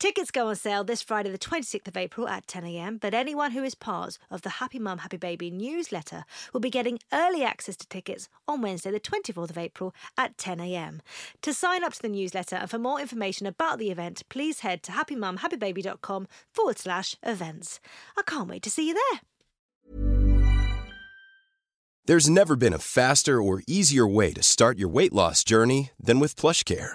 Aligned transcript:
Tickets 0.00 0.30
go 0.30 0.48
on 0.48 0.56
sale 0.56 0.82
this 0.82 1.02
Friday, 1.02 1.30
the 1.30 1.36
26th 1.36 1.86
of 1.86 1.94
April 1.94 2.26
at 2.26 2.46
10am, 2.46 3.00
but 3.00 3.12
anyone 3.12 3.50
who 3.50 3.62
is 3.62 3.74
part 3.74 4.16
of 4.30 4.40
the 4.40 4.48
Happy 4.48 4.78
Mum, 4.78 4.96
Happy 4.96 5.18
Baby 5.18 5.50
newsletter 5.50 6.24
will 6.54 6.60
be 6.60 6.70
getting 6.70 6.98
early 7.12 7.44
access 7.44 7.76
to 7.76 7.86
tickets 7.86 8.26
on 8.48 8.62
Wednesday, 8.62 8.90
the 8.90 8.98
24th 8.98 9.50
of 9.50 9.58
April 9.58 9.94
at 10.16 10.38
10am. 10.38 11.00
To 11.42 11.52
sign 11.52 11.84
up 11.84 11.92
to 11.92 12.00
the 12.00 12.08
newsletter 12.08 12.56
and 12.56 12.70
for 12.70 12.78
more 12.78 12.98
information 12.98 13.46
about 13.46 13.78
the 13.78 13.90
event, 13.90 14.22
please 14.30 14.60
head 14.60 14.82
to 14.84 14.92
happymumhappybaby.com 14.92 16.28
forward 16.50 16.78
slash 16.78 17.14
events. 17.22 17.78
I 18.16 18.22
can't 18.22 18.48
wait 18.48 18.62
to 18.62 18.70
see 18.70 18.88
you 18.88 18.94
there. 18.94 19.20
There's 22.06 22.30
never 22.30 22.56
been 22.56 22.72
a 22.72 22.78
faster 22.78 23.42
or 23.42 23.62
easier 23.66 24.06
way 24.06 24.32
to 24.32 24.42
start 24.42 24.78
your 24.78 24.88
weight 24.88 25.12
loss 25.12 25.44
journey 25.44 25.90
than 26.02 26.20
with 26.20 26.36
PlushCare. 26.36 26.94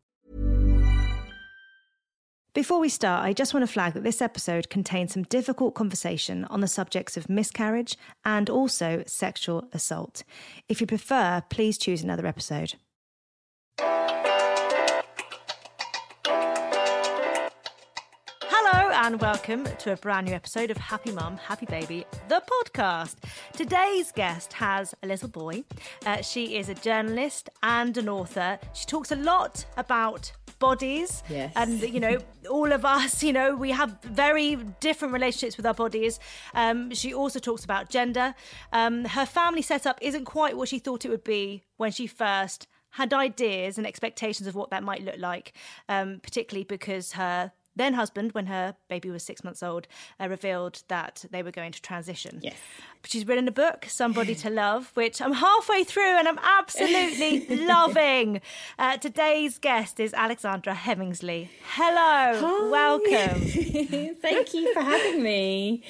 Before 2.53 2.81
we 2.81 2.89
start, 2.89 3.23
I 3.23 3.31
just 3.31 3.53
want 3.53 3.65
to 3.65 3.71
flag 3.71 3.93
that 3.93 4.03
this 4.03 4.21
episode 4.21 4.69
contains 4.69 5.13
some 5.13 5.23
difficult 5.23 5.73
conversation 5.73 6.43
on 6.45 6.59
the 6.59 6.67
subjects 6.67 7.15
of 7.15 7.29
miscarriage 7.29 7.95
and 8.25 8.49
also 8.49 9.03
sexual 9.07 9.69
assault. 9.71 10.25
If 10.67 10.81
you 10.81 10.87
prefer, 10.87 11.43
please 11.49 11.77
choose 11.77 12.03
another 12.03 12.27
episode. 12.27 12.73
Hello 18.53 18.91
and 18.95 19.21
welcome 19.21 19.63
to 19.79 19.93
a 19.93 19.95
brand 19.95 20.27
new 20.27 20.33
episode 20.33 20.71
of 20.71 20.77
Happy 20.77 21.13
Mum, 21.13 21.37
Happy 21.37 21.65
Baby, 21.67 22.05
the 22.27 22.43
podcast. 22.65 23.15
Today's 23.53 24.11
guest 24.11 24.51
has 24.51 24.93
a 25.01 25.07
little 25.07 25.29
boy. 25.29 25.63
Uh, 26.05 26.21
she 26.21 26.57
is 26.57 26.67
a 26.67 26.75
journalist 26.75 27.49
and 27.63 27.97
an 27.97 28.09
author. 28.09 28.59
She 28.73 28.85
talks 28.85 29.13
a 29.13 29.15
lot 29.15 29.65
about 29.77 30.33
bodies. 30.61 31.23
Yes. 31.29 31.51
and 31.55 31.81
you 31.81 31.99
know 31.99 32.15
all 32.49 32.71
of 32.71 32.85
us 32.85 33.23
you 33.23 33.33
know 33.33 33.55
we 33.55 33.71
have 33.71 33.91
very 34.03 34.55
different 34.79 35.13
relationships 35.13 35.57
with 35.57 35.65
our 35.65 35.73
bodies. 35.73 36.19
Um, 36.53 36.93
she 36.93 37.13
also 37.13 37.39
talks 37.39 37.63
about 37.65 37.89
gender. 37.89 38.33
Um, 38.71 39.05
her 39.17 39.25
family 39.25 39.61
setup 39.61 39.97
isn't 40.01 40.25
quite 40.25 40.55
what 40.55 40.69
she 40.69 40.79
thought 40.79 41.03
it 41.05 41.09
would 41.09 41.23
be 41.25 41.63
when 41.77 41.91
she 41.91 42.07
first 42.07 42.67
had 42.95 43.13
ideas 43.13 43.77
and 43.77 43.87
expectations 43.87 44.47
of 44.47 44.53
what 44.55 44.69
that 44.69 44.83
might 44.83 45.01
look 45.01 45.17
like 45.17 45.53
um, 45.87 46.19
particularly 46.21 46.65
because 46.65 47.13
her 47.13 47.51
then 47.75 47.93
husband 47.93 48.31
when 48.33 48.47
her 48.47 48.75
baby 48.89 49.09
was 49.09 49.23
six 49.23 49.43
months 49.43 49.63
old 49.63 49.87
uh, 50.19 50.27
revealed 50.27 50.83
that 50.87 51.25
they 51.31 51.41
were 51.43 51.51
going 51.51 51.71
to 51.71 51.81
transition 51.81 52.39
Yes. 52.41 52.55
She's 53.03 53.25
written 53.27 53.47
a 53.47 53.51
book, 53.51 53.85
Somebody 53.87 54.35
to 54.43 54.49
Love, 54.49 54.91
which 54.93 55.21
I'm 55.21 55.33
halfway 55.33 55.83
through 55.83 56.17
and 56.19 56.27
I'm 56.27 56.37
absolutely 56.43 57.47
loving. 57.65 58.41
Uh, 58.77 58.97
today's 58.97 59.57
guest 59.57 59.99
is 59.99 60.13
Alexandra 60.13 60.73
Heminsley. 60.75 61.49
Hello, 61.75 62.69
welcome. 62.69 63.41
Thank 64.21 64.53
you 64.53 64.73
for 64.73 64.81
having 64.81 65.23
me. 65.23 65.83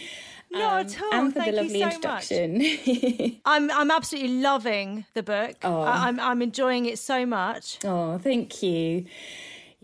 Not 0.51 0.85
at 0.85 1.01
all. 1.01 1.13
And 1.13 1.33
for 1.33 1.39
Thank 1.39 1.55
the 1.55 1.63
you 1.63 1.63
lovely 1.63 1.79
so 1.79 1.85
introduction. 1.85 3.39
I'm 3.45 3.71
I'm 3.71 3.89
absolutely 3.89 4.41
loving 4.41 5.05
the 5.13 5.23
book. 5.23 5.55
Oh. 5.63 5.81
I, 5.81 6.07
I'm 6.07 6.19
I'm 6.19 6.41
enjoying 6.41 6.85
it 6.85 6.99
so 6.99 7.25
much. 7.25 7.79
oh, 7.85 8.17
thank 8.17 8.61
you. 8.61 9.05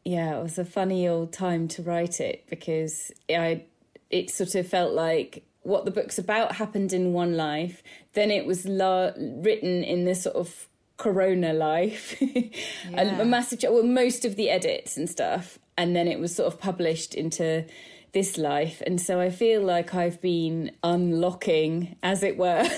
Yeah, 0.07 0.39
it 0.39 0.41
was 0.41 0.57
a 0.57 0.63
funny 0.63 1.05
old 1.05 1.33
time 1.33 1.67
to 1.67 1.81
write 1.81 2.21
it 2.21 2.45
because 2.49 3.11
I 3.29 3.65
it 4.09 4.29
sort 4.29 4.55
of 4.55 4.65
felt 4.65 4.93
like 4.93 5.43
what 5.63 5.83
the 5.83 5.91
book's 5.91 6.17
about 6.17 6.55
happened 6.55 6.93
in 6.93 7.11
one 7.11 7.35
life, 7.35 7.83
then 8.13 8.31
it 8.31 8.45
was 8.45 8.65
la- 8.65 9.11
written 9.17 9.83
in 9.83 10.05
this 10.05 10.23
sort 10.23 10.37
of 10.37 10.69
corona 10.95 11.51
life, 11.51 12.15
a, 12.21 13.19
a 13.19 13.25
massive, 13.25 13.59
well, 13.63 13.83
most 13.83 14.23
of 14.23 14.37
the 14.37 14.49
edits 14.49 14.95
and 14.95 15.09
stuff, 15.09 15.59
and 15.77 15.93
then 15.93 16.07
it 16.07 16.21
was 16.21 16.33
sort 16.33 16.53
of 16.53 16.57
published 16.57 17.13
into 17.13 17.65
this 18.13 18.37
life, 18.37 18.81
and 18.87 19.01
so 19.01 19.19
I 19.19 19.29
feel 19.29 19.61
like 19.61 19.93
I've 19.93 20.21
been 20.21 20.71
unlocking, 20.85 21.97
as 22.01 22.23
it 22.23 22.37
were. 22.37 22.65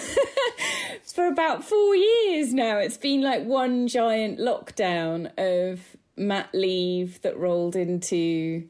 for 1.20 1.28
about 1.28 1.66
four 1.66 1.96
years 1.98 2.54
now. 2.54 2.78
It's 2.78 2.96
been 2.96 3.22
like 3.22 3.44
one 3.44 3.90
giant 3.90 4.40
lockdown 4.40 5.30
of 5.38 5.98
mat 6.20 6.50
leave 6.54 7.22
that 7.22 7.38
rolled 7.38 7.76
into 7.76 8.68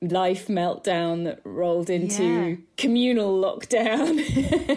life 0.00 0.46
meltdown 0.46 1.24
that 1.24 1.40
rolled 1.44 1.90
into 1.90 2.22
Yeah. 2.24 2.54
communal 2.76 3.40
lockdown. 3.40 4.24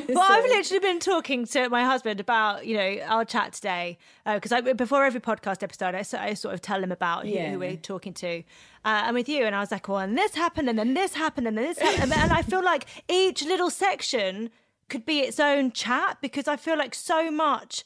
Well, 0.11 0.25
I've 0.29 0.43
literally 0.43 0.79
been 0.79 0.99
talking 0.99 1.45
to 1.47 1.69
my 1.69 1.85
husband 1.85 2.19
about, 2.19 2.65
you 2.65 2.75
know, 2.75 2.97
our 3.05 3.23
chat 3.23 3.53
today 3.53 3.97
because 4.25 4.51
I 4.51 4.59
before 4.61 5.05
every 5.05 5.21
podcast 5.21 5.63
episode, 5.63 5.95
I, 5.95 6.03
I 6.29 6.33
sort 6.33 6.53
of 6.53 6.61
tell 6.61 6.83
him 6.83 6.91
about 6.91 7.23
who, 7.25 7.29
Yeah. 7.31 7.51
who 7.51 7.59
we're 7.59 7.77
talking 7.77 8.13
to, 8.15 8.39
uh, 8.83 9.03
and 9.05 9.13
with 9.13 9.29
you, 9.29 9.45
and 9.45 9.55
I 9.55 9.59
was 9.61 9.71
like, 9.71 9.87
well, 9.87 9.99
and 9.99 10.17
this 10.17 10.35
happened, 10.35 10.67
and 10.69 10.77
then 10.77 10.95
this 10.95 11.13
happened, 11.13 11.47
and 11.47 11.57
then 11.57 11.65
this 11.65 11.79
happened, 11.79 12.11
and 12.13 12.33
I 12.33 12.41
feel 12.41 12.63
like 12.63 12.87
each 13.07 13.43
little 13.45 13.69
section 13.69 14.49
could 14.89 15.05
be 15.05 15.19
its 15.19 15.39
own 15.39 15.71
chat 15.71 16.17
because 16.19 16.47
I 16.47 16.57
feel 16.57 16.77
like 16.77 16.93
so 16.93 17.31
much 17.31 17.83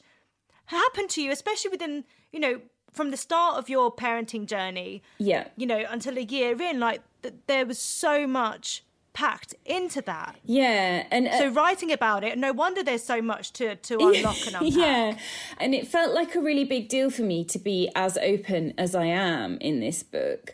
happened 0.66 1.10
to 1.10 1.22
you, 1.22 1.30
especially 1.30 1.70
within, 1.70 2.04
you 2.32 2.40
know, 2.40 2.60
from 2.96 3.10
the 3.12 3.16
start 3.16 3.58
of 3.58 3.68
your 3.68 3.94
parenting 3.94 4.46
journey, 4.46 5.02
Yeah. 5.18 5.48
you 5.56 5.66
know, 5.66 5.84
until 5.88 6.16
a 6.18 6.22
year 6.22 6.60
in, 6.60 6.80
like 6.80 7.00
th- 7.22 7.34
there 7.46 7.64
was 7.66 7.78
so 7.78 8.26
much 8.26 8.82
packed 9.12 9.54
into 9.64 10.02
that. 10.02 10.36
Yeah. 10.44 11.06
And 11.10 11.28
uh, 11.28 11.38
So 11.38 11.48
writing 11.48 11.90
about 11.92 12.24
it, 12.24 12.36
no 12.36 12.52
wonder 12.52 12.82
there's 12.82 13.02
so 13.04 13.22
much 13.22 13.52
to 13.54 13.76
to 13.76 13.94
unlock 14.08 14.36
and 14.46 14.56
unpack. 14.56 14.72
yeah. 14.84 15.18
And 15.58 15.74
it 15.74 15.86
felt 15.88 16.14
like 16.14 16.34
a 16.34 16.40
really 16.40 16.64
big 16.64 16.88
deal 16.88 17.08
for 17.10 17.22
me 17.22 17.44
to 17.44 17.58
be 17.58 17.90
as 17.94 18.18
open 18.18 18.74
as 18.76 18.94
I 18.94 19.06
am 19.06 19.56
in 19.60 19.80
this 19.80 20.02
book. 20.02 20.52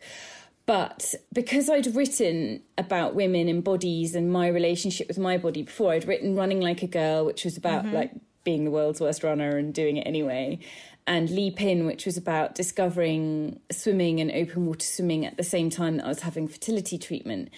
But 0.64 1.14
because 1.32 1.68
I'd 1.68 1.94
written 1.96 2.62
about 2.78 3.16
women 3.16 3.48
and 3.48 3.64
bodies 3.64 4.14
and 4.14 4.32
my 4.32 4.46
relationship 4.46 5.08
with 5.08 5.18
my 5.18 5.36
body 5.36 5.62
before, 5.62 5.92
I'd 5.92 6.06
written 6.06 6.36
Running 6.36 6.60
Like 6.60 6.82
a 6.84 6.86
Girl, 6.86 7.24
which 7.26 7.44
was 7.44 7.56
about 7.56 7.84
Mm-hmm. 7.84 7.94
like 7.96 8.12
being 8.44 8.64
the 8.64 8.70
world's 8.70 9.00
worst 9.00 9.22
runner 9.24 9.56
and 9.56 9.72
doing 9.74 9.96
it 9.96 10.06
anyway. 10.06 10.58
And 11.06 11.30
Leap 11.30 11.60
In, 11.60 11.84
which 11.84 12.06
was 12.06 12.16
about 12.16 12.54
discovering 12.54 13.60
swimming 13.70 14.20
and 14.20 14.30
open 14.30 14.66
water 14.66 14.86
swimming 14.86 15.26
at 15.26 15.36
the 15.36 15.42
same 15.42 15.68
time 15.68 15.96
that 15.96 16.04
I 16.06 16.08
was 16.08 16.20
having 16.20 16.46
fertility 16.46 16.96
treatment. 16.96 17.50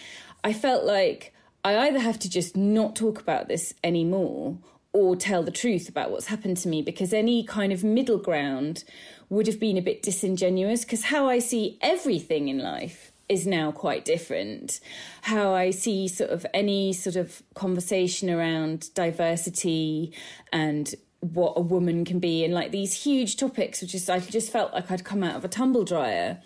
I 0.43 0.52
felt 0.52 0.85
like 0.85 1.35
I 1.64 1.76
either 1.88 1.99
have 1.99 2.19
to 2.20 2.31
just 2.31 2.56
not 2.56 2.96
talk 2.96 3.20
about 3.20 3.49
this 3.49 3.75
anymore 3.82 4.58
or 4.93 5.17
tell 5.17 5.43
the 5.43 5.50
truth 5.50 5.88
about 5.88 6.11
what's 6.11 6.26
happened 6.26 6.56
to 6.58 6.69
me 6.69 6.81
because 6.81 7.12
any 7.12 7.43
kind 7.44 7.73
of 7.73 7.82
middle 7.82 8.19
ground 8.19 8.85
would 9.29 9.47
have 9.47 9.58
been 9.58 9.76
a 9.76 9.82
bit 9.82 10.02
disingenuous 10.02 10.85
because 10.85 11.05
how 11.05 11.29
I 11.29 11.40
see 11.40 11.79
everything 11.82 12.49
in 12.49 12.58
life 12.58 13.11
is 13.29 13.47
now 13.47 13.73
quite 13.73 14.05
different. 14.05 14.81
How 15.23 15.55
I 15.55 15.70
see 15.70 16.08
sort 16.08 16.31
of 16.31 16.47
any 16.52 16.93
sort 16.93 17.17
of 17.17 17.43
conversation 17.55 18.31
around 18.31 18.94
diversity 18.94 20.12
and 20.52 20.94
what 21.32 21.55
a 21.56 21.61
woman 21.61 22.05
can 22.05 22.19
be 22.19 22.44
and 22.44 22.53
like 22.53 22.71
these 22.71 22.93
huge 23.05 23.37
topics 23.37 23.81
which 23.81 23.94
is 23.94 24.11
I 24.11 24.19
just 24.19 24.53
felt 24.53 24.75
like 24.75 24.91
I'd 24.91 25.05
come 25.05 25.23
out 25.23 25.37
of 25.37 25.44
a 25.44 25.49
tumble 25.49 25.85
dryer. 25.85 26.41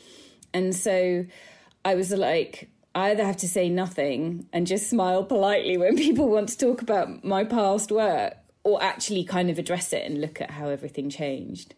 And 0.55 0.75
so 0.75 1.27
I 1.85 1.95
was 1.95 2.13
like 2.13 2.71
I 2.95 3.11
either 3.11 3.25
have 3.25 3.37
to 3.39 3.49
say 3.49 3.69
nothing 3.69 4.47
and 4.53 4.67
just 4.67 4.89
smile 4.89 5.25
politely 5.25 5.77
when 5.77 5.97
people 6.07 6.29
want 6.29 6.49
to 6.51 6.59
talk 6.59 6.83
about 6.83 7.25
my 7.25 7.45
past 7.45 7.91
work 7.91 8.35
or 8.65 8.83
actually 8.83 9.25
kind 9.25 9.51
of 9.51 9.59
address 9.59 9.93
it 9.93 10.05
and 10.05 10.21
look 10.21 10.41
at 10.41 10.51
how 10.53 10.69
everything 10.69 11.09
changed. 11.11 11.75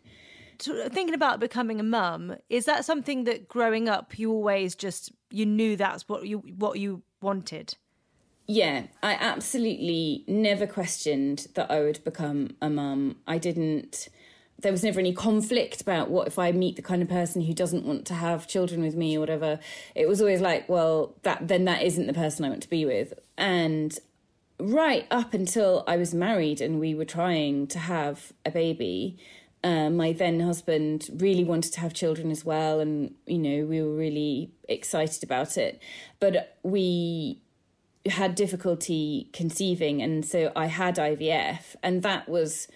So, 0.59 0.79
uh, 0.79 0.89
Thinking 0.89 1.15
about 1.15 1.41
becoming 1.41 1.81
a 1.81 1.85
mum, 1.85 2.37
is 2.49 2.67
that 2.67 2.85
something 2.85 3.25
that 3.25 3.49
growing 3.49 3.89
up 3.89 4.19
you 4.19 4.31
always 4.31 4.75
just 4.75 5.13
you 5.31 5.47
knew 5.47 5.77
that's 5.77 6.09
what 6.09 6.27
you 6.27 6.39
what 6.39 6.79
you 6.79 7.03
wanted? 7.23 7.77
Yeah, 8.51 8.87
I 9.01 9.13
absolutely 9.13 10.25
never 10.27 10.67
questioned 10.67 11.47
that 11.55 11.71
I 11.71 11.83
would 11.83 12.03
become 12.03 12.57
a 12.61 12.69
mum. 12.69 13.15
I 13.25 13.39
didn't. 13.39 14.09
There 14.59 14.73
was 14.73 14.83
never 14.83 14.99
any 14.99 15.13
conflict 15.13 15.81
about 15.81 16.11
what 16.11 16.27
if 16.27 16.37
I 16.37 16.51
meet 16.51 16.75
the 16.75 16.83
kind 16.83 17.01
of 17.01 17.09
person 17.09 17.43
who 17.43 17.55
doesn't 17.55 17.87
want 17.87 18.07
to 18.07 18.15
have 18.15 18.49
children 18.49 18.83
with 18.83 18.97
me 18.97 19.17
or 19.17 19.21
whatever. 19.21 19.61
It 19.95 20.09
was 20.09 20.21
always 20.21 20.41
like, 20.41 20.69
well, 20.69 21.15
that 21.23 21.47
then 21.47 21.65
that 21.67 21.85
isn't 21.85 22.09
the 22.09 22.13
person 22.13 22.45
I 22.45 22.49
want 22.49 22.65
to 22.65 22.69
be 22.69 22.85
with. 22.85 23.15
And 23.39 23.97
right 24.59 25.07
up 25.13 25.33
until 25.33 25.85
I 25.87 25.97
was 25.97 26.13
married 26.13 26.61
and 26.61 26.81
we 26.81 26.93
were 26.93 27.05
trying 27.05 27.69
to 27.69 27.79
have 27.79 28.33
a 28.45 28.51
baby, 28.51 29.17
uh, 29.63 29.91
my 29.91 30.13
then 30.13 30.41
husband 30.41 31.09
really 31.15 31.45
wanted 31.45 31.73
to 31.75 31.81
have 31.81 31.95
children 31.95 32.33
as 32.33 32.45
well, 32.45 32.81
and 32.81 33.15
you 33.27 33.39
know 33.39 33.65
we 33.65 33.81
were 33.81 33.95
really 33.95 34.51
excited 34.69 35.23
about 35.23 35.57
it, 35.57 35.81
but 36.19 36.57
we 36.65 37.43
had 38.07 38.35
difficulty 38.35 39.29
conceiving, 39.33 40.01
and 40.01 40.25
so 40.25 40.53
I 40.57 40.67
had 40.67 40.97
IVF, 40.97 41.77
and 41.83 42.03
that 42.03 42.29
was 42.29 42.69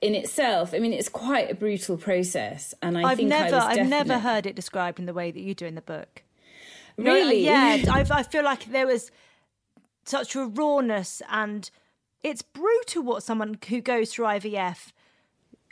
in 0.00 0.14
itself. 0.14 0.72
I 0.74 0.78
mean, 0.78 0.92
it's 0.92 1.08
quite 1.08 1.50
a 1.50 1.54
brutal 1.54 1.96
process, 1.96 2.74
and 2.82 2.96
I 2.96 3.12
I 3.12 3.14
never 3.14 3.56
was 3.56 3.64
I've 3.64 3.88
never 3.88 4.18
heard 4.18 4.46
it 4.46 4.54
described 4.54 4.98
in 4.98 5.06
the 5.06 5.14
way 5.14 5.30
that 5.30 5.40
you 5.40 5.54
do 5.54 5.66
in 5.66 5.74
the 5.74 5.82
book. 5.82 6.22
No, 6.96 7.10
uh, 7.10 7.14
Really? 7.14 7.44
yeah, 7.44 7.78
I, 7.90 8.06
I 8.10 8.22
feel 8.22 8.44
like 8.44 8.66
there 8.66 8.86
was 8.86 9.10
such 10.04 10.36
a 10.36 10.46
rawness, 10.46 11.22
and 11.30 11.70
it's 12.22 12.42
brutal 12.42 13.02
what 13.02 13.22
someone 13.22 13.58
who 13.68 13.80
goes 13.80 14.12
through 14.12 14.26
IVF 14.26 14.92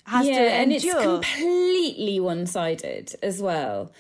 has 0.07 0.27
yeah, 0.27 0.35
to 0.35 0.41
and 0.41 0.73
it's 0.73 0.85
completely 0.85 2.21
one-sided 2.21 3.15
as 3.23 3.43
well. 3.43 3.93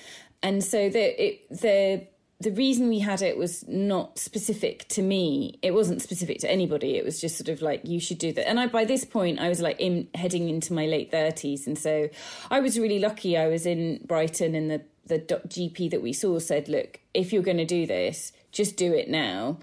And 0.42 0.62
so 0.62 0.88
the 0.88 1.24
it, 1.24 1.48
the 1.50 2.06
the 2.38 2.50
reason 2.50 2.88
we 2.88 2.98
had 2.98 3.22
it 3.22 3.38
was 3.38 3.66
not 3.66 4.18
specific 4.18 4.86
to 4.88 5.02
me. 5.02 5.58
It 5.62 5.72
wasn't 5.72 6.02
specific 6.02 6.38
to 6.40 6.50
anybody. 6.50 6.96
It 6.96 7.04
was 7.04 7.20
just 7.20 7.38
sort 7.38 7.48
of 7.48 7.62
like 7.62 7.80
you 7.84 7.98
should 7.98 8.18
do 8.18 8.32
that. 8.34 8.46
And 8.48 8.60
I 8.60 8.66
by 8.66 8.84
this 8.84 9.04
point 9.04 9.38
I 9.38 9.48
was 9.48 9.60
like 9.60 9.80
in 9.80 10.08
heading 10.14 10.48
into 10.48 10.74
my 10.74 10.86
late 10.86 11.10
thirties, 11.10 11.66
and 11.66 11.78
so 11.78 12.10
I 12.50 12.60
was 12.60 12.78
really 12.78 12.98
lucky. 12.98 13.38
I 13.38 13.46
was 13.48 13.64
in 13.64 14.00
Brighton, 14.04 14.54
and 14.54 14.70
the 14.70 14.82
the 15.06 15.20
GP 15.20 15.90
that 15.90 16.02
we 16.02 16.12
saw 16.12 16.38
said, 16.38 16.68
"Look, 16.68 17.00
if 17.14 17.32
you're 17.32 17.42
going 17.42 17.56
to 17.56 17.64
do 17.64 17.86
this, 17.86 18.32
just 18.52 18.76
do 18.76 18.92
it 18.92 19.08
now." 19.08 19.58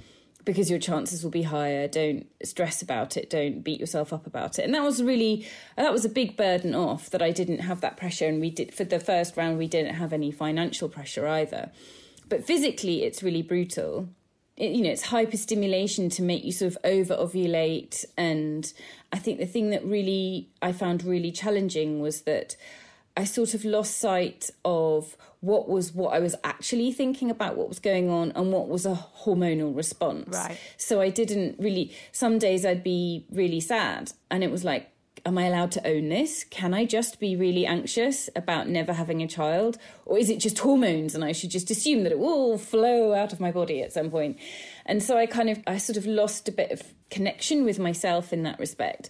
because 0.46 0.70
your 0.70 0.80
chances 0.80 1.24
will 1.24 1.32
be 1.32 1.44
higher 1.44 1.88
don't 1.88 2.28
stress 2.44 2.82
about 2.82 3.16
it 3.16 3.30
don't 3.30 3.64
beat 3.64 3.80
yourself 3.80 4.12
up 4.12 4.28
about 4.28 4.60
it 4.60 4.66
and 4.66 4.74
that 4.74 4.84
was 4.84 5.02
really 5.02 5.48
that 5.78 5.94
was 5.94 6.04
a 6.04 6.10
big 6.10 6.36
burden 6.36 6.76
off 6.76 7.10
that 7.12 7.22
i 7.22 7.32
didn't 7.32 7.60
have 7.60 7.80
that 7.82 7.96
pressure 7.96 8.28
and 8.28 8.42
we 8.42 8.50
did 8.50 8.74
for 8.74 8.84
the 8.84 9.00
first 9.00 9.38
round 9.38 9.58
we 9.58 9.68
didn't 9.68 9.96
have 9.96 10.12
any 10.12 10.32
financial 10.32 10.90
pressure 10.90 11.26
either 11.28 11.72
but 12.34 12.44
physically 12.44 13.04
it's 13.04 13.22
really 13.22 13.44
brutal 13.44 14.10
it, 14.58 14.72
you 14.72 14.82
know 14.82 14.90
it's 14.90 15.06
hyperstimulation 15.08 16.12
to 16.12 16.24
make 16.24 16.44
you 16.44 16.52
sort 16.52 16.72
of 16.72 16.78
over 16.84 17.16
ovulate 17.16 18.06
and 18.18 18.74
i 19.12 19.20
think 19.20 19.38
the 19.38 19.46
thing 19.46 19.70
that 19.70 19.86
really 19.86 20.50
i 20.60 20.72
found 20.72 21.04
really 21.04 21.32
challenging 21.32 22.02
was 22.02 22.22
that 22.22 22.56
I 23.16 23.26
sort 23.26 23.54
of 23.54 23.64
lost 23.64 24.00
sight 24.00 24.50
of 24.66 25.16
what 25.40 25.70
was 25.70 25.94
what 25.94 26.16
I 26.16 26.20
was 26.20 26.36
actually 26.44 26.92
thinking 26.92 27.30
about 27.30 27.56
what 27.56 27.70
was 27.70 27.78
going 27.78 28.10
on 28.10 28.32
and 28.32 28.52
what 28.52 28.70
was 28.70 28.88
a 28.88 28.96
hormonal 29.20 29.76
response. 29.76 30.36
Right. 30.36 30.58
So 30.78 31.00
I 31.00 31.10
didn't 31.10 31.60
really 31.60 31.96
some 32.12 32.40
days 32.40 32.66
I'd 32.66 32.84
be 32.84 33.28
really 33.30 33.60
sad 33.60 34.14
and 34.32 34.44
it 34.44 34.50
was 34.50 34.64
like 34.64 34.90
am 35.26 35.38
I 35.38 35.46
allowed 35.46 35.72
to 35.74 35.88
own 35.88 36.10
this? 36.10 36.44
Can 36.44 36.74
I 36.74 36.86
just 36.86 37.20
be 37.20 37.36
really 37.36 37.66
anxious 37.66 38.30
about 38.36 38.68
never 38.68 38.94
having 38.94 39.22
a 39.22 39.28
child 39.28 39.78
or 40.06 40.18
is 40.18 40.30
it 40.30 40.40
just 40.40 40.60
hormones 40.60 41.16
and 41.16 41.24
I 41.24 41.32
should 41.32 41.50
just 41.50 41.72
assume 41.72 42.04
that 42.04 42.12
it 42.12 42.20
will 42.20 42.58
flow 42.58 43.14
out 43.14 43.32
of 43.32 43.40
my 43.40 43.52
body 43.52 43.82
at 43.82 43.94
some 43.94 44.10
point? 44.10 44.38
And 44.86 45.02
so 45.02 45.18
I 45.18 45.26
kind 45.26 45.50
of 45.50 45.62
I 45.66 45.78
sort 45.78 45.98
of 45.98 46.06
lost 46.06 46.50
a 46.50 46.52
bit 46.52 46.72
of 46.72 46.82
connection 47.10 47.64
with 47.64 47.80
myself 47.80 48.34
in 48.34 48.44
that 48.44 48.60
respect. 48.60 49.10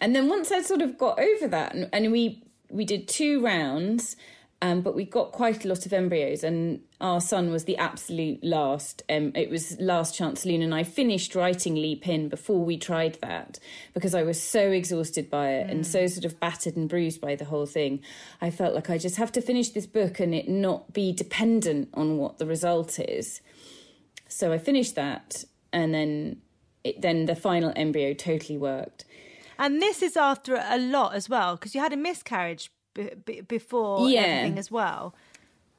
And 0.00 0.14
then 0.14 0.28
once 0.28 0.50
I 0.50 0.62
sort 0.62 0.82
of 0.82 0.98
got 0.98 1.18
over 1.18 1.48
that 1.48 1.74
and, 1.74 1.88
and 1.92 2.10
we 2.10 2.42
we 2.70 2.84
did 2.84 3.06
two 3.06 3.44
rounds, 3.44 4.16
um, 4.64 4.80
but 4.80 4.94
we 4.94 5.04
got 5.04 5.30
quite 5.30 5.62
a 5.66 5.68
lot 5.68 5.84
of 5.84 5.92
embryos, 5.92 6.42
and 6.42 6.80
our 6.98 7.20
son 7.20 7.50
was 7.50 7.64
the 7.64 7.76
absolute 7.76 8.42
last. 8.42 9.02
Um, 9.10 9.30
it 9.34 9.50
was 9.50 9.78
last 9.78 10.14
chance 10.14 10.46
Luna, 10.46 10.64
and 10.64 10.74
I 10.74 10.84
finished 10.84 11.34
writing 11.34 11.74
Leap 11.74 12.08
In 12.08 12.30
before 12.30 12.64
we 12.64 12.78
tried 12.78 13.18
that 13.20 13.58
because 13.92 14.14
I 14.14 14.22
was 14.22 14.42
so 14.42 14.70
exhausted 14.70 15.28
by 15.28 15.50
it 15.50 15.68
and 15.68 15.86
so 15.86 16.06
sort 16.06 16.24
of 16.24 16.40
battered 16.40 16.76
and 16.76 16.88
bruised 16.88 17.20
by 17.20 17.34
the 17.34 17.44
whole 17.44 17.66
thing. 17.66 18.00
I 18.40 18.48
felt 18.48 18.74
like 18.74 18.88
I 18.88 18.96
just 18.96 19.16
have 19.16 19.30
to 19.32 19.42
finish 19.42 19.68
this 19.68 19.86
book 19.86 20.18
and 20.18 20.34
it 20.34 20.48
not 20.48 20.94
be 20.94 21.12
dependent 21.12 21.90
on 21.92 22.16
what 22.16 22.38
the 22.38 22.46
result 22.46 22.98
is. 22.98 23.42
So 24.28 24.50
I 24.50 24.56
finished 24.56 24.94
that, 24.94 25.44
and 25.74 25.92
then 25.92 26.38
it, 26.84 27.02
then 27.02 27.26
the 27.26 27.36
final 27.36 27.70
embryo 27.76 28.14
totally 28.14 28.56
worked. 28.56 29.04
And 29.58 29.82
this 29.82 30.00
is 30.00 30.16
after 30.16 30.54
a 30.56 30.78
lot 30.78 31.14
as 31.14 31.28
well, 31.28 31.56
because 31.56 31.74
you 31.74 31.82
had 31.82 31.92
a 31.92 31.98
miscarriage 31.98 32.70
b- 32.94 33.10
b- 33.24 33.40
before 33.42 34.08
Yeah. 34.08 34.20
everything 34.20 34.58
as 34.58 34.70
well. 34.70 35.14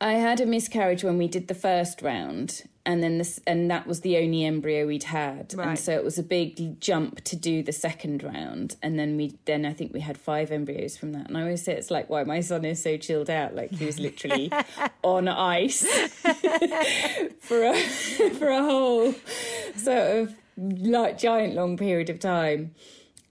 I 0.01 0.13
had 0.15 0.41
a 0.41 0.45
miscarriage 0.45 1.05
when 1.05 1.17
we 1.17 1.27
did 1.29 1.47
the 1.47 1.55
first 1.55 2.01
round, 2.01 2.63
and 2.85 3.01
then 3.01 3.17
this, 3.17 3.39
and 3.47 3.71
that 3.71 3.87
was 3.87 4.01
the 4.01 4.17
only 4.17 4.43
embryo 4.43 4.85
we'd 4.85 5.03
had, 5.03 5.53
Right. 5.55 5.69
and 5.69 5.79
so 5.79 5.93
it 5.93 6.03
was 6.03 6.19
a 6.19 6.23
big 6.23 6.81
jump 6.81 7.23
to 7.23 7.35
do 7.37 7.63
the 7.63 7.71
second 7.71 8.21
round, 8.21 8.75
and 8.83 8.99
then 8.99 9.15
we, 9.15 9.37
then 9.45 9.65
I 9.65 9.71
think 9.71 9.93
we 9.93 10.01
had 10.01 10.17
five 10.17 10.51
embryos 10.51 10.97
from 10.97 11.13
that, 11.13 11.27
and 11.29 11.37
I 11.37 11.43
always 11.43 11.63
say 11.63 11.73
it's 11.77 11.89
like 11.89 12.09
why 12.09 12.25
my 12.25 12.41
son 12.41 12.65
is 12.65 12.83
so 12.83 12.97
chilled 12.97 13.29
out, 13.29 13.55
like 13.55 13.71
he 13.71 13.85
was 13.85 13.97
literally 13.97 14.51
on 15.03 15.29
ice 15.29 15.83
for 17.39 17.63
a 17.63 17.75
for 18.37 18.49
a 18.49 18.61
whole 18.61 19.13
sort 19.77 20.17
of 20.17 20.35
like 20.57 21.17
giant 21.17 21.55
long 21.55 21.77
period 21.77 22.09
of 22.09 22.19
time. 22.19 22.75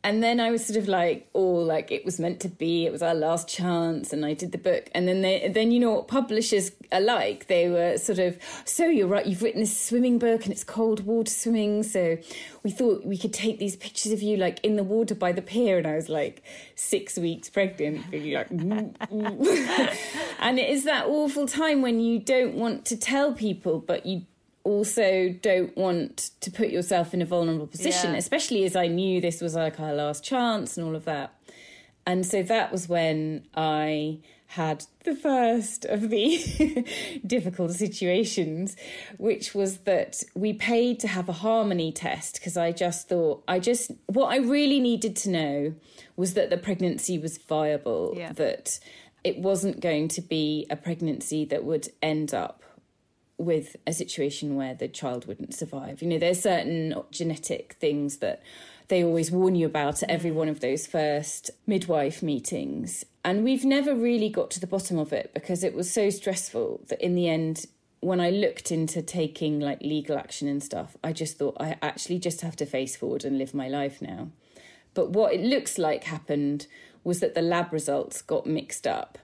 And 0.04 0.23
then 0.23 0.38
I 0.38 0.50
was 0.50 0.66
sort 0.66 0.76
of 0.76 0.87
like, 0.87 1.30
oh, 1.34 1.40
like 1.40 1.90
it 1.90 2.04
was 2.04 2.20
meant 2.20 2.38
to 2.40 2.49
be. 2.50 2.84
It 2.84 2.92
was 2.92 3.02
our 3.02 3.14
last 3.14 3.49
chance, 3.49 4.12
and 4.12 4.25
I 4.25 4.34
did 4.34 4.52
the 4.52 4.58
book. 4.58 4.90
And 4.94 5.08
then 5.08 5.23
they, 5.23 5.49
then 5.49 5.73
you 5.73 5.80
know 5.80 5.92
what 5.92 6.08
publishers 6.08 6.73
are 6.92 7.00
like. 7.00 7.46
They 7.46 7.70
were 7.70 7.96
sort 7.96 8.18
of, 8.18 8.38
so 8.66 8.84
you're 8.84 9.08
right. 9.08 9.25
You've 9.25 9.40
written 9.40 9.61
this 9.61 9.75
swimming 9.75 10.18
book, 10.18 10.44
and 10.44 10.52
it's 10.52 10.62
cold 10.62 11.06
water 11.06 11.30
swimming. 11.30 11.84
So 11.84 12.18
we 12.62 12.70
thought 12.70 13.06
we 13.06 13.16
could 13.16 13.32
take 13.32 13.58
these 13.58 13.76
pictures 13.76 14.12
of 14.12 14.20
you 14.20 14.37
like 14.37 14.62
in 14.62 14.76
the 14.76 14.84
water 14.84 15.14
by 15.14 15.32
the 15.32 15.40
pier. 15.40 15.78
And 15.78 15.87
I 15.87 15.96
was 15.96 16.11
like 16.11 16.42
six 16.75 17.16
weeks 17.16 17.49
pregnant, 17.49 18.04
like, 18.12 18.50
and 18.50 20.58
it 20.58 20.68
is 20.68 20.84
that 20.84 21.06
awful 21.06 21.49
time 21.49 21.80
when 21.80 21.99
you 21.99 22.18
don't 22.18 22.56
want 22.56 22.84
to 22.87 22.99
tell 22.99 23.32
people, 23.32 23.78
but 23.78 24.04
you 24.04 24.26
also 24.64 25.28
don't 25.42 25.76
want 25.76 26.30
to 26.40 26.50
put 26.50 26.71
yourself 26.71 27.14
in 27.14 27.23
a 27.23 27.26
vulnerable 27.26 27.66
position, 27.66 28.12
Yeah. 28.12 28.18
especially 28.18 28.64
as 28.64 28.75
I 28.75 28.87
knew 28.88 29.21
this 29.21 29.40
was 29.40 29.54
like 29.54 29.78
our 29.78 29.92
last 29.94 30.25
chance 30.25 30.76
and 30.76 30.87
all 30.87 30.97
of 30.97 31.04
that. 31.04 31.35
And 32.06 32.26
so 32.26 32.42
that 32.42 32.73
was 32.73 32.88
when 32.88 33.47
I 33.54 34.18
had 34.47 34.85
the 35.04 35.16
first 35.16 35.85
of 35.87 36.11
the 36.11 36.85
difficult 37.26 37.73
situations, 37.73 38.76
which 39.18 39.54
was 39.54 39.78
that 39.78 40.23
we 40.35 40.52
paid 40.52 41.00
to 41.00 41.09
have 41.09 41.28
a 41.28 41.33
harmony 41.33 41.90
test 41.92 42.35
because 42.35 42.56
I 42.56 42.71
just 42.73 43.09
thought, 43.09 43.42
I 43.49 43.59
just, 43.59 43.90
what 44.06 44.26
I 44.26 44.37
really 44.37 44.80
needed 44.80 45.16
to 45.16 45.30
know 45.30 45.75
was 46.16 46.35
that 46.35 46.50
the 46.50 46.56
pregnancy 46.59 47.18
was 47.18 47.37
viable, 47.38 48.14
Yeah. 48.16 48.33
that 48.33 48.78
it 49.25 49.38
wasn't 49.38 49.80
going 49.80 50.09
to 50.09 50.21
be 50.21 50.66
a 50.71 50.76
pregnancy 50.76 51.44
that 51.47 51.64
would 51.64 51.88
end 52.02 52.33
up 52.35 52.62
with 53.38 53.76
a 53.86 53.92
situation 53.92 54.56
where 54.56 54.74
the 54.74 54.88
child 54.88 55.26
wouldn't 55.26 55.54
survive. 55.54 56.02
You 56.02 56.08
know, 56.08 56.18
there's 56.18 56.40
certain 56.40 56.94
genetic 57.10 57.76
things 57.80 58.18
that 58.18 58.42
they 58.88 59.02
always 59.02 59.30
warn 59.30 59.54
you 59.54 59.66
about 59.66 60.02
at 60.02 60.10
every 60.10 60.30
one 60.30 60.48
of 60.48 60.60
those 60.60 60.86
first 60.86 61.50
midwife 61.66 62.22
meetings. 62.22 63.04
And 63.24 63.42
we've 63.42 63.64
never 63.64 63.94
really 63.94 64.28
got 64.28 64.50
to 64.52 64.60
the 64.60 64.66
bottom 64.66 64.98
of 64.98 65.12
it 65.12 65.32
because 65.34 65.64
it 65.64 65.74
was 65.74 65.90
so 65.90 66.10
stressful 66.10 66.82
that 66.88 67.00
in 67.00 67.14
the 67.14 67.28
end, 67.28 67.66
when 68.00 68.20
I 68.20 68.28
looked 68.28 68.70
into 68.70 69.00
taking 69.00 69.60
like 69.60 69.80
legal 69.80 70.18
action 70.18 70.46
and 70.46 70.62
stuff, 70.62 70.96
I 71.02 71.12
just 71.12 71.38
thought 71.38 71.56
I 71.58 71.76
actually 71.80 72.18
just 72.18 72.42
have 72.42 72.56
to 72.56 72.66
face 72.66 72.96
forward 72.96 73.24
and 73.24 73.38
live 73.38 73.54
my 73.54 73.68
life 73.68 74.02
now. 74.02 74.28
But 74.92 75.10
what 75.10 75.32
it 75.32 75.40
looks 75.40 75.78
like 75.78 76.04
happened 76.04 76.66
was 77.02 77.20
that 77.20 77.34
the 77.34 77.42
lab 77.42 77.72
results 77.72 78.22
got 78.22 78.46
mixed 78.46 78.86
up 78.86 79.18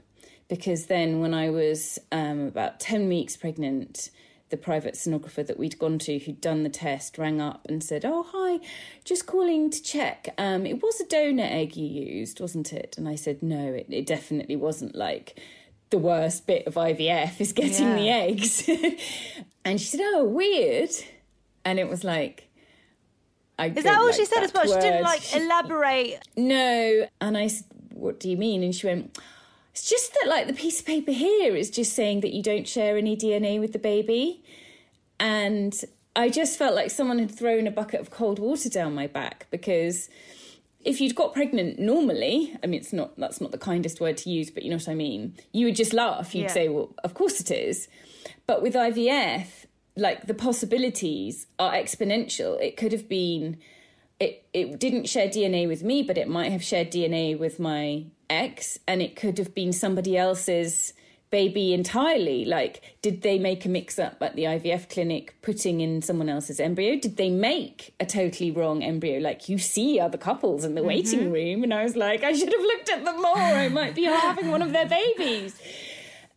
because 0.51 0.87
then 0.87 1.21
when 1.21 1.33
I 1.33 1.49
was 1.49 1.99
um, 2.11 2.49
about 2.49 2.81
10 2.81 3.09
weeks 3.09 3.37
pregnant, 3.37 4.11
the 4.51 4.57
private 4.57 4.95
sonographer 4.95 5.47
that 5.47 5.61
we'd 5.61 5.79
gone 5.79 6.01
to 6.01 6.19
who'd 6.19 6.41
done 6.41 6.65
the 6.65 6.69
test 6.69 7.17
rang 7.19 7.41
up 7.41 7.67
and 7.69 7.83
said, 7.83 8.05
Oh, 8.05 8.27
hi, 8.29 8.59
just 9.05 9.27
calling 9.27 9.71
to 9.71 9.81
check. 9.81 10.35
Um, 10.37 10.67
it 10.67 10.83
was 10.83 11.01
a 11.01 11.07
donor 11.07 11.45
egg 11.45 11.77
you 11.77 11.87
used, 11.87 12.41
wasn't 12.41 12.73
it? 12.73 12.97
And 12.99 13.09
I 13.09 13.15
said, 13.15 13.45
No, 13.45 13.73
it, 13.73 13.87
it 13.89 14.07
definitely 14.07 14.57
wasn't 14.57 14.97
like 14.97 15.39
the 15.91 15.99
worst 15.99 16.49
bit 16.49 16.67
of 16.67 16.75
IVF 16.75 17.41
is 17.41 17.53
getting 17.53 17.95
the 17.95 18.11
eggs. 18.11 18.69
and 19.65 19.81
she 19.81 19.87
said, 19.87 20.01
Oh, 20.03 20.25
weird. 20.25 20.91
And 21.65 21.79
it 21.79 21.89
was 21.89 22.03
like, 22.03 22.49
I 23.57 23.69
Is 23.69 23.85
that 23.85 24.01
all 24.01 24.11
she 24.11 24.25
said 24.25 24.43
as 24.43 24.53
well? 24.53 24.67
She 24.67 24.81
didn't 24.81 25.05
like 25.05 25.33
elaborate. 25.33 26.19
No. 26.37 27.07
And 27.21 27.39
I 27.39 27.47
said, 27.47 27.67
What 27.91 28.19
do 28.19 28.29
you 28.29 28.37
mean? 28.37 28.65
And 28.65 28.75
she 28.75 28.89
went, 28.89 29.17
It's 29.81 29.89
just 29.89 30.13
that, 30.13 30.29
like, 30.29 30.47
the 30.47 30.53
piece 30.53 30.81
of 30.81 30.85
paper 30.85 31.11
here 31.11 31.57
is 31.57 31.71
just 31.71 31.95
saying 31.95 32.21
that 32.21 32.35
you 32.35 32.43
don't 32.43 32.69
share 32.69 32.99
any 32.99 33.17
DNA 33.17 33.59
with 33.59 33.73
the 33.73 33.79
baby. 33.79 34.45
And 35.19 35.75
I 36.15 36.29
just 36.29 36.59
felt 36.59 36.75
like 36.75 36.91
someone 36.91 37.19
had 37.19 37.31
thrown 37.31 37.67
a 37.67 37.71
bucket 37.71 37.99
of 37.99 38.11
cold 38.11 38.39
water 38.39 38.69
down 38.69 38.95
my 38.95 39.07
back 39.07 39.47
because 39.51 40.11
if 40.85 41.01
you'd 41.01 41.15
got 41.15 41.33
pregnant 41.33 41.79
normally, 41.79 42.55
I 42.63 42.67
mean, 42.67 42.79
it's 42.79 42.93
not, 42.93 43.17
that's 43.19 43.41
not 43.41 43.53
the 43.53 43.59
kindest 43.59 44.03
word 44.03 44.19
to 44.19 44.29
use, 44.29 44.51
but 44.51 44.65
you 44.65 44.69
know 44.71 44.77
what 44.77 44.89
I 44.91 44.95
mean? 44.95 45.35
You 45.53 45.65
would 45.65 45.77
just 45.77 45.95
laugh. 45.95 46.35
You'd 46.35 46.43
Yeah. 46.43 46.53
say, 46.53 46.69
Well, 46.69 46.95
of 47.03 47.15
course 47.15 47.41
it 47.41 47.51
is. 47.51 47.89
But 48.47 48.61
with 48.61 48.75
IVF, 48.75 49.65
like, 49.97 50.27
the 50.27 50.35
possibilities 50.35 51.47
are 51.59 51.73
exponential. 51.73 52.61
It 52.61 52.77
could 52.77 52.93
have 52.93 53.09
been 53.09 53.57
it 54.21 54.45
it 54.53 54.79
didn't 54.79 55.09
share 55.09 55.29
DNA 55.29 55.67
with 55.67 55.83
me, 55.83 56.03
but 56.03 56.19
it 56.19 56.29
might 56.29 56.53
have 56.53 56.63
shared 56.63 56.93
DNA 56.93 57.37
with 57.39 57.59
my 57.59 58.05
ex, 58.29 58.79
and 58.87 59.03
it 59.03 59.17
could 59.17 59.39
have 59.39 59.55
been 59.55 59.73
somebody 59.73 60.17
else's 60.17 60.93
baby 61.31 61.73
entirely. 61.73 62.45
Like, 62.45 62.83
did 63.03 63.23
they 63.23 63.39
make 63.39 63.65
a 63.65 63.69
mix 63.69 63.99
up 63.99 64.17
at 64.21 64.37
the 64.37 64.45
IVF 64.45 64.89
clinic 64.91 65.35
putting 65.43 65.81
in 65.81 66.03
someone 66.03 66.29
else's 66.29 66.61
embryo? 66.61 66.97
Did 66.97 67.17
they 67.17 67.31
make 67.31 67.95
a 68.01 68.07
totally 68.07 68.51
wrong 68.51 68.83
embryo? 68.83 69.21
Like, 69.21 69.49
you 69.49 69.57
see 69.57 69.99
other 70.01 70.19
couples 70.19 70.65
in 70.65 70.75
the 70.75 70.81
mm-hmm. 70.81 70.89
waiting 70.89 71.33
room, 71.33 71.63
and 71.63 71.73
I 71.73 71.85
was 71.85 71.97
like, 71.97 72.23
I 72.23 72.33
should 72.33 72.53
have 72.53 72.61
looked 72.61 72.91
at 72.91 73.05
them 73.05 73.23
more. 73.23 73.37
I 73.37 73.69
might 73.69 73.95
be 73.95 74.05
having 74.05 74.51
one 74.51 74.63
of 74.63 74.73
their 74.73 74.87
babies. 74.87 75.59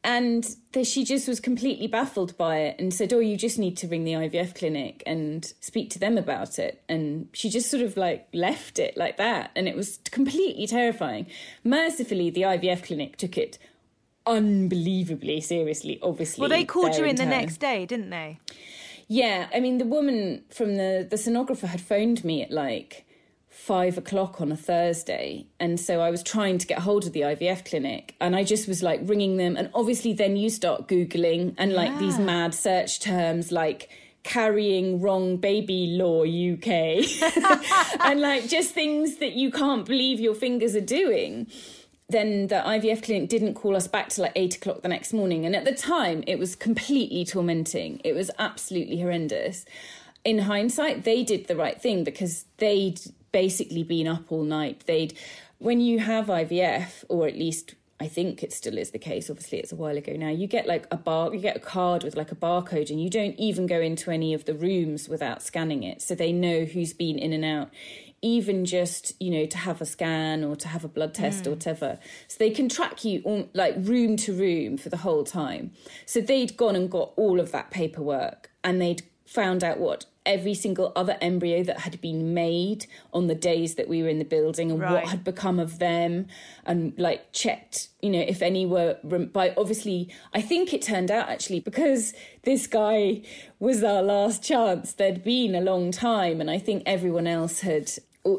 And 0.03 0.45
the, 0.73 0.83
she 0.83 1.05
just 1.05 1.27
was 1.27 1.39
completely 1.39 1.87
baffled 1.87 2.37
by 2.37 2.57
it 2.57 2.75
and 2.77 2.93
said, 2.93 3.13
Oh, 3.13 3.19
you 3.19 3.37
just 3.37 3.57
need 3.57 3.77
to 3.77 3.87
ring 3.87 4.03
the 4.03 4.13
IVF 4.13 4.53
clinic 4.53 5.01
and 5.05 5.53
speak 5.61 5.89
to 5.91 5.99
them 5.99 6.17
about 6.17 6.59
it. 6.59 6.83
And 6.89 7.29
she 7.31 7.49
just 7.49 7.69
sort 7.69 7.83
of 7.83 7.95
like 7.95 8.27
left 8.33 8.79
it 8.79 8.97
like 8.97 9.17
that. 9.17 9.51
And 9.55 9.67
it 9.67 9.75
was 9.75 9.99
completely 10.11 10.67
terrifying. 10.67 11.27
Mercifully, 11.63 12.29
the 12.29 12.41
IVF 12.41 12.83
clinic 12.83 13.15
took 13.15 13.37
it 13.37 13.57
unbelievably 14.25 15.41
seriously, 15.41 15.99
obviously. 16.01 16.41
Well, 16.41 16.49
they 16.49 16.65
called 16.65 16.95
you 16.95 17.05
in 17.05 17.15
the 17.15 17.25
next 17.25 17.57
day, 17.57 17.85
didn't 17.85 18.09
they? 18.09 18.39
yeah, 19.07 19.47
I 19.53 19.59
mean, 19.59 19.77
the 19.77 19.85
woman 19.85 20.43
from 20.49 20.75
the 20.75 21.05
the 21.09 21.17
sonographer 21.17 21.67
had 21.67 21.81
phoned 21.81 22.23
me 22.23 22.41
at 22.41 22.51
like 22.51 23.05
five 23.65 23.97
o'clock 23.97 24.41
on 24.41 24.51
a 24.51 24.57
Thursday, 24.57 25.47
and 25.57 25.79
so 25.79 26.01
I 26.01 26.11
was 26.11 26.21
trying 26.21 26.57
to 26.57 26.67
get 26.67 26.79
hold 26.79 27.05
of 27.05 27.13
the 27.13 27.21
IVF 27.21 27.63
clinic, 27.63 28.13
and 28.19 28.35
I 28.35 28.43
just 28.43 28.67
was 28.67 28.83
like 28.83 28.99
ringing 29.03 29.37
them, 29.37 29.55
and 29.55 29.69
obviously 29.73 30.11
then 30.11 30.35
you 30.35 30.49
start 30.49 30.87
googling 30.89 31.55
and 31.57 31.71
like 31.73 31.97
these 31.97 32.19
mad 32.19 32.53
search 32.53 32.99
terms 32.99 33.51
like 33.51 33.89
carrying 34.23 34.99
wrong 35.01 35.37
baby 35.37 35.97
law 35.97 36.23
UK 36.23 37.03
and 38.05 38.21
like 38.21 38.47
just 38.47 38.73
things 38.73 39.17
that 39.17 39.33
you 39.33 39.51
can't 39.51 39.85
believe 39.85 40.17
your 40.17 40.33
fingers 40.33 40.77
are 40.77 40.81
doing 40.81 41.45
then 42.09 42.47
the 42.47 42.55
IVF 42.55 43.03
clinic 43.03 43.27
didn't 43.29 43.55
call 43.55 43.75
us 43.75 43.87
back 43.87 44.09
till 44.09 44.23
like 44.23 44.33
eight 44.35 44.55
o'clock 44.55 44.81
the 44.81 44.87
next 44.87 45.13
morning. 45.13 45.45
And 45.45 45.55
at 45.55 45.65
the 45.65 45.73
time, 45.73 46.23
it 46.27 46.37
was 46.37 46.55
completely 46.55 47.25
tormenting. 47.25 48.01
It 48.03 48.13
was 48.13 48.29
absolutely 48.37 48.99
horrendous. 48.99 49.65
In 50.23 50.39
hindsight, 50.39 51.05
they 51.05 51.23
did 51.23 51.47
the 51.47 51.55
right 51.55 51.81
thing 51.81 52.03
because 52.03 52.45
they'd 52.57 52.99
basically 53.33 53.83
been 53.83 54.07
up 54.07 54.31
all 54.31 54.43
night. 54.43 54.85
They'd, 54.85 55.17
when 55.57 55.81
you 55.81 55.99
have 55.99 56.27
IVF, 56.27 57.03
or 57.09 57.27
at 57.27 57.35
least 57.35 57.75
I 57.99 58.07
think 58.07 58.43
it 58.43 58.51
still 58.51 58.77
is 58.77 58.91
the 58.91 58.99
case. 58.99 59.29
Obviously, 59.29 59.59
it's 59.59 59.71
a 59.71 59.75
while 59.75 59.97
ago 59.97 60.13
now. 60.13 60.29
You 60.29 60.47
get 60.47 60.67
like 60.67 60.87
a 60.91 60.97
bar, 60.97 61.33
you 61.33 61.39
get 61.39 61.57
a 61.57 61.59
card 61.59 62.03
with 62.03 62.15
like 62.15 62.31
a 62.31 62.35
barcode, 62.35 62.89
and 62.89 63.01
you 63.01 63.09
don't 63.09 63.35
even 63.37 63.67
go 63.67 63.79
into 63.79 64.11
any 64.11 64.33
of 64.33 64.45
the 64.45 64.53
rooms 64.53 65.09
without 65.09 65.43
scanning 65.43 65.83
it. 65.83 66.01
So 66.01 66.15
they 66.15 66.31
know 66.31 66.65
who's 66.65 66.93
been 66.93 67.17
in 67.17 67.33
and 67.33 67.45
out 67.45 67.69
even 68.23 68.63
just 68.63 69.13
you 69.21 69.29
know 69.29 69.45
to 69.45 69.57
have 69.57 69.81
a 69.81 69.85
scan 69.85 70.43
or 70.43 70.55
to 70.55 70.69
have 70.69 70.83
a 70.83 70.87
blood 70.87 71.13
test 71.13 71.45
or 71.45 71.49
hmm. 71.49 71.55
whatever 71.55 71.99
so 72.27 72.37
they 72.39 72.49
can 72.49 72.69
track 72.69 73.03
you 73.03 73.21
on, 73.25 73.49
like 73.53 73.75
room 73.77 74.15
to 74.15 74.33
room 74.33 74.77
for 74.77 74.87
the 74.87 74.97
whole 74.97 75.25
time 75.25 75.71
so 76.05 76.21
they'd 76.21 76.55
gone 76.55 76.75
and 76.75 76.89
got 76.89 77.11
all 77.17 77.39
of 77.39 77.51
that 77.51 77.69
paperwork 77.69 78.49
and 78.63 78.81
they'd 78.81 79.03
found 79.25 79.63
out 79.63 79.79
what 79.79 80.05
every 80.25 80.53
single 80.53 80.91
other 80.95 81.17
embryo 81.21 81.63
that 81.63 81.79
had 81.81 81.99
been 81.99 82.33
made 82.33 82.85
on 83.13 83.27
the 83.27 83.35
days 83.35 83.75
that 83.75 83.89
we 83.89 84.01
were 84.01 84.07
in 84.07 84.19
the 84.19 84.25
building 84.25 84.71
and 84.71 84.79
Right. 84.79 84.91
what 84.93 85.05
had 85.07 85.23
become 85.23 85.59
of 85.59 85.79
them 85.79 86.27
and 86.65 86.93
like 86.97 87.31
checked 87.33 87.89
you 88.01 88.09
know 88.09 88.19
if 88.21 88.41
any 88.41 88.65
were 88.65 88.97
by 89.03 89.53
obviously 89.57 90.09
i 90.33 90.39
think 90.39 90.73
it 90.73 90.81
turned 90.81 91.11
out 91.11 91.27
actually 91.27 91.59
because 91.59 92.13
this 92.43 92.67
guy 92.67 93.21
was 93.59 93.83
our 93.83 94.01
last 94.01 94.41
chance 94.43 94.93
there'd 94.93 95.23
been 95.25 95.55
a 95.55 95.61
long 95.61 95.91
time 95.91 96.39
and 96.39 96.49
i 96.49 96.57
think 96.57 96.83
everyone 96.85 97.27
else 97.27 97.59
had 97.61 97.91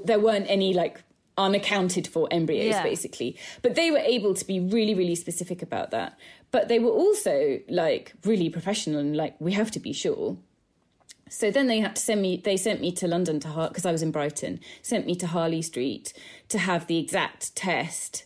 there 0.04 0.18
weren't 0.20 0.46
any 0.48 0.72
like 0.72 1.02
unaccounted 1.36 2.06
for 2.06 2.28
embryos 2.30 2.66
Yeah. 2.76 2.82
basically 2.82 3.36
but 3.60 3.74
they 3.74 3.90
were 3.90 3.98
able 3.98 4.32
to 4.34 4.44
be 4.46 4.58
really 4.60 4.94
really 4.94 5.16
specific 5.16 5.60
about 5.60 5.90
that 5.90 6.16
but 6.50 6.68
they 6.68 6.78
were 6.78 6.92
also 6.92 7.60
like 7.68 8.14
really 8.24 8.48
professional 8.48 9.00
and 9.00 9.14
like 9.16 9.34
we 9.38 9.52
have 9.52 9.70
to 9.72 9.80
be 9.80 9.92
sure 9.92 10.38
so 11.28 11.50
then 11.50 11.66
they 11.66 11.80
had 11.80 11.96
to 11.96 12.02
send 12.02 12.20
me 12.22 12.40
they 12.44 12.56
sent 12.56 12.80
me 12.80 12.92
to 12.92 13.06
london 13.08 13.40
to 13.40 13.48
Har 13.48 13.68
because 13.68 13.86
i 13.86 13.92
was 13.92 14.02
in 14.02 14.10
brighton 14.10 14.60
sent 14.82 15.06
me 15.06 15.14
to 15.16 15.26
harley 15.26 15.62
street 15.62 16.12
to 16.48 16.58
have 16.58 16.86
the 16.86 16.98
exact 16.98 17.54
test 17.56 18.24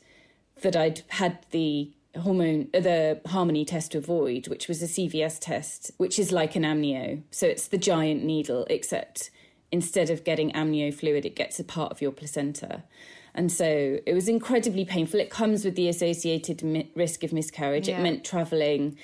that 0.62 0.76
i'd 0.76 1.02
had 1.08 1.38
the 1.50 1.90
hormone 2.20 2.68
uh, 2.74 2.80
the 2.80 3.20
harmony 3.26 3.64
test 3.64 3.92
to 3.92 3.98
avoid 3.98 4.48
which 4.48 4.66
was 4.66 4.82
a 4.82 4.86
cvs 4.86 5.38
test 5.40 5.90
which 5.98 6.18
is 6.18 6.32
like 6.32 6.56
an 6.56 6.62
amnio 6.64 7.22
so 7.30 7.46
it's 7.46 7.68
the 7.68 7.78
giant 7.78 8.24
needle 8.24 8.66
except 8.68 9.30
instead 9.70 10.10
of 10.10 10.24
getting 10.24 10.50
amnio 10.52 10.92
fluid 10.92 11.24
it 11.24 11.36
gets 11.36 11.60
a 11.60 11.64
part 11.64 11.92
of 11.92 12.00
your 12.02 12.10
placenta 12.10 12.82
and 13.34 13.52
so 13.52 13.98
it 14.04 14.14
was 14.14 14.28
incredibly 14.28 14.84
painful 14.84 15.20
it 15.20 15.30
comes 15.30 15.64
with 15.64 15.76
the 15.76 15.88
associated 15.88 16.62
mi- 16.64 16.90
risk 16.96 17.22
of 17.22 17.32
miscarriage 17.32 17.86
Yeah. 17.88 18.00
it 18.00 18.02
meant 18.02 18.24
traveling 18.24 18.98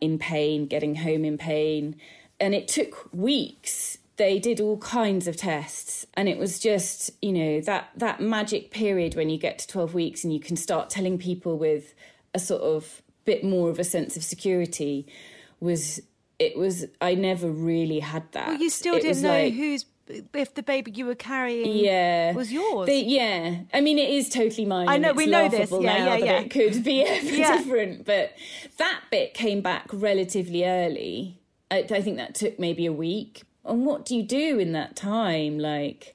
in 0.00 0.18
pain, 0.18 0.66
getting 0.66 0.96
home 0.96 1.24
in 1.24 1.38
pain. 1.38 1.94
And 2.42 2.54
it 2.54 2.66
took 2.68 3.08
weeks. 3.12 3.98
They 4.16 4.38
did 4.38 4.60
all 4.60 4.76
kinds 4.78 5.26
of 5.26 5.36
tests. 5.36 6.04
And 6.14 6.28
it 6.28 6.36
was 6.38 6.58
just, 6.58 7.10
you 7.22 7.32
know, 7.32 7.60
that, 7.62 7.90
that 7.96 8.20
magic 8.20 8.70
period 8.70 9.14
when 9.14 9.30
you 9.30 9.38
get 9.38 9.58
to 9.60 9.68
12 9.68 9.94
weeks 9.94 10.24
and 10.24 10.32
you 10.32 10.40
can 10.40 10.56
start 10.56 10.90
telling 10.90 11.16
people 11.18 11.56
with 11.56 11.94
a 12.34 12.38
sort 12.38 12.62
of 12.62 13.00
bit 13.24 13.44
more 13.44 13.70
of 13.70 13.78
a 13.78 13.84
sense 13.84 14.16
of 14.16 14.24
security 14.24 15.06
was, 15.60 16.00
it 16.38 16.56
was, 16.58 16.84
I 17.00 17.14
never 17.14 17.48
really 17.48 18.00
had 18.00 18.24
that. 18.32 18.48
Well, 18.48 18.56
you 18.60 18.70
still 18.70 18.96
It 18.96 19.02
didn't 19.02 19.22
know 19.22 19.28
like- 19.44 19.54
whose 19.54 19.86
if 20.34 20.52
the 20.54 20.62
baby 20.64 20.90
you 20.90 21.06
were 21.06 21.14
carrying 21.14 21.76
yeah 21.84 22.32
was 22.32 22.52
yours. 22.52 22.86
They- 22.86 23.04
yeah 23.04 23.60
i 23.72 23.80
mean 23.80 23.98
it 23.98 24.10
is 24.10 24.28
totally 24.28 24.66
mine 24.66 24.88
I 24.88 24.98
know, 24.98 25.12
we 25.12 25.26
know 25.26 25.48
this. 25.48 25.70
Yeah, 25.70 25.78
now 25.78 26.16
yeah, 26.16 26.16
yeah. 26.16 26.40
it 26.40 26.50
could 26.50 26.82
be 26.82 26.96
Yeah. 27.22 27.56
different 27.56 28.04
but 28.04 28.32
that 28.78 29.00
bit 29.12 29.32
came 29.32 29.60
back 29.62 29.86
relatively 29.92 30.66
early 30.66 31.38
I, 31.72 31.78
I 31.90 32.02
think 32.02 32.18
that 32.18 32.34
took 32.34 32.58
maybe 32.58 32.86
a 32.86 32.92
week. 32.92 33.42
And 33.64 33.86
what 33.86 34.04
do 34.04 34.14
you 34.14 34.22
do 34.22 34.58
in 34.58 34.72
that 34.72 34.94
time? 34.94 35.58
Like 35.58 36.14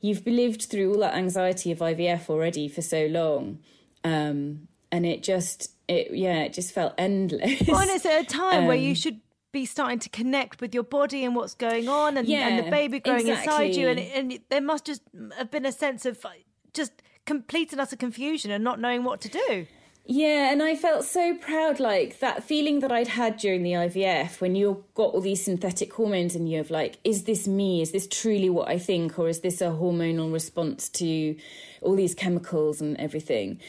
you've 0.00 0.26
lived 0.26 0.62
through 0.62 0.92
all 0.92 1.00
that 1.00 1.14
anxiety 1.14 1.70
of 1.70 1.78
ivf 1.78 2.30
already 2.30 2.68
for 2.68 2.80
so 2.80 3.06
long 3.06 3.58
um 4.02 4.66
and 4.90 5.04
it 5.04 5.22
just 5.22 5.72
it 5.88 6.10
yeah 6.12 6.40
it 6.42 6.52
just 6.52 6.72
felt 6.72 6.94
endless. 6.98 7.62
Well, 7.68 7.80
and 7.80 7.90
it's 7.90 8.06
at 8.06 8.22
a 8.22 8.24
time 8.24 8.60
um, 8.60 8.66
where 8.66 8.76
you 8.76 8.90
um, 8.90 8.94
should 8.94 9.20
be 9.52 9.66
starting 9.66 9.98
to 9.98 10.08
connect 10.08 10.60
with 10.60 10.72
your 10.74 10.84
body 10.84 11.24
and 11.24 11.34
what's 11.34 11.54
going 11.54 11.88
on 11.88 12.16
and, 12.16 12.28
yeah, 12.28 12.48
and 12.48 12.66
the 12.66 12.70
baby 12.70 13.00
growing 13.00 13.26
exactly. 13.26 13.68
inside 13.68 13.76
you? 13.76 13.88
And, 13.88 13.98
and 13.98 14.40
there 14.48 14.60
must 14.60 14.86
just 14.86 15.02
have 15.36 15.50
been 15.50 15.66
a 15.66 15.72
sense 15.72 16.06
of 16.06 16.24
just 16.72 16.92
complete 17.26 17.72
and 17.72 17.80
utter 17.80 17.96
confusion 17.96 18.52
and 18.52 18.62
not 18.62 18.80
knowing 18.80 19.02
what 19.02 19.20
to 19.22 19.28
do 19.28 19.66
yeah, 20.06 20.50
and 20.50 20.62
I 20.62 20.74
felt 20.74 21.04
so 21.04 21.34
proud, 21.36 21.78
like 21.78 22.18
that 22.18 22.42
feeling 22.42 22.80
that 22.80 22.90
I'd 22.90 23.08
had 23.08 23.36
during 23.36 23.62
the 23.62 23.72
IVF 23.72 24.40
when 24.40 24.56
you've 24.56 24.82
got 24.94 25.14
all 25.14 25.20
these 25.20 25.44
synthetic 25.44 25.92
hormones 25.92 26.34
and 26.34 26.50
you're 26.50 26.64
like, 26.64 26.98
is 27.04 27.24
this 27.24 27.46
me? 27.46 27.80
Is 27.80 27.92
this 27.92 28.08
truly 28.08 28.50
what 28.50 28.68
I 28.68 28.78
think? 28.78 29.18
Or 29.18 29.28
is 29.28 29.40
this 29.40 29.60
a 29.60 29.66
hormonal 29.66 30.32
response 30.32 30.88
to 30.90 31.36
all 31.82 31.94
these 31.94 32.14
chemicals 32.14 32.80
and 32.80 32.96
everything? 32.98 33.60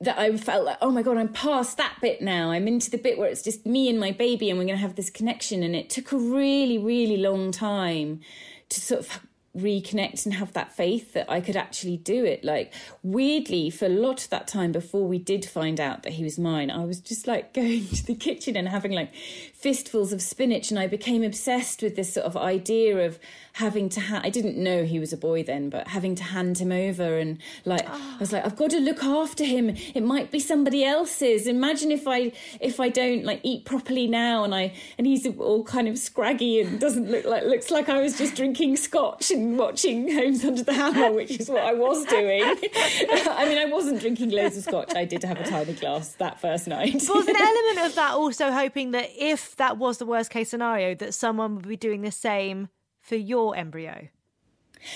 That 0.00 0.18
I 0.18 0.36
felt 0.36 0.66
like, 0.66 0.78
oh 0.82 0.90
my 0.90 1.02
God, 1.02 1.16
I'm 1.16 1.32
past 1.32 1.78
that 1.78 1.96
bit 2.02 2.20
now. 2.20 2.50
I'm 2.50 2.68
into 2.68 2.90
the 2.90 2.98
bit 2.98 3.16
where 3.16 3.28
it's 3.28 3.42
just 3.42 3.64
me 3.64 3.88
and 3.88 3.98
my 3.98 4.10
baby 4.10 4.50
and 4.50 4.58
we're 4.58 4.66
going 4.66 4.76
to 4.76 4.82
have 4.82 4.96
this 4.96 5.08
connection. 5.08 5.62
And 5.62 5.74
it 5.74 5.88
took 5.88 6.12
a 6.12 6.18
really, 6.18 6.76
really 6.76 7.16
long 7.16 7.52
time 7.52 8.20
to 8.68 8.80
sort 8.80 9.00
of 9.00 9.20
reconnect 9.56 10.24
and 10.26 10.34
have 10.34 10.52
that 10.52 10.72
faith 10.72 11.12
that 11.14 11.30
I 11.30 11.40
could 11.40 11.56
actually 11.56 11.96
do 11.96 12.24
it. 12.24 12.44
Like, 12.44 12.72
weirdly, 13.02 13.70
for 13.70 13.86
a 13.86 13.90
lot 13.90 14.24
of 14.24 14.30
that 14.30 14.46
time 14.46 14.72
before 14.72 15.06
we 15.06 15.18
did 15.18 15.44
find 15.44 15.80
out 15.80 16.02
that 16.02 16.14
he 16.14 16.24
was 16.24 16.38
mine, 16.38 16.70
I 16.70 16.84
was 16.84 17.00
just 17.00 17.26
like 17.26 17.52
going 17.52 17.86
to 17.88 18.06
the 18.06 18.14
kitchen 18.14 18.56
and 18.56 18.68
having 18.68 18.92
like 18.92 19.14
fistfuls 19.14 20.12
of 20.12 20.22
spinach. 20.22 20.70
And 20.70 20.78
I 20.78 20.86
became 20.86 21.22
obsessed 21.22 21.82
with 21.82 21.96
this 21.96 22.12
sort 22.12 22.26
of 22.26 22.36
idea 22.36 23.06
of 23.06 23.18
having 23.54 23.88
to, 23.90 24.00
ha- 24.00 24.20
I 24.22 24.30
didn't 24.30 24.56
know 24.56 24.84
he 24.84 24.98
was 24.98 25.12
a 25.12 25.16
boy 25.16 25.42
then, 25.42 25.70
but 25.70 25.88
having 25.88 26.14
to 26.16 26.24
hand 26.24 26.58
him 26.58 26.72
over. 26.72 27.18
And 27.18 27.38
like. 27.64 27.86
I 28.16 28.18
was 28.18 28.32
like, 28.32 28.44
I've 28.46 28.56
got 28.56 28.70
to 28.70 28.80
look 28.80 29.04
after 29.04 29.44
him. 29.44 29.70
It 29.94 30.02
might 30.02 30.30
be 30.30 30.40
somebody 30.40 30.84
else's. 30.84 31.46
Imagine 31.46 31.90
if 31.90 32.08
I, 32.08 32.32
if 32.60 32.80
I 32.80 32.88
don't 32.88 33.24
like 33.24 33.40
eat 33.42 33.64
properly 33.64 34.06
now 34.06 34.44
and 34.44 34.54
I, 34.54 34.72
and 34.96 35.06
he's 35.06 35.26
all 35.26 35.64
kind 35.64 35.86
of 35.86 35.98
scraggy 35.98 36.60
and 36.60 36.80
doesn't 36.80 37.10
look 37.10 37.24
like, 37.24 37.44
looks 37.44 37.70
like 37.70 37.88
I 37.88 38.00
was 38.00 38.16
just 38.16 38.34
drinking 38.34 38.76
scotch 38.76 39.30
and 39.30 39.45
watching 39.54 40.12
Homes 40.14 40.44
Under 40.44 40.62
the 40.62 40.72
Hammer, 40.72 41.12
which 41.12 41.38
is 41.38 41.48
what 41.48 41.62
I 41.62 41.74
was 41.74 42.04
doing. 42.06 42.42
I 42.44 43.44
mean, 43.48 43.58
I 43.58 43.66
wasn't 43.70 44.00
drinking 44.00 44.30
loads 44.30 44.56
of 44.56 44.64
scotch. 44.64 44.94
I 44.94 45.04
did 45.04 45.22
have 45.22 45.40
a 45.40 45.44
tiny 45.44 45.74
glass 45.74 46.12
that 46.14 46.40
first 46.40 46.66
night. 46.66 46.94
was 46.94 47.28
an 47.28 47.36
element 47.40 47.86
of 47.86 47.94
that 47.94 48.14
also 48.14 48.50
hoping 48.50 48.92
that 48.92 49.10
if 49.16 49.56
that 49.56 49.78
was 49.78 49.98
the 49.98 50.06
worst 50.06 50.30
case 50.30 50.50
scenario, 50.50 50.94
that 50.94 51.14
someone 51.14 51.54
would 51.56 51.68
be 51.68 51.76
doing 51.76 52.02
the 52.02 52.10
same 52.10 52.68
for 53.00 53.16
your 53.16 53.56
embryo? 53.56 54.08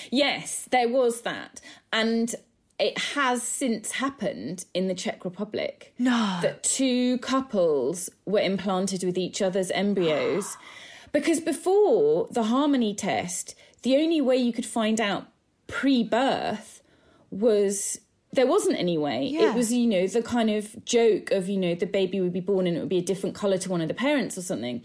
Yes, 0.09 0.67
there 0.71 0.89
was 0.89 1.21
that. 1.21 1.61
And 1.93 2.33
it 2.79 2.97
has 2.97 3.43
since 3.43 3.91
happened 3.91 4.65
in 4.73 4.87
the 4.87 4.95
Czech 4.95 5.23
Republic. 5.23 5.93
No. 5.99 6.39
That 6.41 6.63
two 6.63 7.19
couples 7.19 8.09
were 8.25 8.39
implanted 8.39 9.03
with 9.03 9.17
each 9.17 9.41
other's 9.41 9.69
embryos. 9.71 10.57
because 11.11 11.39
before 11.39 12.27
the 12.31 12.43
Harmony 12.43 12.93
test, 12.93 13.55
the 13.83 13.97
only 13.97 14.21
way 14.21 14.37
you 14.37 14.53
could 14.53 14.65
find 14.65 14.99
out 14.99 15.27
pre 15.67 16.03
birth 16.03 16.81
was 17.29 17.99
there 18.33 18.47
wasn't 18.47 18.79
any 18.79 18.97
way. 18.97 19.25
Yeah. 19.25 19.51
It 19.51 19.55
was, 19.55 19.73
you 19.73 19.87
know, 19.87 20.07
the 20.07 20.21
kind 20.21 20.49
of 20.49 20.85
joke 20.85 21.31
of, 21.31 21.49
you 21.49 21.57
know, 21.57 21.75
the 21.75 21.85
baby 21.85 22.21
would 22.21 22.33
be 22.33 22.39
born 22.39 22.67
and 22.67 22.77
it 22.77 22.79
would 22.79 22.89
be 22.89 22.97
a 22.97 23.03
different 23.03 23.35
colour 23.35 23.57
to 23.57 23.69
one 23.69 23.81
of 23.81 23.87
the 23.87 23.93
parents 23.93 24.37
or 24.37 24.41
something. 24.41 24.83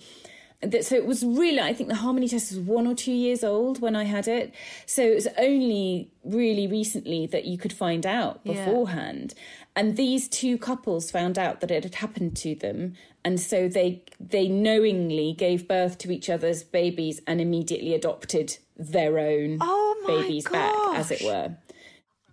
So 0.80 0.96
it 0.96 1.06
was 1.06 1.22
really, 1.22 1.60
I 1.60 1.74
think 1.74 1.90
the 1.90 1.96
Harmony 1.96 2.28
test 2.28 2.50
was 2.50 2.60
one 2.60 2.86
or 2.86 2.94
two 2.94 3.12
years 3.12 3.44
old 3.44 3.80
when 3.80 3.94
I 3.94 4.04
had 4.04 4.26
it. 4.26 4.54
So 4.86 5.02
it 5.02 5.14
was 5.14 5.28
only 5.38 6.10
really 6.24 6.66
recently 6.66 7.26
that 7.26 7.44
you 7.44 7.58
could 7.58 7.72
find 7.72 8.06
out 8.06 8.42
beforehand. 8.42 9.34
Yeah. 9.36 9.42
And 9.76 9.96
these 9.96 10.28
two 10.28 10.56
couples 10.56 11.10
found 11.10 11.38
out 11.38 11.60
that 11.60 11.70
it 11.70 11.84
had 11.84 11.96
happened 11.96 12.36
to 12.38 12.54
them. 12.54 12.94
And 13.22 13.38
so 13.38 13.68
they 13.68 14.02
they 14.18 14.48
knowingly 14.48 15.34
gave 15.34 15.68
birth 15.68 15.98
to 15.98 16.10
each 16.10 16.30
other's 16.30 16.62
babies 16.62 17.20
and 17.26 17.40
immediately 17.40 17.92
adopted 17.92 18.56
their 18.76 19.18
own 19.18 19.58
oh 19.60 20.04
babies 20.06 20.46
gosh. 20.46 20.52
back, 20.52 20.98
as 20.98 21.10
it 21.10 21.22
were. 21.22 21.56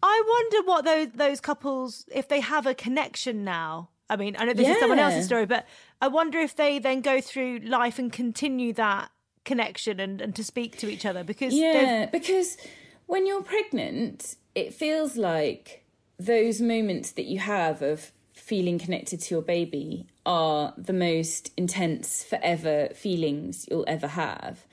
I 0.01 0.23
wonder 0.27 0.67
what 0.67 0.85
those 0.85 1.07
those 1.15 1.39
couples, 1.39 2.05
if 2.13 2.27
they 2.27 2.41
have 2.41 2.65
a 2.65 2.73
connection 2.73 3.43
now. 3.43 3.89
I 4.09 4.17
mean, 4.17 4.35
I 4.37 4.45
know 4.45 4.53
this 4.53 4.67
yeah. 4.67 4.73
is 4.73 4.79
someone 4.79 4.99
else's 4.99 5.25
story, 5.25 5.45
but 5.45 5.65
I 6.01 6.07
wonder 6.09 6.39
if 6.39 6.55
they 6.55 6.77
then 6.77 7.01
go 7.01 7.21
through 7.21 7.59
life 7.59 7.97
and 7.97 8.11
continue 8.11 8.73
that 8.73 9.09
connection 9.45 9.99
and, 9.99 10.21
and 10.21 10.35
to 10.35 10.43
speak 10.43 10.77
to 10.77 10.89
each 10.89 11.05
other 11.05 11.23
because 11.23 11.53
yeah, 11.53 12.05
because 12.11 12.57
when 13.05 13.25
you're 13.25 13.43
pregnant, 13.43 14.35
it 14.55 14.73
feels 14.73 15.17
like 15.17 15.85
those 16.19 16.61
moments 16.61 17.11
that 17.11 17.25
you 17.25 17.39
have 17.39 17.81
of 17.81 18.11
feeling 18.33 18.77
connected 18.77 19.21
to 19.21 19.35
your 19.35 19.41
baby 19.41 20.07
are 20.25 20.73
the 20.77 20.93
most 20.93 21.51
intense 21.57 22.23
forever 22.23 22.89
feelings 22.93 23.65
you'll 23.69 23.85
ever 23.87 24.07
have 24.07 24.65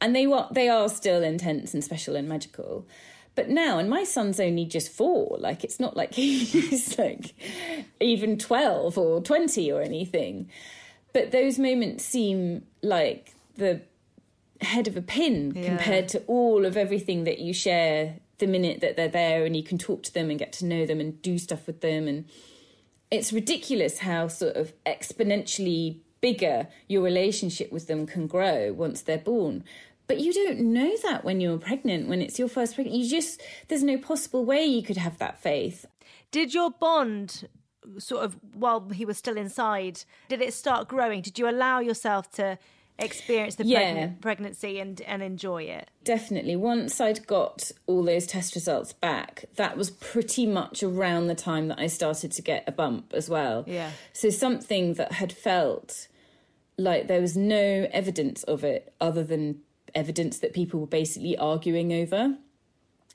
and 0.00 0.14
they 0.14 0.26
were 0.26 0.46
they 0.50 0.68
are 0.68 0.88
still 0.88 1.22
intense 1.22 1.74
and 1.74 1.82
special 1.82 2.16
and 2.16 2.28
magical. 2.28 2.86
But 3.34 3.48
now 3.48 3.78
and 3.78 3.90
my 3.90 4.04
son's 4.04 4.38
only 4.38 4.64
just 4.64 4.92
four 4.92 5.36
like 5.38 5.64
it's 5.64 5.80
not 5.80 5.96
like 5.96 6.14
he's 6.14 6.98
like 6.98 7.34
even 8.00 8.38
12 8.38 8.96
or 8.98 9.20
20 9.20 9.72
or 9.72 9.82
anything. 9.82 10.50
But 11.12 11.30
those 11.30 11.58
moments 11.58 12.04
seem 12.04 12.66
like 12.82 13.34
the 13.56 13.82
head 14.60 14.88
of 14.88 14.96
a 14.96 15.02
pin 15.02 15.52
yeah. 15.54 15.66
compared 15.66 16.08
to 16.08 16.22
all 16.26 16.64
of 16.64 16.76
everything 16.76 17.24
that 17.24 17.38
you 17.38 17.52
share 17.52 18.16
the 18.38 18.46
minute 18.46 18.80
that 18.80 18.96
they're 18.96 19.08
there 19.08 19.44
and 19.44 19.56
you 19.56 19.62
can 19.62 19.78
talk 19.78 20.02
to 20.02 20.12
them 20.12 20.30
and 20.30 20.38
get 20.38 20.52
to 20.54 20.66
know 20.66 20.86
them 20.86 21.00
and 21.00 21.20
do 21.22 21.38
stuff 21.38 21.66
with 21.66 21.80
them. 21.80 22.08
And 22.08 22.24
it's 23.10 23.32
ridiculous 23.32 24.00
how 24.00 24.28
sort 24.28 24.56
of 24.56 24.72
exponentially 24.84 25.98
bigger 26.24 26.68
your 26.88 27.02
relationship 27.02 27.70
with 27.70 27.86
them 27.86 28.06
can 28.06 28.26
grow 28.26 28.72
once 28.72 29.02
they're 29.02 29.18
born 29.18 29.62
but 30.06 30.20
you 30.20 30.32
don't 30.32 30.60
know 30.60 30.92
that 31.02 31.24
when 31.24 31.40
you're 31.40 31.58
pregnant, 31.58 32.08
when 32.08 32.20
it's 32.20 32.38
your 32.38 32.48
first 32.48 32.74
pregnant. 32.74 32.96
You 32.96 33.08
just, 33.08 33.40
there's 33.68 33.82
no 33.82 33.96
possible 33.96 34.44
way 34.44 34.64
you 34.64 34.82
could 34.82 34.98
have 34.98 35.18
that 35.18 35.40
faith. 35.40 35.86
Did 36.30 36.52
your 36.52 36.70
bond 36.70 37.48
sort 37.98 38.24
of, 38.24 38.36
while 38.52 38.88
he 38.90 39.04
was 39.04 39.16
still 39.16 39.36
inside, 39.36 40.04
did 40.28 40.42
it 40.42 40.52
start 40.52 40.88
growing? 40.88 41.22
Did 41.22 41.38
you 41.38 41.48
allow 41.48 41.80
yourself 41.80 42.30
to 42.32 42.58
experience 42.98 43.56
the 43.56 43.64
yeah. 43.64 44.10
pregnancy 44.20 44.78
and, 44.78 45.00
and 45.02 45.22
enjoy 45.22 45.62
it? 45.62 45.90
Definitely. 46.04 46.56
Once 46.56 47.00
I'd 47.00 47.26
got 47.26 47.70
all 47.86 48.02
those 48.02 48.26
test 48.26 48.54
results 48.54 48.92
back, 48.92 49.46
that 49.56 49.76
was 49.76 49.90
pretty 49.90 50.46
much 50.46 50.82
around 50.82 51.28
the 51.28 51.34
time 51.34 51.68
that 51.68 51.78
I 51.78 51.86
started 51.86 52.30
to 52.32 52.42
get 52.42 52.64
a 52.66 52.72
bump 52.72 53.12
as 53.14 53.30
well. 53.30 53.64
Yeah. 53.66 53.90
So 54.12 54.28
something 54.28 54.94
that 54.94 55.12
had 55.12 55.32
felt 55.32 56.08
like 56.76 57.06
there 57.06 57.20
was 57.20 57.36
no 57.36 57.86
evidence 57.92 58.42
of 58.44 58.64
it 58.64 58.92
other 59.00 59.22
than 59.22 59.60
evidence 59.94 60.38
that 60.38 60.52
people 60.52 60.80
were 60.80 60.86
basically 60.86 61.36
arguing 61.36 61.92
over. 61.92 62.36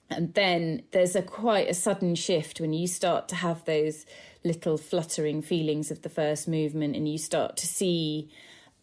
And 0.09 0.33
then 0.33 0.83
there's 0.91 1.15
a 1.15 1.21
quite 1.21 1.69
a 1.69 1.73
sudden 1.73 2.15
shift 2.15 2.59
when 2.59 2.73
you 2.73 2.87
start 2.87 3.27
to 3.29 3.35
have 3.35 3.65
those 3.65 4.05
little 4.43 4.77
fluttering 4.77 5.41
feelings 5.41 5.91
of 5.91 6.01
the 6.01 6.09
first 6.09 6.47
movement 6.47 6.95
and 6.95 7.07
you 7.07 7.17
start 7.17 7.57
to 7.57 7.67
see 7.67 8.29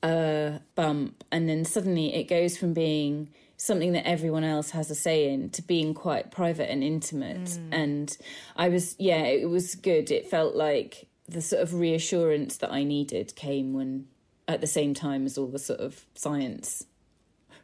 a 0.02 0.60
bump 0.74 1.24
and 1.32 1.48
then 1.48 1.64
suddenly 1.64 2.14
it 2.14 2.24
goes 2.24 2.56
from 2.56 2.74
being 2.74 3.30
something 3.56 3.92
that 3.92 4.06
everyone 4.06 4.44
else 4.44 4.70
has 4.70 4.90
a 4.90 4.94
say 4.94 5.32
in 5.32 5.48
to 5.48 5.62
being 5.62 5.94
quite 5.94 6.30
private 6.30 6.70
and 6.70 6.84
intimate 6.84 7.44
mm. 7.44 7.68
and 7.72 8.18
i 8.56 8.68
was 8.68 8.94
yeah 8.98 9.22
it 9.22 9.48
was 9.48 9.74
good 9.74 10.10
it 10.10 10.28
felt 10.28 10.54
like 10.54 11.08
the 11.26 11.40
sort 11.40 11.62
of 11.62 11.72
reassurance 11.72 12.58
that 12.58 12.70
i 12.70 12.84
needed 12.84 13.34
came 13.34 13.72
when 13.72 14.06
at 14.48 14.60
the 14.60 14.66
same 14.66 14.94
time 14.94 15.26
as 15.26 15.36
all 15.36 15.46
the 15.46 15.58
sort 15.58 15.80
of 15.80 16.06
science 16.14 16.84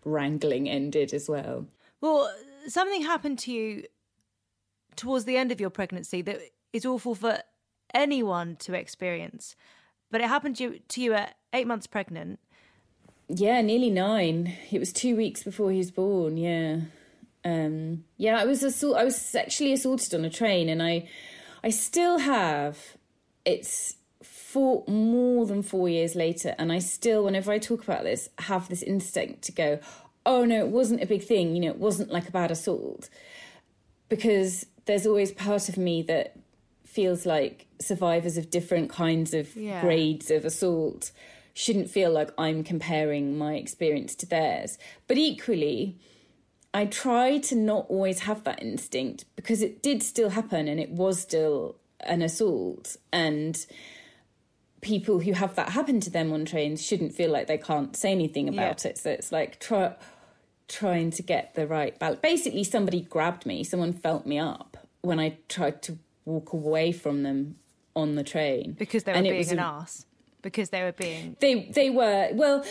wrangling 0.04 0.68
ended 0.68 1.14
as 1.14 1.28
well. 1.28 1.66
Well, 2.00 2.32
something 2.66 3.02
happened 3.02 3.38
to 3.40 3.52
you 3.52 3.84
towards 4.96 5.24
the 5.24 5.36
end 5.36 5.52
of 5.52 5.60
your 5.60 5.70
pregnancy 5.70 6.22
that 6.22 6.40
is 6.72 6.84
awful 6.84 7.14
for 7.14 7.38
anyone 7.94 8.56
to 8.56 8.74
experience, 8.74 9.54
but 10.10 10.20
it 10.20 10.28
happened 10.28 10.56
to 10.56 10.64
you, 10.64 10.78
to 10.88 11.00
you 11.00 11.14
at 11.14 11.36
eight 11.52 11.66
months 11.66 11.86
pregnant. 11.86 12.40
Yeah, 13.28 13.60
nearly 13.62 13.90
nine. 13.90 14.54
It 14.70 14.78
was 14.78 14.92
two 14.92 15.16
weeks 15.16 15.42
before 15.42 15.70
he 15.70 15.78
was 15.78 15.90
born. 15.90 16.36
Yeah, 16.36 16.80
um, 17.44 18.04
yeah. 18.16 18.38
I 18.38 18.44
was 18.44 18.62
assault. 18.62 18.96
I 18.96 19.04
was 19.04 19.16
sexually 19.16 19.72
assaulted 19.72 20.14
on 20.14 20.24
a 20.24 20.30
train, 20.30 20.68
and 20.68 20.82
I, 20.82 21.08
I 21.62 21.70
still 21.70 22.18
have. 22.18 22.78
It's 23.44 23.96
for 24.52 24.84
more 24.86 25.46
than 25.46 25.62
four 25.62 25.88
years 25.88 26.14
later, 26.14 26.54
and 26.58 26.70
I 26.70 26.78
still, 26.78 27.24
whenever 27.24 27.50
I 27.50 27.58
talk 27.58 27.82
about 27.82 28.02
this, 28.02 28.28
have 28.38 28.68
this 28.68 28.82
instinct 28.82 29.40
to 29.44 29.52
go, 29.52 29.78
oh 30.26 30.44
no, 30.44 30.66
it 30.66 30.68
wasn't 30.68 31.02
a 31.02 31.06
big 31.06 31.24
thing, 31.24 31.56
you 31.56 31.62
know, 31.62 31.70
it 31.70 31.78
wasn't 31.78 32.10
like 32.10 32.28
a 32.28 32.32
bad 32.32 32.50
assault. 32.50 33.08
Because 34.10 34.66
there's 34.84 35.06
always 35.06 35.32
part 35.32 35.70
of 35.70 35.78
me 35.78 36.02
that 36.02 36.36
feels 36.84 37.24
like 37.24 37.66
survivors 37.80 38.36
of 38.36 38.50
different 38.50 38.90
kinds 38.90 39.32
of 39.32 39.56
yeah. 39.56 39.80
grades 39.80 40.30
of 40.30 40.44
assault 40.44 41.12
shouldn't 41.54 41.88
feel 41.88 42.10
like 42.10 42.28
I'm 42.36 42.62
comparing 42.62 43.38
my 43.38 43.54
experience 43.54 44.14
to 44.16 44.26
theirs. 44.26 44.76
But 45.08 45.16
equally, 45.16 45.96
I 46.74 46.84
try 46.84 47.38
to 47.38 47.54
not 47.54 47.86
always 47.88 48.20
have 48.20 48.44
that 48.44 48.62
instinct 48.62 49.24
because 49.34 49.62
it 49.62 49.82
did 49.82 50.02
still 50.02 50.28
happen 50.28 50.68
and 50.68 50.78
it 50.78 50.90
was 50.90 51.22
still 51.22 51.76
an 52.00 52.20
assault 52.20 52.98
and 53.14 53.64
people 54.82 55.20
who 55.20 55.32
have 55.32 55.54
that 55.54 55.70
happen 55.70 56.00
to 56.00 56.10
them 56.10 56.32
on 56.32 56.44
trains 56.44 56.84
shouldn't 56.84 57.14
feel 57.14 57.30
like 57.30 57.46
they 57.46 57.56
can't 57.56 57.96
say 57.96 58.10
anything 58.12 58.48
about 58.48 58.84
Yeah. 58.84 58.90
it 58.90 58.98
so 58.98 59.10
it's 59.10 59.32
like 59.32 59.58
try, 59.60 59.94
trying 60.68 61.10
to 61.12 61.22
get 61.22 61.54
the 61.54 61.66
right 61.66 61.98
balance 61.98 62.20
basically 62.20 62.64
somebody 62.64 63.00
grabbed 63.00 63.46
me 63.46 63.64
someone 63.64 63.92
felt 63.92 64.26
me 64.26 64.38
up 64.38 64.76
when 65.02 65.18
i 65.20 65.36
tried 65.48 65.80
to 65.82 65.98
walk 66.24 66.52
away 66.52 66.92
from 66.92 67.22
them 67.22 67.56
on 67.96 68.14
the 68.16 68.22
train 68.24 68.72
because 68.78 69.04
they 69.04 69.12
were 69.12 69.18
And 69.18 69.24
being 69.28 69.50
an 69.50 69.58
a- 69.58 69.62
ass. 69.62 70.06
Because 70.40 70.70
they 70.70 70.82
were 70.82 70.92
being. 70.92 71.36
they 71.40 71.66
they 71.66 71.88
were 71.90 72.30
well. 72.32 72.64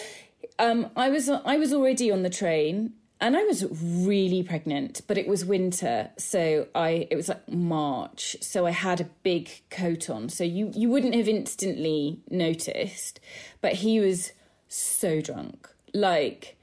Um, 0.60 0.90
I 0.98 1.10
was 1.10 1.30
I 1.30 1.56
was 1.58 1.72
already 1.72 2.12
on 2.12 2.22
the 2.24 2.30
train, 2.30 2.94
and 3.22 3.38
I 3.38 3.44
was 3.44 3.66
really 3.72 4.42
pregnant, 4.42 5.02
but 5.08 5.18
it 5.18 5.28
was 5.28 5.46
winter, 5.46 6.10
so 6.18 6.68
I 6.74 7.08
it 7.12 7.16
was 7.16 7.30
like 7.30 7.48
March, 7.48 8.36
so 8.42 8.66
I 8.66 8.72
had 8.72 9.00
a 9.00 9.06
big 9.22 9.50
coat 9.70 10.10
on, 10.10 10.28
so 10.28 10.44
you 10.44 10.72
you 10.74 10.90
wouldn't 10.90 11.14
have 11.16 11.28
instantly 11.28 12.20
noticed, 12.30 13.20
but 13.62 13.74
he 13.74 14.00
was 14.00 14.34
so 14.68 15.22
drunk, 15.22 15.70
like 15.94 16.58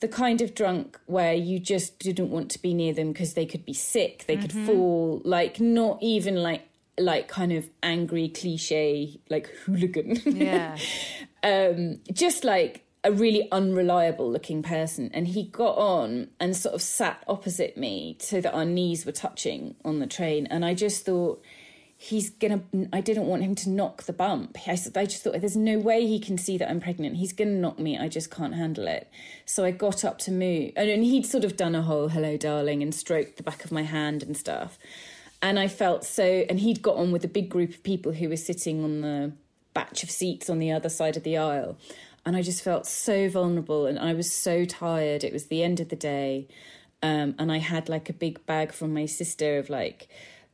the 0.00 0.08
kind 0.08 0.40
of 0.40 0.54
drunk 0.54 1.00
where 1.06 1.34
you 1.34 1.58
just 1.58 1.98
didn't 1.98 2.30
want 2.30 2.52
to 2.52 2.62
be 2.62 2.72
near 2.72 2.92
them 2.92 3.12
because 3.12 3.34
they 3.34 3.44
could 3.44 3.66
be 3.66 3.74
sick, 3.74 4.24
they 4.28 4.36
could 4.36 4.52
fall, 4.52 5.20
like 5.24 5.58
not 5.58 5.98
even 6.00 6.36
like 6.36 6.62
like 6.96 7.28
kind 7.28 7.52
of 7.52 7.68
angry 7.82 8.28
cliche 8.28 9.18
like 9.28 9.48
hooligan. 9.64 10.20
Yeah. 10.24 10.76
um, 11.42 12.00
just 12.12 12.44
like 12.44 12.84
a 13.04 13.12
really 13.12 13.48
unreliable 13.52 14.30
looking 14.30 14.62
person. 14.62 15.10
And 15.14 15.28
he 15.28 15.44
got 15.44 15.76
on 15.76 16.28
and 16.40 16.56
sort 16.56 16.74
of 16.74 16.82
sat 16.82 17.22
opposite 17.28 17.76
me 17.76 18.16
so 18.20 18.40
that 18.40 18.54
our 18.54 18.64
knees 18.64 19.06
were 19.06 19.12
touching 19.12 19.76
on 19.84 19.98
the 19.98 20.06
train. 20.06 20.46
And 20.46 20.64
I 20.64 20.74
just 20.74 21.04
thought, 21.04 21.42
he's 22.00 22.30
gonna, 22.30 22.62
I 22.92 23.00
didn't 23.00 23.26
want 23.26 23.42
him 23.42 23.56
to 23.56 23.70
knock 23.70 24.04
the 24.04 24.12
bump. 24.12 24.56
I 24.68 24.76
just 24.76 25.22
thought, 25.24 25.40
there's 25.40 25.56
no 25.56 25.78
way 25.78 26.06
he 26.06 26.20
can 26.20 26.38
see 26.38 26.56
that 26.56 26.70
I'm 26.70 26.80
pregnant. 26.80 27.16
He's 27.16 27.32
gonna 27.32 27.50
knock 27.50 27.78
me. 27.78 27.98
I 27.98 28.08
just 28.08 28.30
can't 28.30 28.54
handle 28.54 28.86
it. 28.86 29.10
So 29.44 29.64
I 29.64 29.72
got 29.72 30.04
up 30.04 30.18
to 30.20 30.30
move. 30.30 30.72
And, 30.76 30.88
and 30.88 31.02
he'd 31.02 31.26
sort 31.26 31.44
of 31.44 31.56
done 31.56 31.74
a 31.74 31.82
whole 31.82 32.08
hello, 32.08 32.36
darling, 32.36 32.82
and 32.82 32.94
stroked 32.94 33.36
the 33.36 33.42
back 33.42 33.64
of 33.64 33.72
my 33.72 33.82
hand 33.82 34.22
and 34.22 34.36
stuff. 34.36 34.78
And 35.42 35.58
I 35.58 35.66
felt 35.66 36.04
so, 36.04 36.24
and 36.48 36.60
he'd 36.60 36.82
got 36.82 36.96
on 36.96 37.10
with 37.10 37.24
a 37.24 37.28
big 37.28 37.48
group 37.48 37.70
of 37.70 37.82
people 37.82 38.12
who 38.12 38.28
were 38.28 38.36
sitting 38.36 38.82
on 38.84 39.00
the 39.00 39.32
batch 39.74 40.02
of 40.02 40.10
seats 40.10 40.48
on 40.48 40.60
the 40.60 40.72
other 40.72 40.88
side 40.88 41.16
of 41.16 41.24
the 41.24 41.36
aisle. 41.36 41.76
And 42.28 42.36
I 42.36 42.42
just 42.42 42.62
felt 42.62 42.86
so 42.86 43.30
vulnerable 43.30 43.86
and 43.86 43.98
I 43.98 44.12
was 44.12 44.30
so 44.30 44.66
tired. 44.66 45.24
It 45.24 45.32
was 45.32 45.46
the 45.46 45.62
end 45.62 45.80
of 45.80 45.88
the 45.88 45.96
day. 45.96 46.46
Um, 47.02 47.34
and 47.38 47.50
I 47.50 47.56
had 47.56 47.88
like 47.88 48.10
a 48.10 48.12
big 48.12 48.44
bag 48.44 48.70
from 48.70 48.92
my 48.92 49.06
sister 49.06 49.56
of 49.56 49.70
like 49.70 50.08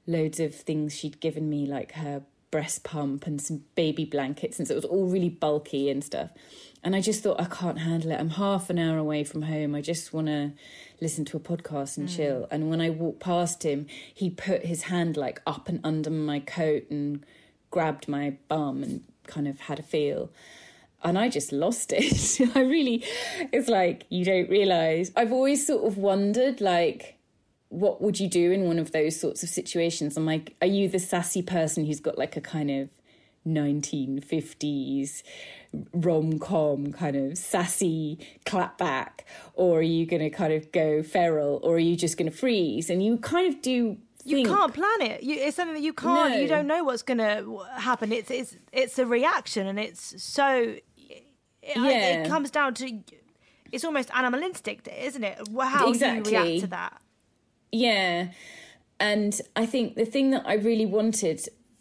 loads 0.06 0.38
of 0.38 0.54
things 0.54 0.94
she'd 0.94 1.18
given 1.18 1.50
me, 1.50 1.66
like 1.66 1.94
her 1.94 2.22
breast 2.52 2.84
pump 2.84 3.26
and 3.26 3.42
some 3.42 3.64
baby 3.74 4.04
blankets. 4.04 4.60
And 4.60 4.68
so 4.68 4.74
it 4.74 4.76
was 4.76 4.84
all 4.84 5.06
really 5.06 5.28
bulky 5.28 5.90
and 5.90 6.04
stuff. 6.04 6.30
And 6.84 6.94
I 6.94 7.00
just 7.00 7.24
thought, 7.24 7.40
I 7.40 7.46
can't 7.46 7.80
handle 7.80 8.12
it. 8.12 8.20
I'm 8.20 8.30
half 8.30 8.70
an 8.70 8.78
hour 8.78 8.96
away 8.96 9.24
from 9.24 9.42
home. 9.42 9.74
I 9.74 9.80
just 9.80 10.12
want 10.12 10.28
to 10.28 10.52
listen 11.00 11.24
to 11.24 11.36
a 11.36 11.40
podcast 11.40 11.96
and 11.96 12.08
chill. 12.08 12.46
And 12.52 12.70
when 12.70 12.80
I 12.80 12.90
walked 12.90 13.18
past 13.18 13.64
him, 13.64 13.88
he 14.14 14.30
put 14.30 14.64
his 14.64 14.82
hand 14.82 15.16
like 15.16 15.42
up 15.44 15.68
and 15.68 15.80
under 15.82 16.10
my 16.10 16.38
coat 16.38 16.88
and 16.88 17.26
grabbed 17.72 18.06
my 18.06 18.36
bum 18.46 18.84
and 18.84 19.02
kind 19.26 19.48
of 19.48 19.58
had 19.58 19.80
a 19.80 19.82
feel. 19.82 20.30
And 21.04 21.18
I 21.18 21.28
just 21.28 21.52
lost 21.52 21.92
it. 21.94 22.40
I 22.56 22.60
really, 22.60 23.04
it's 23.52 23.68
like, 23.68 24.06
you 24.08 24.24
don't 24.24 24.48
realize. 24.48 25.12
I've 25.14 25.32
always 25.32 25.66
sort 25.66 25.86
of 25.86 25.98
wondered, 25.98 26.60
like, 26.62 27.18
what 27.68 28.00
would 28.00 28.18
you 28.18 28.28
do 28.28 28.52
in 28.52 28.64
one 28.64 28.78
of 28.78 28.92
those 28.92 29.20
sorts 29.20 29.42
of 29.42 29.48
situations? 29.48 30.16
I'm 30.16 30.24
like, 30.26 30.54
are 30.62 30.66
you 30.66 30.88
the 30.88 30.98
sassy 30.98 31.42
person 31.42 31.84
who's 31.84 32.00
got 32.00 32.16
like 32.16 32.36
a 32.36 32.40
kind 32.40 32.70
of 32.70 32.88
1950s 33.46 35.22
rom 35.92 36.38
com 36.38 36.92
kind 36.92 37.16
of 37.16 37.36
sassy 37.36 38.18
clapback? 38.46 39.20
Or 39.54 39.78
are 39.78 39.82
you 39.82 40.06
going 40.06 40.22
to 40.22 40.30
kind 40.30 40.52
of 40.52 40.70
go 40.72 41.02
feral? 41.02 41.60
Or 41.62 41.76
are 41.76 41.80
you 41.80 41.96
just 41.96 42.16
going 42.16 42.30
to 42.30 42.36
freeze? 42.36 42.90
And 42.90 43.02
you 43.02 43.18
kind 43.18 43.52
of 43.52 43.60
do. 43.62 43.98
You 44.26 44.36
think- 44.36 44.48
can't 44.48 44.72
plan 44.72 45.02
it. 45.02 45.22
You, 45.22 45.36
it's 45.36 45.56
something 45.56 45.74
that 45.74 45.82
you 45.82 45.92
can't. 45.92 46.40
You 46.40 46.48
don't 46.48 46.66
know 46.66 46.82
what's 46.84 47.02
going 47.02 47.18
to 47.18 47.44
happen. 47.74 48.10
It's 48.12 48.30
it's 48.30 48.56
it's 48.72 48.98
a 48.98 49.04
reaction, 49.04 49.66
and 49.66 49.78
it's 49.78 50.22
so. 50.22 50.76
It, 51.64 51.76
Yeah. 51.76 52.22
it 52.24 52.28
comes 52.28 52.50
down 52.50 52.74
to. 52.74 53.00
It's 53.72 53.84
almost 53.84 54.10
animal 54.14 54.40
instinct, 54.42 54.88
isn't 54.88 55.24
it? 55.24 55.38
How 55.58 55.88
Exactly. 55.90 56.32
you 56.32 56.38
react 56.42 56.60
to 56.60 56.66
that. 56.68 57.00
Yeah. 57.72 58.28
And 59.00 59.40
I 59.56 59.66
think 59.66 59.96
the 59.96 60.04
thing 60.04 60.30
that 60.30 60.44
I 60.46 60.54
really 60.54 60.86
wanted 60.86 61.40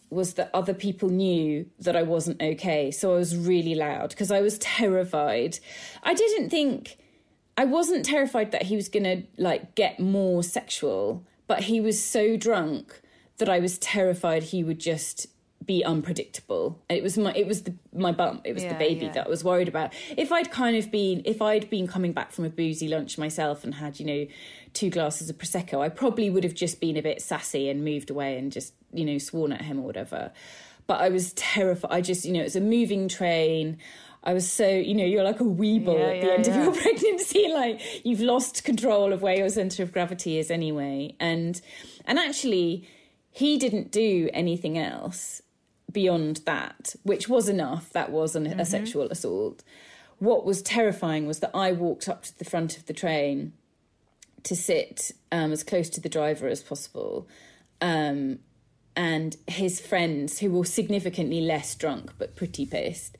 was 0.10 0.34
that 0.36 0.50
other 0.54 0.74
people 0.74 1.10
knew 1.10 1.67
that 1.80 1.96
I 1.96 2.04
wasn't 2.04 2.41
okay. 2.41 2.89
So 2.91 3.13
I 3.13 3.17
was 3.17 3.36
really 3.36 3.76
loud 3.76 4.10
because 4.10 4.32
I 4.32 4.41
was 4.41 4.58
terrified. 4.60 5.60
I 6.04 6.13
didn't 6.13 6.50
think 6.50 6.98
I 7.58 7.65
wasn't 7.65 8.06
terrified 8.06 8.52
that 8.52 8.63
he 8.63 8.76
was 8.76 8.89
going 8.89 9.04
to 9.04 9.24
like 9.38 9.76
get 9.76 10.00
more 10.00 10.41
sexual, 10.43 11.24
but 11.48 11.63
he 11.63 11.80
was 11.80 12.04
so 12.04 12.38
drunk 12.38 13.02
that 13.38 13.50
I 13.50 13.60
was 13.60 13.78
terrified 13.80 14.43
he 14.43 14.63
would 14.63 14.80
just 14.80 15.28
be 15.65 15.84
unpredictable. 15.84 16.82
It 16.89 17.04
was 17.04 17.17
my 17.17 17.34
it 17.34 17.47
was 17.47 17.63
the 17.63 17.73
my 17.93 18.12
bump, 18.12 18.41
it 18.45 18.54
was 18.54 18.63
Yeah, 18.63 18.73
the 18.73 18.80
baby 18.80 19.06
yeah. 19.06 19.12
that 19.13 19.28
I 19.28 19.30
was 19.30 19.43
worried 19.43 19.67
about. 19.67 19.93
If 20.17 20.32
I'd 20.32 20.52
kind 20.52 20.76
of 20.78 20.91
been 20.91 21.21
if 21.26 21.41
I'd 21.41 21.69
been 21.69 21.88
coming 21.88 22.12
back 22.13 22.32
from 22.32 22.45
a 22.45 22.49
boozy 22.49 22.88
lunch 22.88 23.17
myself 23.17 23.63
and 23.63 23.76
had, 23.76 23.99
you 23.99 24.06
know, 24.06 24.28
two 24.73 24.89
glasses 24.89 25.30
of 25.30 25.38
prosecco, 25.38 25.82
I 25.82 25.89
probably 25.89 26.30
would 26.30 26.43
have 26.43 26.54
just 26.56 26.80
been 26.82 26.97
a 26.97 27.02
bit 27.02 27.21
sassy 27.21 27.69
and 27.69 27.84
moved 27.84 28.10
away 28.10 28.38
and 28.38 28.52
just, 28.52 28.73
you 28.91 29.06
know, 29.06 29.17
sworn 29.17 29.52
at 29.54 29.62
him 29.62 29.80
or 29.80 29.84
whatever. 29.84 30.32
But 30.88 31.02
I 31.02 31.10
was 31.10 31.34
terrified. 31.34 31.91
I 31.91 32.02
just, 32.02 32.26
you 32.26 32.34
know, 32.34 32.41
it's 32.41 32.56
a 32.56 32.62
moving 32.62 33.08
train. 33.08 33.78
I 34.26 34.34
was 34.34 34.49
so, 34.49 34.67
you 34.67 34.93
know, 34.95 35.04
you're 35.06 35.23
like 35.23 35.41
a 35.41 35.45
weeble 35.45 35.97
Yeah, 35.99 36.06
at 36.06 36.21
the 36.21 36.28
yeah, 36.28 36.34
end 36.34 36.47
yeah. 36.47 36.58
of 36.60 36.63
your 36.63 36.73
pregnancy. 36.82 37.47
Like 37.54 38.06
you've 38.06 38.21
lost 38.21 38.63
control 38.63 39.13
of 39.13 39.21
where 39.21 39.36
your 39.36 39.49
center 39.49 39.84
of 39.84 39.91
gravity 39.93 40.39
is 40.39 40.49
anyway. 40.49 41.15
And 41.19 41.60
and 42.06 42.17
actually, 42.17 42.88
he 43.32 43.58
didn't 43.58 43.91
do 43.91 44.30
anything 44.34 44.78
else 44.78 45.41
beyond 45.93 46.41
that, 46.45 46.95
which 47.03 47.29
was 47.29 47.47
enough. 47.47 47.91
That 47.91 48.12
was 48.12 48.36
an, 48.36 48.47
a 48.47 48.65
sexual 48.65 49.10
assault. 49.10 49.63
What 50.19 50.45
was 50.45 50.62
terrifying 50.62 51.27
was 51.27 51.39
that 51.39 51.51
I 51.53 51.71
walked 51.71 52.10
up 52.10 52.23
to 52.23 52.38
the 52.38 52.45
front 52.45 52.77
of 52.77 52.86
the 52.86 52.93
train 52.93 53.53
to 54.43 54.56
sit 54.56 55.12
um, 55.32 55.51
as 55.51 55.63
close 55.63 55.89
to 55.91 56.01
the 56.01 56.10
driver 56.10 56.47
as 56.47 56.62
possible. 56.62 57.27
Um, 57.82 58.39
and 58.95 59.36
his 59.47 59.79
friends, 59.79 60.39
who 60.39 60.51
were 60.51 60.65
significantly 60.65 61.41
less 61.41 61.75
drunk 61.75 62.13
but 62.17 62.36
pretty 62.36 62.65
pissed, 62.65 63.17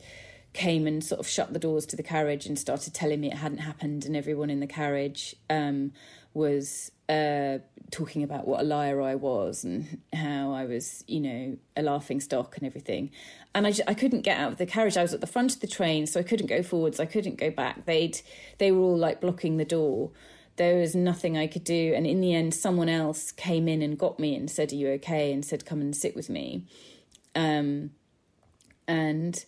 came 0.54 0.86
and 0.86 1.04
sort 1.04 1.20
of 1.20 1.28
shut 1.28 1.52
the 1.52 1.60
doors 1.60 1.86
to 1.88 1.96
the 1.96 2.04
carriage 2.04 2.46
and 2.46 2.60
started 2.60 2.94
telling 2.94 3.22
me 3.22 3.32
it 3.32 3.38
hadn't 3.38 3.60
happened. 3.60 4.06
And 4.06 4.16
everyone 4.16 4.50
in 4.50 4.60
the 4.60 4.68
carriage 4.68 5.36
um, 5.50 5.92
was 6.34 6.92
uh, 7.10 7.60
talking 7.92 8.24
about 8.24 8.48
what 8.48 8.62
a 8.62 8.64
liar 8.64 9.02
I 9.02 9.16
was 9.16 9.64
and 9.64 10.02
how 10.14 10.54
I 10.54 10.66
was, 10.66 11.04
you 11.08 11.20
know, 11.20 11.58
a 11.78 11.84
laughing 11.84 12.20
stock 12.20 12.58
and 12.58 12.66
everything. 12.66 13.12
And 13.54 13.68
I, 13.68 13.72
ju- 13.72 13.84
I 13.88 13.94
couldn't 13.94 14.22
get 14.22 14.40
out 14.40 14.54
of 14.54 14.58
the 14.58 14.66
carriage. 14.66 14.98
I 14.98 15.02
was 15.02 15.14
at 15.14 15.22
the 15.22 15.28
front 15.28 15.54
of 15.54 15.62
the 15.62 15.68
train, 15.68 16.08
so 16.08 16.20
I 16.20 16.24
couldn't 16.24 16.48
go 16.48 16.64
forwards. 16.64 17.00
I 17.00 17.06
couldn't 17.06 17.38
go 17.38 17.52
back. 17.52 17.86
They'd 17.86 18.20
they 18.58 18.72
were 18.72 18.82
all 18.82 18.98
like 18.98 19.22
blocking 19.22 19.58
the 19.58 19.66
door. 19.66 20.12
There 20.56 20.80
was 20.80 20.96
nothing 20.96 21.38
I 21.38 21.48
could 21.48 21.64
do. 21.64 21.94
And 21.96 22.06
in 22.06 22.22
the 22.22 22.34
end, 22.34 22.54
someone 22.54 22.90
else 22.90 23.32
came 23.32 23.68
in 23.68 23.82
and 23.82 23.98
got 23.98 24.20
me 24.20 24.36
and 24.36 24.50
said, 24.50 24.72
Are 24.72 24.76
you 24.76 24.90
okay? 24.90 25.32
And 25.32 25.44
said, 25.44 25.66
Come 25.66 25.82
and 25.82 25.96
sit 25.96 26.16
with 26.16 26.30
me. 26.30 26.66
Um, 27.36 27.92
and 28.88 29.44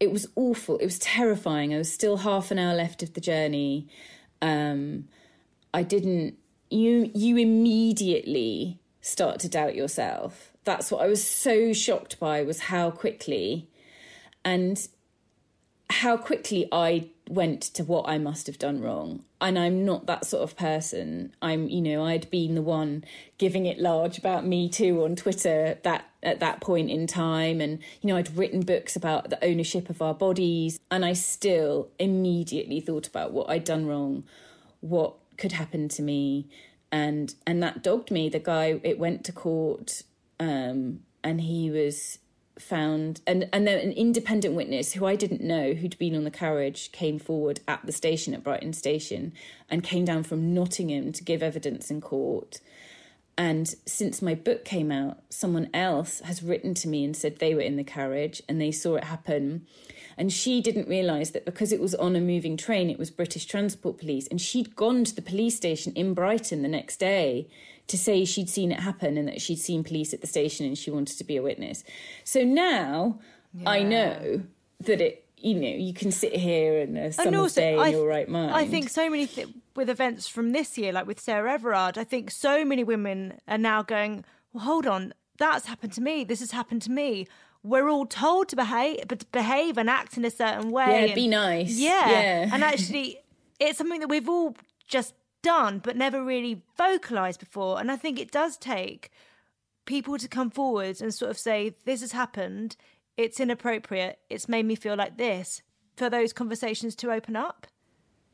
it 0.00 0.10
was 0.10 0.26
awful. 0.34 0.78
It 0.78 0.84
was 0.84 0.98
terrifying. 0.98 1.74
I 1.74 1.78
was 1.78 1.92
still 1.92 2.18
half 2.18 2.50
an 2.50 2.58
hour 2.58 2.74
left 2.74 3.02
of 3.02 3.14
the 3.14 3.20
journey. 3.20 3.88
Um, 4.40 5.08
I 5.72 5.82
didn't. 5.82 6.34
You 6.72 7.10
you 7.14 7.36
immediately 7.36 8.78
start 9.00 9.40
to 9.40 9.48
doubt 9.48 9.74
yourself. 9.74 10.52
That's 10.64 10.90
what 10.90 11.02
I 11.02 11.08
was 11.08 11.22
so 11.26 11.72
shocked 11.72 12.18
by 12.20 12.42
was 12.42 12.60
how 12.60 12.90
quickly, 12.90 13.68
and 14.44 14.88
how 15.90 16.16
quickly 16.16 16.68
I 16.72 17.10
went 17.28 17.62
to 17.62 17.84
what 17.84 18.08
I 18.08 18.18
must 18.18 18.46
have 18.46 18.58
done 18.58 18.80
wrong. 18.80 19.24
And 19.40 19.58
I'm 19.58 19.84
not 19.84 20.06
that 20.06 20.24
sort 20.24 20.42
of 20.42 20.56
person. 20.56 21.34
I'm, 21.42 21.68
you 21.68 21.80
know, 21.80 22.04
I'd 22.04 22.30
been 22.30 22.54
the 22.54 22.62
one 22.62 23.04
giving 23.38 23.66
it 23.66 23.78
large 23.78 24.18
about 24.18 24.46
me 24.46 24.68
too 24.68 25.04
on 25.04 25.16
Twitter 25.16 25.78
that 25.82 26.06
at 26.22 26.40
that 26.40 26.60
point 26.60 26.90
in 26.90 27.06
time. 27.06 27.60
And, 27.60 27.78
you 28.00 28.08
know, 28.08 28.16
I'd 28.16 28.36
written 28.36 28.60
books 28.60 28.96
about 28.96 29.30
the 29.30 29.44
ownership 29.44 29.90
of 29.90 30.00
our 30.00 30.14
bodies. 30.14 30.78
And 30.90 31.04
I 31.04 31.12
still 31.12 31.88
immediately 31.98 32.80
thought 32.80 33.06
about 33.06 33.32
what 33.32 33.50
I'd 33.50 33.64
done 33.64 33.86
wrong, 33.86 34.24
what 34.80 35.14
could 35.42 35.52
happen 35.52 35.88
to 35.88 36.02
me. 36.02 36.48
And 36.90 37.34
and 37.46 37.62
that 37.62 37.82
dogged 37.82 38.10
me. 38.10 38.28
The 38.28 38.38
guy 38.38 38.80
it 38.82 38.98
went 38.98 39.24
to 39.24 39.32
court, 39.32 40.02
um, 40.40 41.00
and 41.24 41.40
he 41.40 41.70
was 41.70 42.18
found 42.58 43.20
and 43.26 43.48
and 43.52 43.66
then 43.66 43.78
an 43.78 43.92
independent 43.92 44.54
witness 44.54 44.92
who 44.92 45.06
I 45.06 45.16
didn't 45.16 45.40
know 45.40 45.72
who'd 45.72 45.98
been 45.98 46.14
on 46.14 46.24
the 46.24 46.30
carriage 46.30 46.92
came 46.92 47.18
forward 47.18 47.60
at 47.66 47.84
the 47.84 47.92
station 47.92 48.34
at 48.34 48.44
Brighton 48.44 48.74
station 48.74 49.32
and 49.70 49.82
came 49.82 50.04
down 50.04 50.22
from 50.22 50.54
Nottingham 50.54 51.12
to 51.12 51.24
give 51.24 51.42
evidence 51.42 51.90
in 51.90 52.00
court 52.00 52.60
And 53.38 53.74
since 53.86 54.20
my 54.20 54.34
book 54.34 54.64
came 54.64 54.92
out, 54.92 55.22
someone 55.30 55.68
else 55.72 56.20
has 56.20 56.42
written 56.42 56.74
to 56.74 56.88
me 56.88 57.04
and 57.04 57.16
said 57.16 57.38
they 57.38 57.54
were 57.54 57.60
in 57.62 57.76
the 57.76 57.84
carriage 57.84 58.42
and 58.48 58.60
they 58.60 58.70
saw 58.70 58.96
it 58.96 59.04
happen. 59.04 59.66
And 60.22 60.32
she 60.32 60.60
didn't 60.60 60.86
realise 60.86 61.30
that 61.30 61.44
because 61.44 61.72
it 61.72 61.80
was 61.80 61.96
on 61.96 62.14
a 62.14 62.20
moving 62.20 62.56
train, 62.56 62.88
it 62.88 62.96
was 62.96 63.10
British 63.10 63.44
Transport 63.44 63.98
Police. 63.98 64.28
And 64.28 64.40
she'd 64.40 64.76
gone 64.76 65.02
to 65.02 65.12
the 65.12 65.20
police 65.20 65.56
station 65.56 65.92
in 65.94 66.14
Brighton 66.14 66.62
the 66.62 66.68
next 66.68 66.98
day 66.98 67.48
to 67.88 67.98
say 67.98 68.24
she'd 68.24 68.48
seen 68.48 68.70
it 68.70 68.78
happen 68.78 69.18
and 69.18 69.26
that 69.26 69.40
she'd 69.40 69.58
seen 69.58 69.82
police 69.82 70.14
at 70.14 70.20
the 70.20 70.28
station 70.28 70.64
and 70.64 70.78
she 70.78 70.92
wanted 70.92 71.18
to 71.18 71.24
be 71.24 71.36
a 71.36 71.42
witness. 71.42 71.82
So 72.22 72.44
now 72.44 73.18
yeah. 73.52 73.68
I 73.68 73.82
know 73.82 74.42
that 74.82 75.00
it, 75.00 75.26
you 75.38 75.56
know, 75.56 75.66
you 75.66 75.92
can 75.92 76.12
sit 76.12 76.36
here 76.36 76.78
and 76.78 76.96
uh, 76.96 77.00
a 77.00 77.12
summer's 77.12 77.54
day 77.54 77.74
in 77.74 77.80
I, 77.80 77.88
your 77.88 78.06
right 78.06 78.28
mind. 78.28 78.54
I 78.54 78.64
think 78.64 78.90
so 78.90 79.10
many 79.10 79.26
th- 79.26 79.48
with 79.74 79.90
events 79.90 80.28
from 80.28 80.52
this 80.52 80.78
year, 80.78 80.92
like 80.92 81.08
with 81.08 81.18
Sarah 81.18 81.52
Everard, 81.52 81.98
I 81.98 82.04
think 82.04 82.30
so 82.30 82.64
many 82.64 82.84
women 82.84 83.40
are 83.48 83.58
now 83.58 83.82
going, 83.82 84.24
well, 84.52 84.62
hold 84.62 84.86
on, 84.86 85.14
that's 85.38 85.66
happened 85.66 85.94
to 85.94 86.00
me. 86.00 86.22
This 86.22 86.38
has 86.38 86.52
happened 86.52 86.82
to 86.82 86.92
me. 86.92 87.26
We're 87.62 87.88
all 87.88 88.06
told 88.06 88.48
to 88.48 88.56
behave, 88.56 89.04
but 89.08 89.20
to 89.20 89.26
behave 89.26 89.78
and 89.78 89.88
act 89.88 90.16
in 90.16 90.24
a 90.24 90.30
certain 90.30 90.70
way. 90.70 90.86
Yeah, 90.86 91.04
and, 91.06 91.14
be 91.14 91.28
nice. 91.28 91.78
Yeah, 91.78 92.10
yeah. 92.10 92.50
and 92.52 92.64
actually, 92.72 93.18
it's 93.60 93.78
something 93.78 94.00
that 94.00 94.08
we've 94.08 94.28
all 94.28 94.56
just 94.86 95.14
done, 95.42 95.78
but 95.78 95.96
never 95.96 96.24
really 96.24 96.62
vocalized 96.76 97.40
before. 97.40 97.78
And 97.78 97.90
I 97.90 97.96
think 97.96 98.18
it 98.18 98.30
does 98.30 98.56
take 98.56 99.10
people 99.84 100.18
to 100.18 100.28
come 100.28 100.50
forward 100.50 101.00
and 101.00 101.14
sort 101.14 101.30
of 101.30 101.38
say, 101.38 101.74
"This 101.84 102.00
has 102.00 102.12
happened. 102.12 102.76
It's 103.16 103.38
inappropriate. 103.38 104.18
It's 104.28 104.48
made 104.48 104.66
me 104.66 104.74
feel 104.74 104.96
like 104.96 105.16
this." 105.16 105.62
For 105.94 106.08
those 106.08 106.32
conversations 106.32 106.96
to 106.96 107.12
open 107.12 107.36
up. 107.36 107.66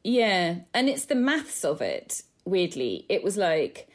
Yeah, 0.04 0.60
and 0.72 0.88
it's 0.88 1.06
the 1.06 1.16
maths 1.16 1.64
of 1.64 1.82
it. 1.82 2.22
Weirdly, 2.44 3.04
it 3.08 3.24
was 3.24 3.36
like 3.36 3.87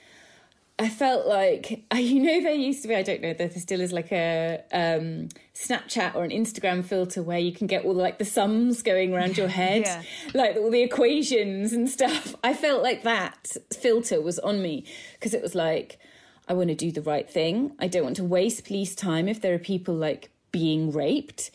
I 0.79 0.89
felt 0.89 1.27
like 1.27 1.85
you 1.95 2.21
know 2.21 2.41
there 2.41 2.53
used 2.53 2.81
to 2.81 2.87
be 2.87 2.95
I 2.95 3.03
don't 3.03 3.21
know 3.21 3.33
there 3.33 3.49
still 3.51 3.81
is 3.81 3.93
like 3.93 4.11
a 4.11 4.63
um, 4.71 5.29
Snapchat 5.53 6.15
or 6.15 6.23
an 6.23 6.31
Instagram 6.31 6.83
filter 6.83 7.21
where 7.21 7.39
you 7.39 7.51
can 7.51 7.67
get 7.67 7.85
all 7.85 7.93
like 7.93 8.17
the 8.17 8.25
sums 8.25 8.81
going 8.81 9.13
around 9.13 9.37
your 9.37 9.47
head, 9.61 9.83
yeah. 9.85 10.03
like 10.33 10.55
all 10.55 10.71
the 10.71 10.81
equations 10.81 11.73
and 11.73 11.89
stuff. 11.89 12.35
I 12.43 12.53
felt 12.53 12.81
like 12.81 13.03
that 13.03 13.55
filter 13.75 14.21
was 14.21 14.39
on 14.39 14.61
me 14.61 14.85
because 15.13 15.33
it 15.33 15.41
was 15.41 15.55
like 15.55 15.99
I 16.47 16.53
want 16.53 16.69
to 16.69 16.75
do 16.75 16.91
the 16.91 17.01
right 17.01 17.29
thing. 17.29 17.73
I 17.79 17.87
don't 17.87 18.03
want 18.03 18.17
to 18.17 18.23
waste 18.23 18.65
police 18.65 18.95
time 18.95 19.27
if 19.27 19.41
there 19.41 19.53
are 19.53 19.59
people 19.59 19.95
like 19.95 20.29
being 20.51 20.91
raped. 20.91 21.51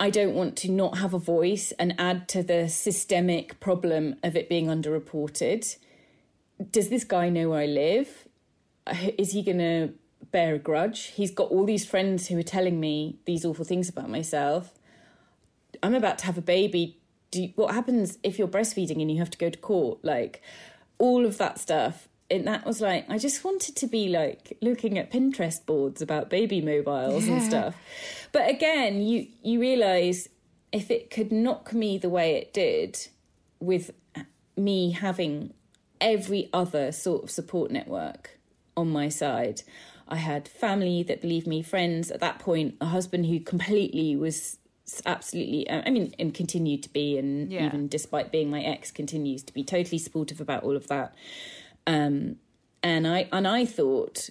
I 0.00 0.10
don't 0.10 0.34
want 0.34 0.56
to 0.58 0.70
not 0.70 0.98
have 0.98 1.12
a 1.12 1.18
voice 1.18 1.72
and 1.78 1.94
add 1.98 2.28
to 2.28 2.42
the 2.42 2.68
systemic 2.68 3.58
problem 3.58 4.16
of 4.22 4.36
it 4.36 4.48
being 4.48 4.66
underreported. 4.66 5.76
Does 6.70 6.88
this 6.88 7.04
guy 7.04 7.30
know 7.30 7.50
where 7.50 7.60
I 7.60 7.66
live? 7.66 8.27
Is 9.18 9.32
he 9.32 9.42
going 9.42 9.58
to 9.58 9.92
bear 10.30 10.54
a 10.54 10.58
grudge? 10.58 11.06
He's 11.06 11.30
got 11.30 11.50
all 11.50 11.64
these 11.64 11.86
friends 11.86 12.28
who 12.28 12.38
are 12.38 12.42
telling 12.42 12.80
me 12.80 13.18
these 13.24 13.44
awful 13.44 13.64
things 13.64 13.88
about 13.88 14.10
myself. 14.10 14.72
I'm 15.82 15.94
about 15.94 16.18
to 16.18 16.26
have 16.26 16.38
a 16.38 16.42
baby. 16.42 16.98
You, 17.32 17.52
what 17.56 17.74
happens 17.74 18.18
if 18.22 18.38
you're 18.38 18.48
breastfeeding 18.48 19.00
and 19.00 19.10
you 19.10 19.18
have 19.18 19.30
to 19.30 19.38
go 19.38 19.50
to 19.50 19.58
court? 19.58 19.98
Like, 20.02 20.42
all 20.98 21.24
of 21.24 21.38
that 21.38 21.58
stuff 21.58 22.08
and 22.30 22.46
that 22.46 22.66
was 22.66 22.80
like 22.80 23.08
I 23.08 23.18
just 23.18 23.44
wanted 23.44 23.76
to 23.76 23.86
be 23.86 24.08
like 24.08 24.56
looking 24.60 24.98
at 24.98 25.10
Pinterest 25.10 25.64
boards 25.64 26.02
about 26.02 26.28
baby 26.28 26.60
mobiles 26.60 27.26
yeah. 27.26 27.34
and 27.34 27.42
stuff. 27.42 27.76
But 28.32 28.50
again, 28.50 29.00
you 29.00 29.26
you 29.42 29.60
realize 29.60 30.28
if 30.72 30.90
it 30.90 31.10
could 31.10 31.32
knock 31.32 31.72
me 31.72 31.96
the 31.96 32.10
way 32.10 32.36
it 32.36 32.52
did 32.52 33.08
with 33.60 33.90
me 34.56 34.90
having 34.90 35.54
every 36.00 36.50
other 36.52 36.92
sort 36.92 37.24
of 37.24 37.30
support 37.30 37.70
network 37.70 38.37
on 38.78 38.88
my 38.90 39.08
side. 39.08 39.62
I 40.08 40.16
had 40.16 40.48
family 40.48 41.02
that 41.02 41.20
believed 41.20 41.46
me, 41.46 41.60
friends 41.62 42.10
at 42.10 42.20
that 42.20 42.38
point, 42.38 42.76
a 42.80 42.86
husband 42.86 43.26
who 43.26 43.40
completely 43.40 44.16
was 44.16 44.58
absolutely 45.04 45.70
i 45.70 45.90
mean 45.90 46.14
and 46.18 46.32
continued 46.32 46.82
to 46.82 46.88
be 46.88 47.18
and 47.18 47.52
yeah. 47.52 47.66
even 47.66 47.88
despite 47.88 48.32
being 48.32 48.48
my 48.48 48.62
ex 48.62 48.90
continues 48.90 49.42
to 49.42 49.52
be 49.52 49.62
totally 49.62 49.98
supportive 49.98 50.40
about 50.40 50.62
all 50.62 50.74
of 50.74 50.88
that 50.88 51.14
um, 51.86 52.36
and 52.82 53.06
I 53.06 53.28
and 53.32 53.48
I 53.48 53.64
thought 53.64 54.30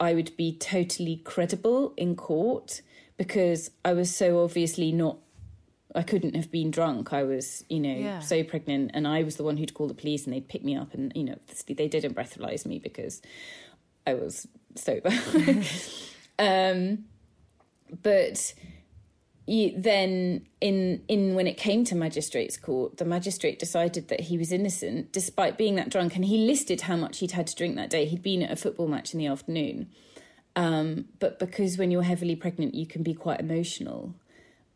I 0.00 0.14
would 0.14 0.36
be 0.36 0.52
totally 0.52 1.16
credible 1.16 1.94
in 1.96 2.16
court 2.16 2.82
because 3.16 3.70
I 3.84 3.92
was 3.92 4.14
so 4.14 4.42
obviously 4.42 4.92
not 4.92 5.18
I 5.94 6.02
couldn't 6.02 6.36
have 6.36 6.50
been 6.50 6.70
drunk. 6.70 7.14
I 7.14 7.22
was, 7.22 7.64
you 7.70 7.80
know, 7.80 7.94
yeah. 7.94 8.20
so 8.20 8.44
pregnant, 8.44 8.90
and 8.92 9.08
I 9.08 9.22
was 9.22 9.36
the 9.36 9.42
one 9.42 9.56
who'd 9.56 9.72
call 9.72 9.88
the 9.88 9.94
police, 9.94 10.26
and 10.26 10.34
they'd 10.34 10.46
pick 10.46 10.62
me 10.62 10.76
up, 10.76 10.92
and 10.92 11.10
you 11.14 11.24
know, 11.24 11.38
they 11.66 11.88
didn't 11.88 12.14
breathalyze 12.14 12.66
me 12.66 12.78
because 12.78 13.22
I 14.08 14.14
was 14.14 14.48
sober. 14.74 15.10
um, 16.38 17.04
but 18.02 18.54
then 19.46 20.46
in 20.60 21.02
in 21.08 21.34
when 21.34 21.46
it 21.46 21.56
came 21.56 21.82
to 21.82 21.94
magistrates 21.94 22.58
court 22.58 22.98
the 22.98 23.04
magistrate 23.04 23.58
decided 23.58 24.08
that 24.08 24.20
he 24.20 24.36
was 24.36 24.52
innocent 24.52 25.10
despite 25.10 25.56
being 25.56 25.74
that 25.76 25.88
drunk 25.88 26.14
and 26.16 26.26
he 26.26 26.46
listed 26.46 26.82
how 26.82 26.96
much 26.96 27.20
he'd 27.20 27.32
had 27.32 27.46
to 27.46 27.54
drink 27.54 27.76
that 27.76 27.90
day. 27.90 28.04
He'd 28.04 28.22
been 28.22 28.42
at 28.42 28.50
a 28.50 28.56
football 28.56 28.88
match 28.88 29.12
in 29.12 29.18
the 29.18 29.26
afternoon. 29.26 29.88
Um, 30.56 31.06
but 31.20 31.38
because 31.38 31.78
when 31.78 31.90
you're 31.90 32.02
heavily 32.02 32.34
pregnant 32.34 32.74
you 32.74 32.86
can 32.86 33.02
be 33.02 33.14
quite 33.14 33.38
emotional 33.38 34.14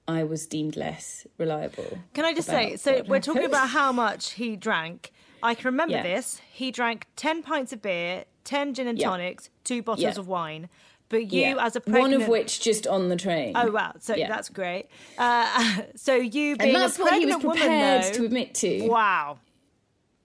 i 0.06 0.22
was 0.22 0.46
deemed 0.46 0.76
less 0.76 1.26
reliable 1.38 1.98
can 2.14 2.24
i 2.24 2.32
just 2.32 2.48
say 2.48 2.76
so 2.76 3.02
we're 3.08 3.20
talking 3.20 3.44
about 3.44 3.68
how 3.68 3.90
much 3.90 4.32
he 4.32 4.54
drank. 4.54 5.12
I 5.42 5.54
can 5.54 5.64
remember 5.66 5.94
yeah. 5.94 6.02
this. 6.02 6.40
He 6.52 6.70
drank 6.70 7.08
10 7.16 7.42
pints 7.42 7.72
of 7.72 7.82
beer 7.82 8.24
10 8.44 8.74
gin 8.74 8.86
and 8.86 8.98
tonics 8.98 9.50
two 9.64 9.82
bottles 9.82 10.02
yeah. 10.02 10.18
of 10.18 10.28
wine 10.28 10.68
but 11.12 11.30
you, 11.30 11.42
yeah. 11.42 11.56
as 11.60 11.76
a 11.76 11.80
pregnant... 11.80 12.02
one 12.02 12.22
of 12.22 12.28
which 12.28 12.62
just 12.62 12.86
on 12.86 13.10
the 13.10 13.16
train. 13.16 13.52
Oh 13.54 13.70
wow! 13.70 13.92
So 14.00 14.16
yeah. 14.16 14.28
that's 14.28 14.48
great. 14.48 14.86
Uh, 15.18 15.82
so 15.94 16.14
you 16.14 16.56
being 16.56 16.74
and 16.74 16.82
that's 16.82 16.98
a 16.98 17.02
what 17.02 17.12
he 17.12 17.26
was 17.26 17.36
prepared 17.36 17.60
woman, 17.60 18.00
though, 18.00 18.12
to 18.12 18.24
admit 18.24 18.54
to. 18.54 18.88
Wow. 18.88 19.38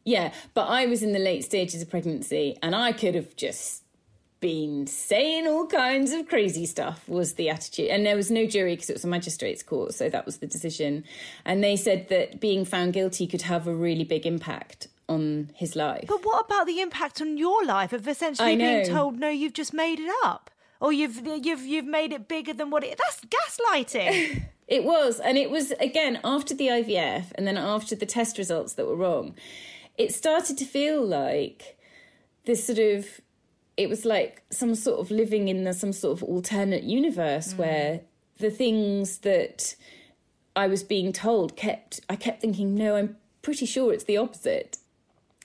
Yeah, 0.05 0.31
but 0.53 0.67
I 0.67 0.85
was 0.85 1.03
in 1.03 1.11
the 1.11 1.19
late 1.19 1.43
stages 1.43 1.81
of 1.81 1.89
pregnancy, 1.89 2.57
and 2.63 2.73
I 2.73 2.93
could 2.93 3.15
have 3.15 3.35
just 3.35 3.83
been 4.39 4.87
saying 4.87 5.45
all 5.45 5.67
kinds 5.67 6.13
of 6.13 6.27
crazy 6.29 6.65
stuff 6.65 7.07
was 7.09 7.33
the 7.33 7.49
attitude 7.49 7.87
and 7.87 8.05
there 8.05 8.15
was 8.15 8.29
no 8.29 8.45
jury 8.45 8.75
because 8.75 8.87
it 8.87 8.93
was 8.93 9.03
a 9.03 9.07
magistrates 9.07 9.63
court 9.63 9.95
so 9.95 10.09
that 10.11 10.27
was 10.27 10.37
the 10.37 10.45
decision 10.45 11.03
and 11.43 11.63
they 11.63 11.75
said 11.75 12.07
that 12.09 12.39
being 12.39 12.63
found 12.63 12.93
guilty 12.93 13.25
could 13.25 13.41
have 13.41 13.65
a 13.65 13.73
really 13.73 14.03
big 14.03 14.27
impact 14.27 14.89
on 15.09 15.51
his 15.55 15.75
life. 15.75 16.05
But 16.07 16.25
what 16.25 16.45
about 16.45 16.67
the 16.67 16.81
impact 16.81 17.21
on 17.21 17.37
your 17.37 17.63
life 17.65 17.93
of 17.93 18.07
essentially 18.07 18.55
being 18.55 18.85
told 18.85 19.19
no 19.19 19.29
you've 19.29 19.53
just 19.53 19.73
made 19.73 19.99
it 19.99 20.11
up 20.23 20.49
or 20.79 20.91
you've 20.91 21.25
you've 21.25 21.65
you've 21.65 21.85
made 21.85 22.11
it 22.13 22.27
bigger 22.27 22.53
than 22.53 22.69
what 22.69 22.83
it 22.83 22.97
that's 22.97 23.21
gaslighting. 23.25 24.43
It 24.67 24.83
was 24.83 25.21
and 25.21 25.37
it 25.37 25.49
was 25.49 25.71
again 25.79 26.19
after 26.25 26.53
the 26.53 26.67
ivf 26.67 27.27
and 27.35 27.47
then 27.47 27.57
after 27.57 27.95
the 27.95 28.05
test 28.05 28.37
results 28.37 28.73
that 28.73 28.85
were 28.85 28.97
wrong 28.97 29.33
it 29.97 30.13
started 30.13 30.57
to 30.57 30.65
feel 30.65 31.01
like 31.05 31.77
this 32.43 32.65
sort 32.65 32.79
of 32.79 33.21
it 33.77 33.87
was 33.87 34.03
like 34.03 34.43
some 34.49 34.75
sort 34.75 34.99
of 34.99 35.09
living 35.09 35.47
in 35.47 35.63
the, 35.63 35.73
some 35.73 35.93
sort 35.93 36.17
of 36.17 36.23
alternate 36.23 36.83
universe 36.83 37.53
mm. 37.53 37.59
where 37.59 38.01
the 38.39 38.49
things 38.49 39.19
that 39.19 39.75
i 40.53 40.67
was 40.67 40.83
being 40.83 41.13
told 41.13 41.55
kept 41.55 42.01
i 42.09 42.17
kept 42.17 42.41
thinking 42.41 42.75
no 42.75 42.97
i'm 42.97 43.15
pretty 43.41 43.65
sure 43.65 43.93
it's 43.93 44.03
the 44.03 44.17
opposite 44.17 44.79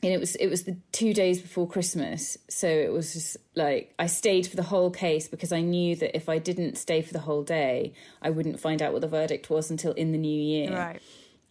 and 0.02 0.12
it 0.12 0.18
was 0.18 0.34
it 0.36 0.48
was 0.48 0.64
the 0.64 0.76
two 0.90 1.14
days 1.14 1.40
before 1.40 1.68
Christmas, 1.68 2.36
so 2.48 2.66
it 2.66 2.92
was 2.92 3.12
just 3.12 3.36
like 3.54 3.94
I 3.98 4.06
stayed 4.06 4.46
for 4.48 4.56
the 4.56 4.64
whole 4.64 4.90
case 4.90 5.28
because 5.28 5.52
I 5.52 5.60
knew 5.60 5.94
that 5.96 6.16
if 6.16 6.28
I 6.28 6.38
didn't 6.38 6.76
stay 6.76 7.02
for 7.02 7.12
the 7.12 7.20
whole 7.20 7.44
day, 7.44 7.94
I 8.20 8.30
wouldn't 8.30 8.58
find 8.58 8.82
out 8.82 8.92
what 8.92 9.02
the 9.02 9.08
verdict 9.08 9.48
was 9.48 9.70
until 9.70 9.92
in 9.92 10.10
the 10.10 10.18
new 10.18 10.40
year. 10.40 10.76
Right. 10.76 11.02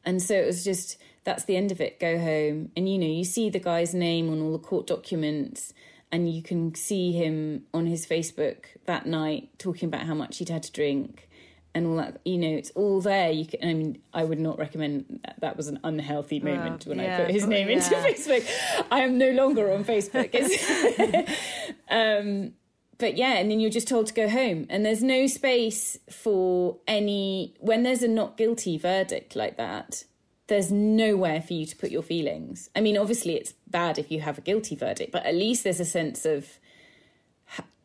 And 0.03 0.21
so 0.21 0.35
it 0.35 0.45
was 0.45 0.63
just 0.65 0.97
that's 1.23 1.45
the 1.45 1.55
end 1.55 1.71
of 1.71 1.79
it. 1.79 1.99
Go 1.99 2.19
home, 2.19 2.71
and 2.75 2.89
you 2.89 2.97
know 2.97 3.07
you 3.07 3.23
see 3.23 3.49
the 3.49 3.59
guy's 3.59 3.93
name 3.93 4.29
on 4.29 4.41
all 4.41 4.51
the 4.51 4.59
court 4.59 4.85
documents, 4.85 5.73
and 6.11 6.33
you 6.33 6.41
can 6.41 6.75
see 6.75 7.13
him 7.13 7.63
on 7.73 7.85
his 7.85 8.05
Facebook 8.05 8.65
that 8.85 9.05
night 9.05 9.49
talking 9.59 9.87
about 9.87 10.07
how 10.07 10.13
much 10.13 10.39
he'd 10.39 10.49
had 10.49 10.63
to 10.63 10.71
drink 10.71 11.29
and 11.73 11.88
all 11.88 11.95
that 11.97 12.19
you 12.25 12.38
know 12.38 12.49
it's 12.49 12.71
all 12.71 13.01
there. 13.01 13.31
You 13.31 13.45
can 13.45 13.60
i 13.63 13.73
mean 13.73 14.01
i 14.13 14.23
would 14.23 14.39
not 14.39 14.57
recommend 14.60 15.21
that, 15.23 15.39
that 15.41 15.57
was 15.57 15.67
an 15.67 15.79
unhealthy 15.84 16.39
moment 16.39 16.86
when 16.86 16.99
yeah, 16.99 17.17
i 17.17 17.21
put 17.21 17.31
his 17.31 17.45
name 17.47 17.67
yeah. 17.69 17.75
into 17.75 17.95
facebook. 17.95 18.47
I 18.91 19.01
am 19.01 19.17
no 19.17 19.31
longer 19.31 19.71
on 19.71 19.84
facebook. 19.84 20.31
Um, 21.89 22.53
but 22.97 23.17
yeah 23.17 23.34
and 23.34 23.51
then 23.51 23.60
you're 23.60 23.69
just 23.69 23.88
told 23.88 24.07
to 24.07 24.13
go 24.13 24.29
home. 24.29 24.65
And 24.69 24.86
there's 24.86 25.03
no 25.03 25.27
space 25.27 25.97
for 26.10 26.77
any 26.88 27.55
when 27.60 27.84
there's 27.84 28.03
a 28.03 28.07
not 28.07 28.38
guilty 28.38 28.77
verdict 28.77 29.36
like 29.36 29.57
that 29.57 30.05
there's 30.47 30.69
nowhere 30.71 31.41
for 31.41 31.53
you 31.53 31.65
to 31.65 31.75
put 31.75 31.91
your 31.91 32.03
feelings. 32.03 32.69
I 32.75 32.81
mean 32.81 32.97
obviously 32.97 33.36
it's 33.36 33.53
bad 33.67 33.97
if 33.97 34.12
you 34.12 34.21
have 34.21 34.38
a 34.38 34.41
guilty 34.41 34.75
verdict 34.75 35.12
but 35.12 35.25
at 35.25 35.36
least 35.36 35.63
there's 35.63 35.79
a 35.79 35.86
sense 35.86 36.25
of 36.25 36.60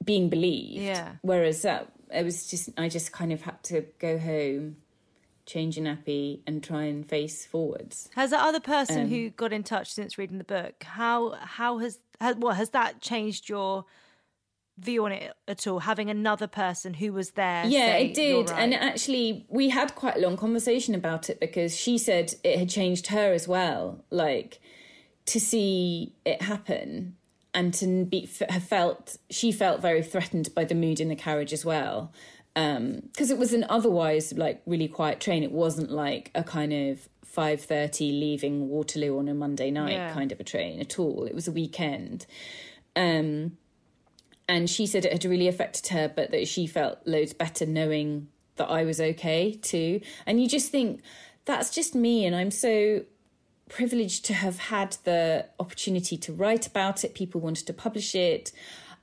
being 0.07 0.31
believed. 0.31 0.83
Yeah. 0.83 1.16
Whereas 1.20 1.62
that 1.62 1.92
it 2.12 2.25
was 2.25 2.47
just 2.47 2.71
I 2.77 2.88
just 2.88 3.12
kind 3.12 3.33
of 3.33 3.42
had 3.42 3.62
to 3.64 3.87
go 3.99 4.19
home, 4.19 4.77
change 5.45 5.79
a 5.79 5.81
nappy, 5.81 6.40
and 6.47 6.62
try 6.62 6.85
and 6.85 7.09
face 7.09 7.45
forwards. 7.45 8.09
Has 8.14 8.31
that 8.31 8.45
other 8.45 8.61
person 8.61 9.03
um, 9.03 9.09
who 9.09 9.31
got 9.31 9.53
in 9.53 9.62
touch 9.62 9.92
since 9.92 10.19
reading 10.19 10.38
the 10.38 10.45
book? 10.45 10.83
How 10.83 11.33
how 11.33 11.79
has, 11.79 11.99
has 12.21 12.37
what 12.37 12.57
has 12.57 12.71
that 12.71 13.01
changed 13.01 13.49
your 13.49 13.85
view 14.79 15.07
on 15.07 15.12
it 15.12 15.33
at 15.49 15.66
all, 15.66 15.81
having 15.81 16.11
another 16.11 16.47
person 16.47 16.95
who 16.95 17.12
was 17.12 17.31
there? 17.33 17.64
Yeah, 17.66 17.87
say, 17.87 18.07
it 18.07 18.14
did. 18.14 18.51
right? 18.51 18.61
And 18.61 18.75
actually, 18.75 19.47
we 19.49 19.71
had 19.71 19.95
quite 19.95 20.16
a 20.16 20.21
long 20.21 20.37
conversation 20.37 20.95
about 20.95 21.31
it 21.31 21.40
because 21.40 21.77
she 21.77 21.99
said 21.99 22.35
it 22.45 22.59
had 22.59 22.69
changed 22.69 23.09
her 23.09 23.33
as 23.33 23.49
well. 23.49 24.05
Like, 24.11 24.61
to 25.27 25.40
see 25.40 26.14
it 26.25 26.42
happen 26.42 27.16
and 27.57 27.73
to 27.73 28.05
be 28.05 28.27
felt 28.27 29.16
she 29.31 29.51
felt 29.51 29.81
very 29.81 30.03
threatened 30.03 30.55
by 30.55 30.62
the 30.64 30.75
mood 30.75 31.01
in 31.01 31.09
the 31.09 31.16
carriage 31.16 31.55
as 31.55 31.64
well. 31.64 32.12
Because 32.55 33.31
um, 33.31 33.31
it 33.31 33.38
was 33.38 33.55
an 33.55 33.64
otherwise 33.69 34.35
like 34.35 34.62
really 34.66 34.88
quiet 34.88 35.21
train. 35.21 35.42
It 35.42 35.53
wasn't 35.53 35.90
like 35.90 36.31
a 36.35 36.45
kind 36.45 36.73
of 36.73 37.09
5.30 37.35 38.01
leaving 38.21 38.69
waterloo 38.69 39.19
on 39.19 39.29
a 39.29 39.35
monday 39.35 39.71
night 39.71 39.92
yeah. 39.92 40.12
kind 40.12 40.33
of 40.33 40.40
a 40.40 40.45
train 40.45 40.81
at 40.81 40.99
all. 40.99 41.25
It 41.25 41.35
was 41.35 41.49
a 41.49 41.53
weekend. 41.53 42.27
Um, 42.95 43.57
and 44.49 44.71
she 44.71 44.87
said 44.87 45.05
it 45.05 45.12
had 45.12 45.25
really 45.25 45.49
affected 45.49 45.88
her 45.88 46.09
but 46.14 46.31
that 46.31 46.47
she 46.47 46.66
felt 46.66 46.99
loads 47.05 47.33
better 47.33 47.66
knowing 47.66 48.29
that 48.57 48.71
i 48.71 48.85
was 48.85 49.01
okay 49.01 49.53
too. 49.53 50.01
And 50.27 50.40
you 50.40 50.49
just 50.49 50.71
think 50.71 51.01
that's 51.47 51.71
just 51.71 51.95
me 51.95 52.25
and 52.27 52.37
i'm 52.37 52.51
so 52.51 53.03
privileged 53.68 54.24
to 54.24 54.35
have 54.35 54.59
had 54.59 54.96
the 55.05 55.46
opportunity 55.59 56.16
to 56.16 56.33
write 56.33 56.66
about 56.66 57.02
it 57.05 57.14
people 57.14 57.40
wanted 57.40 57.66
to 57.66 57.72
publish 57.72 58.14
it 58.14 58.52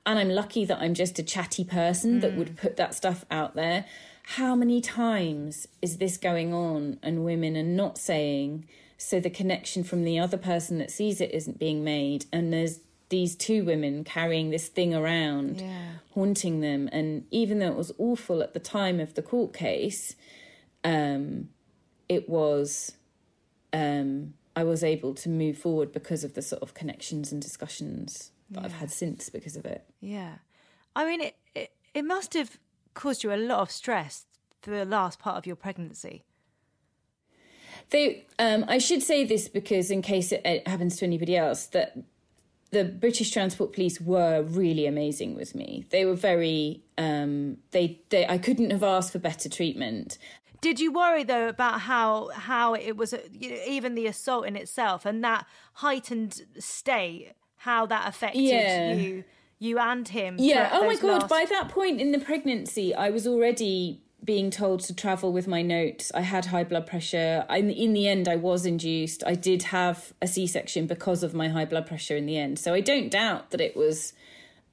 and 0.06 0.18
I'm 0.18 0.30
lucky 0.30 0.64
that 0.64 0.80
I'm 0.80 0.94
just 0.94 1.18
a 1.18 1.22
chatty 1.22 1.64
person 1.64 2.18
mm. 2.18 2.20
that 2.20 2.36
would 2.36 2.56
put 2.56 2.76
that 2.76 2.94
stuff 2.94 3.24
out 3.30 3.54
there. 3.54 3.86
How 4.22 4.54
many 4.54 4.80
times 4.80 5.66
is 5.82 5.98
this 5.98 6.16
going 6.16 6.52
on 6.52 6.98
and 7.02 7.24
women 7.24 7.56
are 7.56 7.62
not 7.62 7.98
saying, 7.98 8.66
so 8.98 9.20
the 9.20 9.30
connection 9.30 9.84
from 9.84 10.04
the 10.04 10.18
other 10.18 10.36
person 10.36 10.78
that 10.78 10.90
sees 10.90 11.20
it 11.20 11.32
isn't 11.32 11.58
being 11.58 11.84
made? 11.84 12.26
And 12.32 12.52
there's 12.52 12.80
these 13.08 13.34
two 13.34 13.64
women 13.64 14.04
carrying 14.04 14.50
this 14.50 14.68
thing 14.68 14.94
around, 14.94 15.60
yeah. 15.60 15.92
haunting 16.14 16.60
them. 16.60 16.88
And 16.92 17.26
even 17.30 17.58
though 17.58 17.68
it 17.68 17.76
was 17.76 17.92
awful 17.98 18.42
at 18.42 18.54
the 18.54 18.60
time 18.60 19.00
of 19.00 19.14
the 19.14 19.22
court 19.22 19.52
case, 19.52 20.16
um, 20.82 21.48
it 22.08 22.28
was. 22.28 22.92
Um, 23.72 24.34
I 24.56 24.64
was 24.64 24.84
able 24.84 25.14
to 25.14 25.28
move 25.28 25.58
forward 25.58 25.92
because 25.92 26.24
of 26.24 26.34
the 26.34 26.42
sort 26.42 26.62
of 26.62 26.74
connections 26.74 27.32
and 27.32 27.42
discussions 27.42 28.30
that 28.50 28.60
yeah. 28.60 28.66
I've 28.66 28.72
had 28.74 28.90
since 28.90 29.28
because 29.28 29.56
of 29.56 29.64
it. 29.64 29.84
Yeah. 30.00 30.34
I 30.94 31.04
mean, 31.06 31.20
it, 31.20 31.36
it, 31.54 31.72
it 31.92 32.04
must 32.04 32.34
have 32.34 32.58
caused 32.94 33.24
you 33.24 33.32
a 33.32 33.36
lot 33.36 33.60
of 33.60 33.70
stress 33.70 34.26
for 34.62 34.70
the 34.70 34.84
last 34.84 35.18
part 35.18 35.36
of 35.36 35.46
your 35.46 35.56
pregnancy. 35.56 36.24
They, 37.90 38.26
um, 38.38 38.64
I 38.68 38.78
should 38.78 39.02
say 39.02 39.24
this 39.24 39.48
because, 39.48 39.90
in 39.90 40.00
case 40.02 40.32
it, 40.32 40.40
it 40.44 40.66
happens 40.66 40.96
to 40.96 41.04
anybody 41.04 41.36
else, 41.36 41.66
that 41.66 41.98
the 42.70 42.84
British 42.84 43.30
Transport 43.30 43.72
Police 43.72 44.00
were 44.00 44.42
really 44.42 44.86
amazing 44.86 45.34
with 45.34 45.54
me. 45.54 45.84
They 45.90 46.04
were 46.04 46.14
very, 46.14 46.82
um, 46.96 47.58
they, 47.72 48.00
they, 48.08 48.26
I 48.26 48.38
couldn't 48.38 48.70
have 48.70 48.82
asked 48.82 49.12
for 49.12 49.18
better 49.18 49.48
treatment. 49.48 50.18
Did 50.64 50.80
you 50.80 50.92
worry 50.92 51.24
though 51.24 51.48
about 51.48 51.82
how 51.82 52.30
how 52.34 52.74
it 52.74 52.96
was, 52.96 53.12
uh, 53.12 53.18
you 53.30 53.50
know, 53.50 53.60
even 53.66 53.94
the 53.94 54.06
assault 54.06 54.46
in 54.46 54.56
itself 54.56 55.04
and 55.04 55.22
that 55.22 55.46
heightened 55.74 56.42
state? 56.58 57.32
how 57.64 57.86
that 57.86 58.06
affected 58.06 58.42
yeah. 58.42 58.92
you 58.92 59.24
you 59.58 59.78
and 59.78 60.08
him 60.08 60.36
yeah 60.38 60.68
oh 60.72 60.86
my 60.86 60.96
god 60.96 61.22
last... 61.22 61.28
by 61.30 61.46
that 61.48 61.68
point 61.70 61.98
in 61.98 62.12
the 62.12 62.18
pregnancy 62.18 62.94
i 62.94 63.08
was 63.08 63.26
already 63.26 64.02
being 64.22 64.50
told 64.50 64.80
to 64.80 64.94
travel 64.94 65.32
with 65.32 65.46
my 65.46 65.62
notes 65.62 66.12
i 66.14 66.20
had 66.20 66.46
high 66.46 66.64
blood 66.64 66.86
pressure 66.86 67.46
I, 67.48 67.58
in 67.58 67.94
the 67.94 68.06
end 68.06 68.28
i 68.28 68.36
was 68.36 68.66
induced 68.66 69.24
i 69.26 69.34
did 69.34 69.62
have 69.64 70.12
a 70.20 70.26
c-section 70.26 70.86
because 70.86 71.22
of 71.22 71.32
my 71.32 71.48
high 71.48 71.64
blood 71.64 71.86
pressure 71.86 72.16
in 72.16 72.26
the 72.26 72.36
end 72.36 72.58
so 72.58 72.74
i 72.74 72.80
don't 72.80 73.10
doubt 73.10 73.50
that 73.50 73.62
it 73.62 73.74
was 73.74 74.12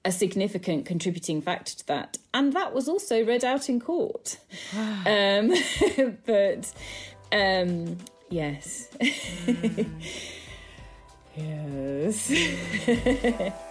a 0.03 0.11
significant 0.11 0.85
contributing 0.85 1.41
factor 1.41 1.75
to 1.75 1.87
that 1.87 2.17
and 2.33 2.53
that 2.53 2.73
was 2.73 2.87
also 2.89 3.23
read 3.23 3.43
out 3.43 3.69
in 3.69 3.79
court 3.79 4.37
um, 5.05 5.53
but 6.25 6.73
um, 7.31 7.97
yes 8.29 8.89
mm. 8.99 9.89
Yes. 11.35 12.31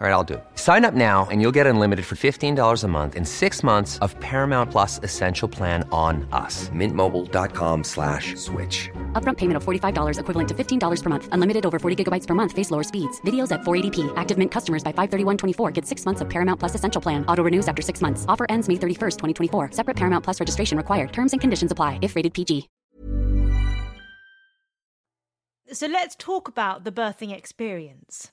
All 0.00 0.06
right, 0.06 0.14
I'll 0.14 0.24
do 0.24 0.34
it. 0.34 0.44
Sign 0.54 0.86
up 0.86 0.94
now 0.94 1.28
and 1.30 1.42
you'll 1.42 1.52
get 1.52 1.66
unlimited 1.66 2.06
for 2.06 2.14
$15 2.14 2.84
a 2.84 2.88
month 2.88 3.14
in 3.16 3.26
six 3.26 3.62
months 3.62 3.98
of 3.98 4.18
Paramount 4.18 4.70
Plus 4.70 4.98
Essential 5.02 5.46
Plan 5.46 5.86
on 5.92 6.26
us. 6.32 6.70
Mintmobile.com 6.70 7.84
slash 7.84 8.34
switch. 8.36 8.88
Upfront 9.12 9.36
payment 9.36 9.58
of 9.58 9.62
$45 9.62 10.18
equivalent 10.18 10.48
to 10.48 10.54
$15 10.54 11.02
per 11.02 11.10
month. 11.10 11.28
Unlimited 11.32 11.66
over 11.66 11.78
40 11.78 12.02
gigabytes 12.02 12.26
per 12.26 12.34
month. 12.34 12.52
Face 12.52 12.70
lower 12.70 12.82
speeds. 12.82 13.20
Videos 13.26 13.52
at 13.52 13.60
480p. 13.60 14.10
Active 14.16 14.38
Mint 14.38 14.50
customers 14.50 14.82
by 14.82 14.90
531.24 14.94 15.70
get 15.74 15.84
six 15.84 16.06
months 16.06 16.22
of 16.22 16.30
Paramount 16.30 16.58
Plus 16.58 16.74
Essential 16.74 17.02
Plan. 17.02 17.22
Auto 17.26 17.42
renews 17.42 17.68
after 17.68 17.82
six 17.82 18.00
months. 18.00 18.24
Offer 18.26 18.46
ends 18.48 18.68
May 18.68 18.76
31st, 18.76 19.18
2024. 19.18 19.72
Separate 19.72 19.98
Paramount 19.98 20.24
Plus 20.24 20.40
registration 20.40 20.78
required. 20.78 21.12
Terms 21.12 21.32
and 21.32 21.42
conditions 21.42 21.72
apply 21.72 21.98
if 22.00 22.16
rated 22.16 22.32
PG. 22.32 22.70
So 25.72 25.86
let's 25.86 26.16
talk 26.16 26.48
about 26.48 26.84
the 26.84 26.90
birthing 26.90 27.36
experience 27.36 28.32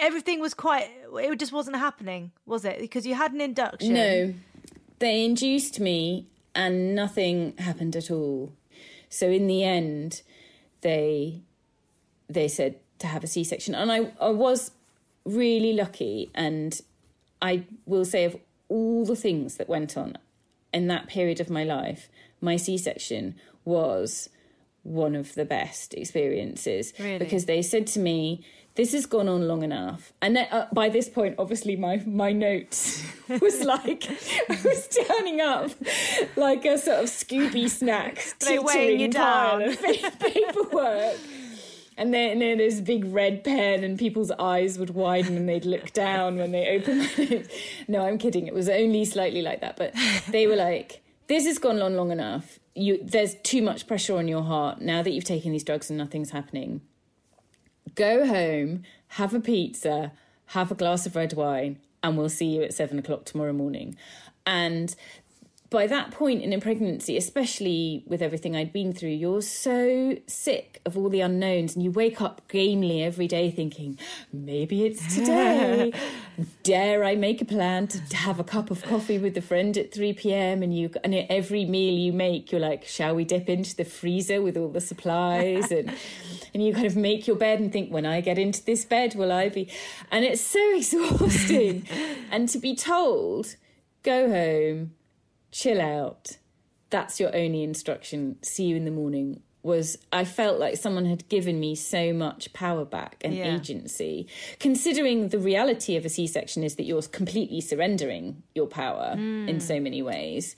everything 0.00 0.40
was 0.40 0.54
quite 0.54 0.88
it 1.14 1.38
just 1.38 1.52
wasn't 1.52 1.76
happening 1.76 2.32
was 2.46 2.64
it? 2.64 2.78
Because 2.78 3.06
you 3.06 3.14
had 3.14 3.32
an 3.32 3.40
induction. 3.40 3.94
No. 3.94 4.34
They 4.98 5.24
induced 5.24 5.80
me 5.80 6.26
and 6.54 6.94
nothing 6.94 7.54
happened 7.58 7.96
at 7.96 8.10
all. 8.10 8.52
So 9.08 9.28
in 9.28 9.46
the 9.46 9.64
end 9.64 10.22
they 10.80 11.42
they 12.28 12.48
said 12.48 12.76
to 12.98 13.06
have 13.06 13.24
a 13.24 13.26
c-section. 13.26 13.74
And 13.74 13.90
i 13.90 14.12
i 14.20 14.30
was 14.30 14.72
really 15.24 15.72
lucky 15.72 16.30
and 16.34 16.80
i 17.40 17.64
will 17.86 18.04
say 18.04 18.24
of 18.24 18.36
all 18.68 19.04
the 19.04 19.14
things 19.14 19.56
that 19.56 19.68
went 19.68 19.96
on 19.96 20.16
in 20.72 20.88
that 20.88 21.06
period 21.06 21.38
of 21.38 21.48
my 21.48 21.62
life 21.62 22.08
my 22.40 22.56
c-section 22.56 23.36
was 23.64 24.28
one 24.82 25.14
of 25.14 25.34
the 25.34 25.44
best 25.44 25.94
experiences. 25.94 26.92
Really? 26.98 27.18
because 27.18 27.46
they 27.46 27.62
said 27.62 27.86
to 27.88 28.00
me 28.00 28.44
this 28.74 28.92
has 28.92 29.06
gone 29.06 29.28
on 29.28 29.46
long 29.46 29.62
enough. 29.62 30.12
And 30.22 30.36
then, 30.36 30.48
uh, 30.50 30.66
by 30.72 30.88
this 30.88 31.08
point, 31.08 31.34
obviously, 31.38 31.76
my, 31.76 32.02
my 32.06 32.32
notes 32.32 33.04
was 33.28 33.62
like, 33.64 34.08
I 34.48 34.58
was 34.64 34.88
turning 34.88 35.40
up 35.40 35.70
like 36.36 36.64
a 36.64 36.78
sort 36.78 37.00
of 37.00 37.06
Scooby 37.06 37.68
snack 37.68 38.34
teetering 38.38 39.12
pile 39.12 39.62
of 39.62 39.80
paperwork. 40.20 41.18
And 41.98 42.14
then, 42.14 42.32
and 42.32 42.40
then 42.40 42.58
there's 42.58 42.78
a 42.78 42.82
big 42.82 43.04
red 43.04 43.44
pen, 43.44 43.84
and 43.84 43.98
people's 43.98 44.30
eyes 44.30 44.78
would 44.78 44.90
widen 44.90 45.36
and 45.36 45.46
they'd 45.46 45.66
look 45.66 45.92
down 45.92 46.38
when 46.38 46.50
they 46.50 46.76
opened 46.76 47.10
it. 47.18 47.50
No, 47.86 48.06
I'm 48.06 48.16
kidding. 48.16 48.46
It 48.46 48.54
was 48.54 48.70
only 48.70 49.04
slightly 49.04 49.42
like 49.42 49.60
that. 49.60 49.76
But 49.76 49.94
they 50.28 50.46
were 50.46 50.56
like, 50.56 51.02
this 51.26 51.44
has 51.44 51.58
gone 51.58 51.82
on 51.82 51.94
long 51.94 52.10
enough. 52.10 52.58
You, 52.74 52.98
there's 53.04 53.34
too 53.42 53.60
much 53.60 53.86
pressure 53.86 54.16
on 54.16 54.26
your 54.26 54.42
heart 54.42 54.80
now 54.80 55.02
that 55.02 55.10
you've 55.10 55.24
taken 55.24 55.52
these 55.52 55.62
drugs 55.62 55.90
and 55.90 55.98
nothing's 55.98 56.30
happening 56.30 56.80
go 57.94 58.26
home, 58.26 58.82
have 59.08 59.34
a 59.34 59.40
pizza, 59.40 60.12
have 60.46 60.70
a 60.70 60.74
glass 60.74 61.06
of 61.06 61.16
red 61.16 61.32
wine, 61.32 61.78
and 62.02 62.16
we'll 62.16 62.28
see 62.28 62.56
you 62.56 62.62
at 62.62 62.74
seven 62.74 62.98
o'clock 62.98 63.24
tomorrow 63.24 63.52
morning. 63.52 63.96
And 64.46 64.94
by 65.72 65.86
that 65.86 66.10
point 66.10 66.42
in 66.42 66.52
a 66.52 66.60
pregnancy, 66.60 67.16
especially 67.16 68.04
with 68.06 68.20
everything 68.20 68.54
I'd 68.54 68.72
been 68.72 68.92
through, 68.92 69.08
you're 69.10 69.40
so 69.40 70.16
sick 70.26 70.80
of 70.84 70.98
all 70.98 71.08
the 71.08 71.22
unknowns 71.22 71.74
and 71.74 71.82
you 71.82 71.90
wake 71.90 72.20
up 72.20 72.42
gamely 72.48 73.02
every 73.02 73.26
day 73.26 73.50
thinking, 73.50 73.98
maybe 74.32 74.84
it's 74.84 75.16
today. 75.16 75.92
Dare 76.62 77.02
I 77.02 77.14
make 77.14 77.40
a 77.40 77.46
plan 77.46 77.86
to 77.88 78.16
have 78.16 78.38
a 78.38 78.44
cup 78.44 78.70
of 78.70 78.82
coffee 78.82 79.18
with 79.18 79.36
a 79.38 79.40
friend 79.40 79.76
at 79.78 79.92
3 79.92 80.12
p.m. 80.12 80.62
and 80.62 80.76
you 80.76 80.90
and 81.02 81.14
every 81.14 81.64
meal 81.64 81.94
you 81.94 82.12
make, 82.12 82.52
you're 82.52 82.60
like, 82.60 82.84
shall 82.84 83.14
we 83.14 83.24
dip 83.24 83.48
into 83.48 83.74
the 83.74 83.84
freezer 83.84 84.42
with 84.42 84.58
all 84.58 84.68
the 84.68 84.80
supplies? 84.80 85.72
And 85.72 85.92
and 86.52 86.62
you 86.62 86.74
kind 86.74 86.86
of 86.86 86.96
make 86.96 87.26
your 87.26 87.36
bed 87.36 87.60
and 87.60 87.72
think, 87.72 87.90
when 87.90 88.04
I 88.04 88.20
get 88.20 88.38
into 88.38 88.62
this 88.62 88.84
bed, 88.84 89.14
will 89.14 89.32
I 89.32 89.48
be? 89.48 89.70
And 90.10 90.22
it's 90.22 90.42
so 90.42 90.60
exhausting. 90.76 91.88
and 92.30 92.46
to 92.50 92.58
be 92.58 92.76
told, 92.76 93.56
go 94.02 94.28
home 94.28 94.92
chill 95.52 95.80
out. 95.80 96.38
That's 96.90 97.20
your 97.20 97.34
only 97.34 97.62
instruction. 97.62 98.36
See 98.42 98.64
you 98.64 98.76
in 98.76 98.84
the 98.84 98.90
morning. 98.90 99.42
Was 99.62 99.96
I 100.12 100.24
felt 100.24 100.58
like 100.58 100.76
someone 100.76 101.04
had 101.04 101.28
given 101.28 101.60
me 101.60 101.76
so 101.76 102.12
much 102.12 102.52
power 102.52 102.84
back 102.84 103.18
and 103.20 103.32
Yeah. 103.32 103.54
agency, 103.54 104.26
considering 104.58 105.28
the 105.28 105.38
reality 105.38 105.94
of 105.94 106.04
a 106.04 106.08
C 106.08 106.26
section 106.26 106.64
is 106.64 106.74
that 106.76 106.82
you're 106.82 107.02
completely 107.02 107.60
surrendering 107.60 108.42
your 108.56 108.66
power 108.66 109.12
hmm. 109.14 109.48
in 109.48 109.60
so 109.60 109.78
many 109.78 110.02
ways. 110.02 110.56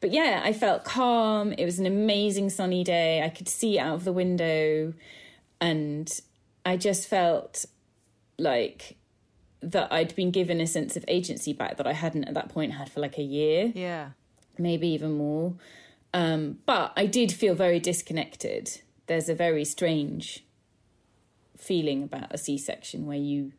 But 0.00 0.10
yeah, 0.10 0.40
I 0.44 0.52
felt 0.52 0.82
calm. 0.82 1.52
It 1.52 1.64
was 1.64 1.78
an 1.78 1.86
amazing 1.86 2.50
sunny 2.50 2.82
day. 2.82 3.22
I 3.22 3.28
could 3.28 3.48
see 3.48 3.78
out 3.78 3.94
of 3.94 4.02
the 4.04 4.12
window, 4.12 4.92
and 5.60 6.20
I 6.66 6.76
just 6.76 7.06
felt 7.06 7.64
like 8.38 8.96
that 9.60 9.92
I'd 9.92 10.14
been 10.16 10.32
given 10.32 10.60
a 10.60 10.66
sense 10.66 10.96
of 10.96 11.04
agency 11.06 11.52
back 11.52 11.76
that 11.76 11.86
I 11.86 11.92
hadn't 11.92 12.24
at 12.24 12.34
that 12.34 12.48
point 12.48 12.72
had 12.72 12.90
for 12.90 12.98
like 12.98 13.16
a 13.16 13.22
year 13.22 13.72
Yeah. 13.76 14.10
Maybe 14.58 14.88
even 14.88 15.12
more. 15.12 15.54
Um, 16.14 16.58
but 16.66 16.92
I 16.96 17.06
did 17.06 17.32
feel 17.32 17.54
very 17.54 17.80
disconnected. 17.80 18.80
There's 19.06 19.28
a 19.28 19.34
very 19.34 19.64
strange 19.64 20.44
feeling 21.56 22.02
about 22.02 22.34
a 22.34 22.38
C-section 22.38 23.06
where 23.06 23.16
you 23.16 23.52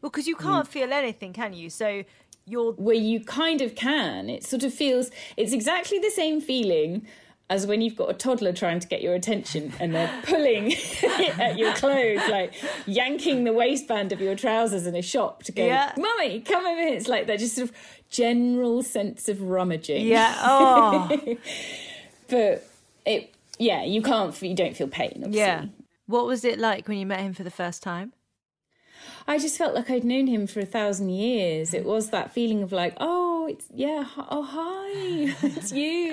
Well, 0.00 0.10
because 0.10 0.26
you 0.26 0.36
can't 0.36 0.66
feel 0.66 0.92
anything, 0.92 1.32
can 1.32 1.52
you? 1.52 1.70
So 1.70 2.04
you're 2.46 2.72
where 2.72 2.94
you 2.94 3.20
kind 3.20 3.60
of 3.60 3.74
can. 3.74 4.30
It 4.30 4.44
sort 4.44 4.62
of 4.64 4.72
feels 4.72 5.10
it's 5.36 5.52
exactly 5.52 5.98
the 5.98 6.10
same 6.10 6.40
feeling 6.40 7.06
as 7.50 7.66
when 7.66 7.80
you've 7.80 7.96
got 7.96 8.10
a 8.10 8.14
toddler 8.14 8.52
trying 8.52 8.78
to 8.78 8.86
get 8.86 9.00
your 9.00 9.14
attention 9.14 9.72
and 9.80 9.94
they're 9.94 10.20
pulling 10.26 10.72
at 11.38 11.56
your 11.56 11.72
clothes, 11.74 12.20
like 12.28 12.52
yanking 12.86 13.44
the 13.44 13.52
waistband 13.52 14.12
of 14.12 14.20
your 14.20 14.34
trousers 14.34 14.86
in 14.86 14.94
a 14.94 15.02
shop 15.02 15.42
to 15.44 15.52
go, 15.52 15.64
Yeah. 15.64 15.92
Mummy, 15.96 16.40
come 16.40 16.66
over 16.66 16.80
here. 16.80 16.94
It's 16.94 17.08
like 17.08 17.26
they're 17.26 17.38
just 17.38 17.56
sort 17.56 17.70
of 17.70 17.76
general 18.10 18.82
sense 18.82 19.28
of 19.28 19.42
rummaging. 19.42 20.06
yeah. 20.06 20.34
Oh, 20.42 21.08
but 22.28 22.66
it 23.06 23.34
yeah 23.58 23.82
you 23.84 24.02
can't 24.02 24.40
you 24.42 24.54
don't 24.54 24.76
feel 24.76 24.88
pain 24.88 25.12
obviously. 25.16 25.38
yeah. 25.38 25.64
What 26.06 26.26
was 26.26 26.44
it 26.44 26.58
like 26.58 26.88
when 26.88 26.98
you 26.98 27.06
met 27.06 27.20
him 27.20 27.34
for 27.34 27.42
the 27.44 27.50
first 27.50 27.82
time? 27.82 28.12
i 29.28 29.38
just 29.38 29.56
felt 29.56 29.74
like 29.74 29.88
i'd 29.90 30.04
known 30.04 30.26
him 30.26 30.46
for 30.46 30.60
a 30.60 30.66
thousand 30.66 31.10
years 31.10 31.72
it 31.74 31.84
was 31.84 32.10
that 32.10 32.32
feeling 32.32 32.62
of 32.62 32.72
like 32.72 32.94
oh 32.98 33.46
it's 33.46 33.66
yeah 33.74 34.04
oh 34.30 34.42
hi 34.42 35.34
it's 35.46 35.70
you 35.70 36.12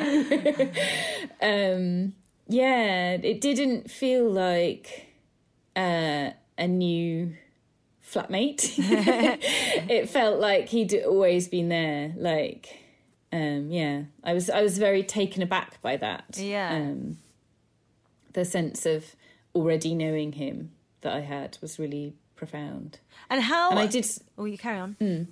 um 1.41 2.13
yeah 2.47 3.11
it 3.13 3.41
didn't 3.41 3.89
feel 3.89 4.29
like 4.29 5.07
uh, 5.75 6.29
a 6.57 6.67
new 6.67 7.33
flatmate 8.05 8.73
it 9.89 10.09
felt 10.09 10.39
like 10.39 10.69
he'd 10.69 10.93
always 11.03 11.47
been 11.47 11.69
there 11.69 12.13
like 12.17 12.79
um 13.33 13.71
yeah 13.71 14.03
i 14.23 14.33
was 14.33 14.49
i 14.49 14.61
was 14.61 14.77
very 14.77 15.03
taken 15.03 15.41
aback 15.41 15.81
by 15.81 15.97
that 15.97 16.37
Yeah. 16.37 16.75
um 16.75 17.17
the 18.33 18.45
sense 18.45 18.85
of 18.85 19.15
already 19.53 19.95
knowing 19.95 20.33
him 20.33 20.71
that 21.01 21.13
i 21.13 21.21
had 21.21 21.57
was 21.61 21.79
really 21.79 22.13
profound 22.35 22.99
And 23.29 23.41
how? 23.41 23.71
and 23.71 23.79
i 23.79 23.87
did 23.87 24.05
Oh, 24.37 24.45
you 24.45 24.57
carry 24.57 24.77
on. 24.79 25.27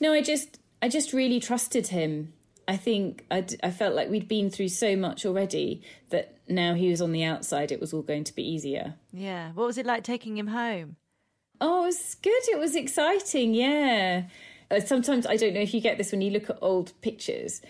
no 0.00 0.12
i 0.12 0.20
just 0.22 0.58
i 0.80 0.88
just 0.88 1.12
really 1.12 1.38
trusted 1.40 1.88
him 1.88 2.32
i 2.66 2.76
think 2.76 3.24
I, 3.30 3.44
I 3.62 3.70
felt 3.70 3.94
like 3.94 4.08
we'd 4.10 4.28
been 4.28 4.50
through 4.50 4.68
so 4.68 4.96
much 4.96 5.24
already 5.24 5.82
that 6.10 6.36
now 6.48 6.74
he 6.74 6.88
was 6.90 7.00
on 7.00 7.12
the 7.12 7.22
outside 7.24 7.70
it 7.70 7.80
was 7.80 7.92
all 7.92 8.02
going 8.02 8.24
to 8.24 8.34
be 8.34 8.42
easier 8.42 8.94
Yeah. 9.12 9.52
What 9.52 9.66
was 9.66 9.78
it 9.78 9.86
like 9.86 10.02
taking 10.04 10.36
him 10.36 10.48
home? 10.48 10.96
Oh, 11.64 11.82
it 11.84 11.86
was 11.86 12.16
good. 12.22 12.42
It 12.50 12.58
was 12.58 12.74
exciting. 12.74 13.54
Yeah. 13.54 14.24
Uh, 14.70 14.80
sometimes 14.80 15.26
I 15.26 15.36
don't 15.36 15.54
know 15.54 15.60
if 15.60 15.72
you 15.72 15.80
get 15.80 15.96
this 15.96 16.10
when 16.12 16.20
you 16.20 16.30
look 16.30 16.50
at 16.50 16.58
old 16.60 16.92
pictures, 17.02 17.62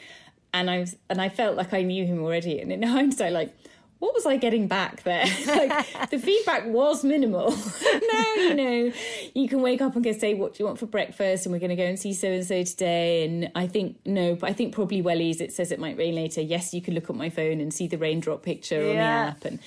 and 0.55 0.71
I 0.71 0.79
was, 0.81 0.97
and 1.11 1.21
I 1.21 1.29
felt 1.29 1.57
like 1.57 1.75
I 1.75 1.83
knew 1.83 2.07
him 2.07 2.23
already. 2.23 2.59
And 2.61 2.73
in 2.73 2.83
hindsight, 2.97 3.33
like, 3.33 3.55
what 3.99 4.15
was 4.15 4.25
I 4.25 4.37
getting 4.37 4.67
back 4.67 5.03
there? 5.03 5.25
like 5.47 6.11
the 6.11 6.19
feedback 6.19 6.65
was 6.67 7.05
minimal. 7.05 7.51
now 8.13 8.35
you 8.37 8.55
know 8.55 8.93
you 9.35 9.47
can 9.49 9.61
wake 9.63 9.83
up 9.83 9.95
and 9.95 10.03
go 10.03 10.13
say, 10.13 10.33
"What 10.35 10.55
do 10.55 10.63
you 10.63 10.67
want 10.67 10.79
for 10.79 10.87
breakfast?" 10.87 11.45
And 11.45 11.53
we're 11.53 11.59
going 11.61 11.71
to 11.71 11.77
go 11.77 11.85
and 11.85 11.99
see 11.99 12.15
so 12.15 12.29
and 12.29 12.45
so 12.45 12.63
today. 12.65 13.25
And 13.27 13.51
I 13.55 13.67
think 13.67 13.99
no, 14.07 14.35
but 14.37 14.49
I 14.49 14.55
think 14.55 14.75
probably 14.75 15.03
wellies. 15.03 15.41
It 15.41 15.53
says 15.53 15.71
it 15.71 15.79
might 15.79 15.99
rain 15.99 16.15
later. 16.15 16.41
Yes, 16.41 16.73
you 16.73 16.81
can 16.81 16.95
look 16.95 17.11
at 17.11 17.17
my 17.17 17.29
phone 17.31 17.61
and 17.61 17.75
see 17.75 17.87
the 17.89 17.99
raindrop 17.99 18.43
picture 18.43 18.81
on 18.81 18.97
the 18.97 19.03
Yeah. 19.03 19.27
app. 19.37 19.45
And 19.45 19.59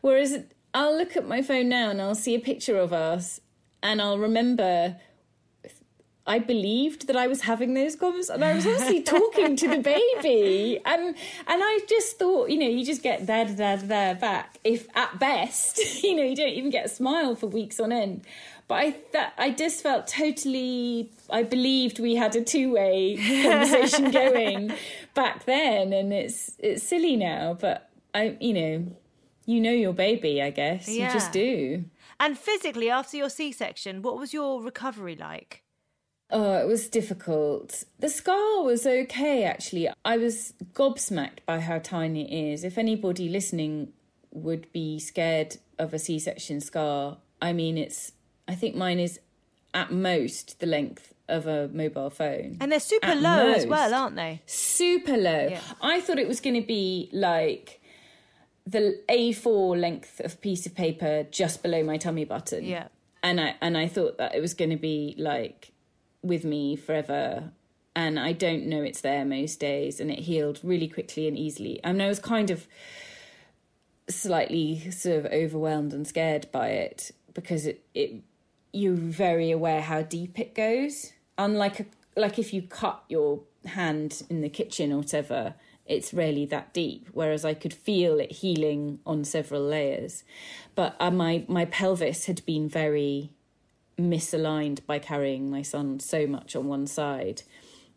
whereas 0.00 0.38
I'll 0.74 0.96
look 0.96 1.16
at 1.16 1.26
my 1.28 1.42
phone 1.42 1.68
now 1.68 1.90
and 1.90 2.00
I'll 2.02 2.14
see 2.14 2.34
a 2.34 2.40
picture 2.40 2.78
of 2.78 2.92
us 2.92 3.40
and 3.82 4.00
I'll 4.02 4.18
remember 4.18 4.96
I 6.28 6.38
believed 6.38 7.06
that 7.06 7.16
I 7.16 7.26
was 7.26 7.40
having 7.40 7.72
those 7.72 7.96
conversations 7.96 8.28
and 8.28 8.44
I 8.44 8.54
was 8.54 8.66
honestly 8.66 9.02
talking 9.16 9.56
to 9.56 9.66
the 9.66 9.78
baby. 9.78 10.78
And 10.84 11.06
and 11.06 11.16
I 11.48 11.80
just 11.88 12.18
thought 12.18 12.50
you 12.50 12.58
know 12.58 12.68
you 12.68 12.84
just 12.84 13.02
get 13.02 13.26
there, 13.26 13.46
da 13.46 13.76
da 13.76 14.12
back. 14.14 14.58
If 14.62 14.86
at 14.94 15.18
best 15.18 16.02
you 16.04 16.14
know 16.14 16.22
you 16.22 16.36
don't 16.36 16.50
even 16.50 16.70
get 16.70 16.84
a 16.84 16.88
smile 16.88 17.34
for 17.34 17.46
weeks 17.46 17.80
on 17.80 17.92
end. 17.92 18.26
But 18.68 18.74
I 18.74 18.96
that 19.12 19.32
I 19.38 19.50
just 19.52 19.82
felt 19.82 20.06
totally 20.06 21.10
I 21.30 21.44
believed 21.44 21.98
we 21.98 22.16
had 22.16 22.36
a 22.36 22.44
two-way 22.44 23.16
conversation 23.42 24.10
going 24.10 24.74
back 25.14 25.46
then. 25.46 25.94
And 25.94 26.12
it's 26.12 26.52
it's 26.58 26.82
silly 26.82 27.16
now 27.16 27.56
but 27.58 27.88
I 28.14 28.36
you 28.38 28.52
know 28.52 28.86
you 29.46 29.60
know 29.62 29.72
your 29.72 29.94
baby 29.94 30.42
I 30.42 30.50
guess. 30.50 30.86
You 30.88 31.04
just 31.04 31.32
do 31.32 31.84
And 32.20 32.38
physically, 32.38 32.90
after 32.90 33.16
your 33.16 33.30
C-section, 33.30 34.02
what 34.02 34.18
was 34.18 34.32
your 34.32 34.62
recovery 34.62 35.16
like? 35.16 35.62
Oh, 36.30 36.54
it 36.54 36.66
was 36.66 36.88
difficult. 36.88 37.84
The 38.00 38.10
scar 38.10 38.62
was 38.62 38.86
okay, 38.86 39.44
actually. 39.44 39.88
I 40.04 40.18
was 40.18 40.52
gobsmacked 40.74 41.38
by 41.46 41.60
how 41.60 41.78
tiny 41.78 42.30
it 42.30 42.52
is. 42.52 42.64
If 42.64 42.76
anybody 42.76 43.28
listening 43.28 43.92
would 44.30 44.70
be 44.72 44.98
scared 44.98 45.56
of 45.78 45.94
a 45.94 45.98
C 45.98 46.18
section 46.18 46.60
scar, 46.60 47.18
I 47.40 47.52
mean, 47.52 47.78
it's, 47.78 48.12
I 48.46 48.54
think 48.54 48.74
mine 48.74 48.98
is 48.98 49.20
at 49.72 49.90
most 49.90 50.60
the 50.60 50.66
length 50.66 51.14
of 51.28 51.46
a 51.46 51.68
mobile 51.68 52.10
phone. 52.10 52.56
And 52.60 52.72
they're 52.72 52.80
super 52.80 53.06
At 53.06 53.20
low 53.20 53.52
as 53.52 53.66
well, 53.66 53.94
aren't 53.94 54.16
they? 54.16 54.42
Super 54.46 55.16
low. 55.16 55.48
Yeah. 55.48 55.60
I 55.80 56.00
thought 56.00 56.18
it 56.18 56.28
was 56.28 56.40
going 56.40 56.60
to 56.60 56.66
be 56.66 57.08
like 57.12 57.80
the 58.68 59.00
A4 59.08 59.80
length 59.80 60.20
of 60.20 60.40
piece 60.40 60.66
of 60.66 60.74
paper 60.74 61.24
just 61.30 61.62
below 61.62 61.82
my 61.82 61.96
tummy 61.96 62.24
button. 62.24 62.64
Yeah. 62.64 62.88
And 63.22 63.40
I 63.40 63.54
and 63.60 63.76
I 63.76 63.88
thought 63.88 64.18
that 64.18 64.34
it 64.34 64.40
was 64.40 64.54
going 64.54 64.70
to 64.70 64.76
be 64.76 65.14
like 65.18 65.72
with 66.22 66.44
me 66.44 66.76
forever. 66.76 67.50
And 67.96 68.18
I 68.18 68.32
don't 68.32 68.66
know 68.66 68.82
it's 68.82 69.00
there 69.00 69.24
most 69.24 69.58
days 69.58 70.00
and 70.00 70.10
it 70.10 70.20
healed 70.20 70.60
really 70.62 70.88
quickly 70.88 71.26
and 71.26 71.36
easily. 71.36 71.80
I 71.82 71.92
mean 71.92 72.02
I 72.02 72.08
was 72.08 72.20
kind 72.20 72.50
of 72.50 72.66
slightly 74.08 74.90
sort 74.90 75.24
of 75.24 75.32
overwhelmed 75.32 75.92
and 75.92 76.06
scared 76.06 76.50
by 76.52 76.68
it 76.68 77.10
because 77.34 77.66
it, 77.66 77.84
it 77.94 78.22
you're 78.72 78.94
very 78.94 79.50
aware 79.50 79.80
how 79.80 80.02
deep 80.02 80.38
it 80.38 80.54
goes. 80.54 81.12
Unlike 81.38 81.80
a, 81.80 81.86
like 82.20 82.38
if 82.38 82.52
you 82.52 82.62
cut 82.62 83.02
your 83.08 83.40
hand 83.64 84.22
in 84.28 84.42
the 84.42 84.48
kitchen 84.48 84.92
or 84.92 84.98
whatever, 84.98 85.54
it's 85.88 86.14
rarely 86.14 86.46
that 86.46 86.72
deep. 86.72 87.08
Whereas 87.12 87.44
I 87.44 87.54
could 87.54 87.74
feel 87.74 88.20
it 88.20 88.30
healing 88.30 89.00
on 89.06 89.24
several 89.24 89.62
layers, 89.62 90.22
but 90.74 90.94
uh, 91.00 91.10
my 91.10 91.44
my 91.48 91.64
pelvis 91.64 92.26
had 92.26 92.44
been 92.46 92.68
very 92.68 93.30
misaligned 93.98 94.86
by 94.86 94.98
carrying 94.98 95.50
my 95.50 95.62
son 95.62 95.98
so 95.98 96.26
much 96.26 96.54
on 96.54 96.68
one 96.68 96.86
side. 96.86 97.42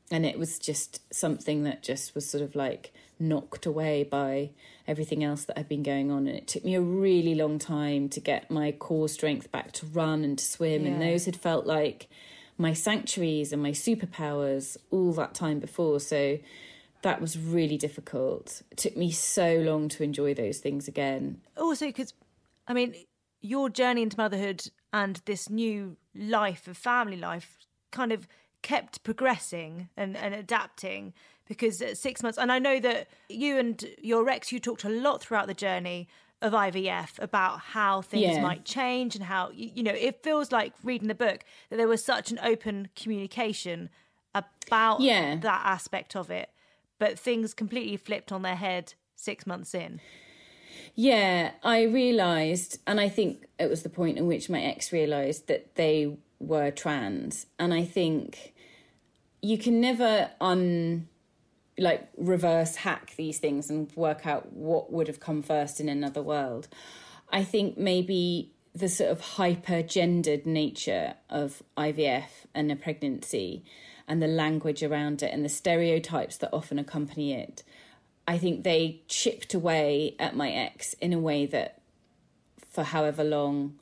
And 0.10 0.26
it 0.26 0.38
was 0.38 0.60
just 0.60 1.00
something 1.14 1.64
that 1.64 1.84
just 1.84 2.16
was 2.16 2.30
sort 2.30 2.44
of 2.44 2.56
like 2.56 2.92
knocked 3.20 3.66
away 3.66 4.04
by 4.04 4.50
everything 4.88 5.24
else 5.24 5.46
that 5.46 5.58
had 5.58 5.70
been 5.70 5.84
going 5.84 6.12
on. 6.12 6.28
And 6.28 6.36
it 6.36 6.48
took 6.48 6.66
me 6.66 6.76
a 6.76 6.82
really 6.82 7.36
long 7.36 7.60
time 7.60 8.10
to 8.10 8.20
get 8.20 8.52
my 8.52 8.72
core 8.74 9.08
strength 9.08 9.52
back 9.52 9.72
to 9.74 9.86
run 9.86 10.24
and 10.24 10.38
to 10.38 10.44
swim. 10.44 10.86
And 10.86 11.02
those 11.02 11.26
had 11.26 11.38
felt 11.38 11.66
like 11.66 12.10
my 12.58 12.74
sanctuaries 12.74 13.54
and 13.54 13.62
my 13.62 13.72
superpowers 13.72 14.76
all 14.90 15.14
that 15.14 15.34
time 15.34 15.60
before. 15.60 16.00
So 16.00 16.40
that 17.02 17.20
was 17.22 17.38
really 17.38 17.78
difficult 17.78 18.62
it 18.72 18.78
took 18.78 18.96
me 18.98 19.12
so 19.12 19.56
long 19.58 19.88
to 19.90 20.04
enjoy 20.04 20.34
those 20.34 20.60
things 20.60 20.88
again 20.88 21.42
Also, 21.58 21.86
because, 21.88 22.14
I 22.68 22.74
mean, 22.74 22.96
your 23.42 23.70
journey 23.70 24.02
into 24.04 24.18
motherhood 24.18 24.70
and 24.94 25.22
this 25.26 25.50
new 25.50 25.98
life 26.16 26.68
of 26.68 26.78
family 26.78 27.18
life 27.18 27.58
kind 27.92 28.12
of 28.12 28.28
kept 28.62 29.04
progressing 29.04 29.90
and, 29.98 30.16
and 30.16 30.34
adapting 30.36 31.14
because 31.48 31.82
at 31.82 31.98
six 31.98 32.22
months, 32.24 32.38
and 32.38 32.52
I 32.52 32.60
know 32.60 32.80
that 32.80 33.08
you 33.28 33.58
and 33.58 33.84
your 34.02 34.30
ex, 34.30 34.52
you 34.52 34.60
talked 34.60 34.84
a 34.84 34.90
lot 34.90 35.22
throughout 35.22 35.48
the 35.48 35.54
journey 35.54 36.08
of 36.42 36.54
IVF 36.54 37.20
about 37.20 37.60
how 37.60 38.02
things 38.02 38.36
Yeah. 38.36 38.42
might 38.42 38.64
change 38.64 39.16
and 39.16 39.26
how 39.26 39.50
you, 39.52 39.70
you 39.76 39.84
know 39.84 39.92
it 39.94 40.24
feels 40.24 40.52
like 40.52 40.74
reading 40.84 41.08
the 41.08 41.16
book 41.16 41.44
that 41.70 41.78
there 41.78 41.88
was 41.88 42.04
such 42.04 42.32
an 42.32 42.40
open 42.44 42.90
communication 42.96 43.90
about 44.34 45.02
Yeah. 45.02 45.38
that 45.42 45.62
aspect 45.66 46.16
of 46.16 46.30
it, 46.32 46.50
but 47.02 47.18
things 47.18 47.56
completely 47.56 47.98
flipped 47.98 48.32
on 48.32 48.44
their 48.44 48.56
head 48.56 48.94
six 49.16 49.48
months 49.48 49.74
in. 49.74 50.00
Yeah, 50.94 51.50
I 51.64 51.82
realised, 51.82 52.78
and 52.86 53.00
I 53.00 53.10
think 53.10 53.48
it 53.58 53.72
was 53.72 53.82
the 53.82 53.90
point 53.90 54.20
in 54.20 54.28
which 54.28 54.52
my 54.52 54.62
ex 54.62 54.94
realised 54.94 55.48
that 55.48 55.74
they 55.74 56.16
were 56.40 56.70
trans. 56.70 57.48
And 57.58 57.74
I 57.74 57.86
think 57.86 58.54
you 59.42 59.58
can 59.58 59.82
never 59.82 60.30
un 60.40 61.08
like 61.80 62.08
reverse 62.18 62.76
hack 62.76 63.16
these 63.18 63.40
things 63.40 63.72
and 63.72 63.92
work 63.96 64.28
out 64.28 64.54
what 64.54 64.94
would 64.94 65.08
have 65.08 65.20
come 65.20 65.42
first 65.42 65.80
in 65.80 65.90
another 65.90 66.22
world. 66.22 66.68
I 67.32 67.44
think 67.44 67.80
maybe 67.80 68.52
the 68.76 68.90
sort 68.90 69.10
of 69.10 69.22
hyper 69.22 69.82
gendered 69.82 70.46
nature 70.46 71.16
of 71.32 71.64
IVF 71.76 72.46
and 72.54 72.72
a 72.72 72.76
pregnancy 72.76 73.66
and 74.08 74.22
the 74.22 74.28
language 74.28 74.84
around 74.84 75.24
it 75.24 75.34
and 75.34 75.44
the 75.44 75.50
stereotypes 75.50 76.38
that 76.38 76.50
often 76.54 76.80
accompany 76.80 77.34
it, 77.34 77.64
I 78.28 78.38
think 78.38 78.64
they 78.64 79.02
chipped 79.08 79.54
away 79.54 80.16
at 80.20 80.36
my 80.36 80.52
ex 80.52 80.94
in 80.96 81.14
a 81.14 81.20
way 81.20 81.46
that 81.48 81.82
for 82.70 82.84
however 82.84 83.24
long 83.24 83.80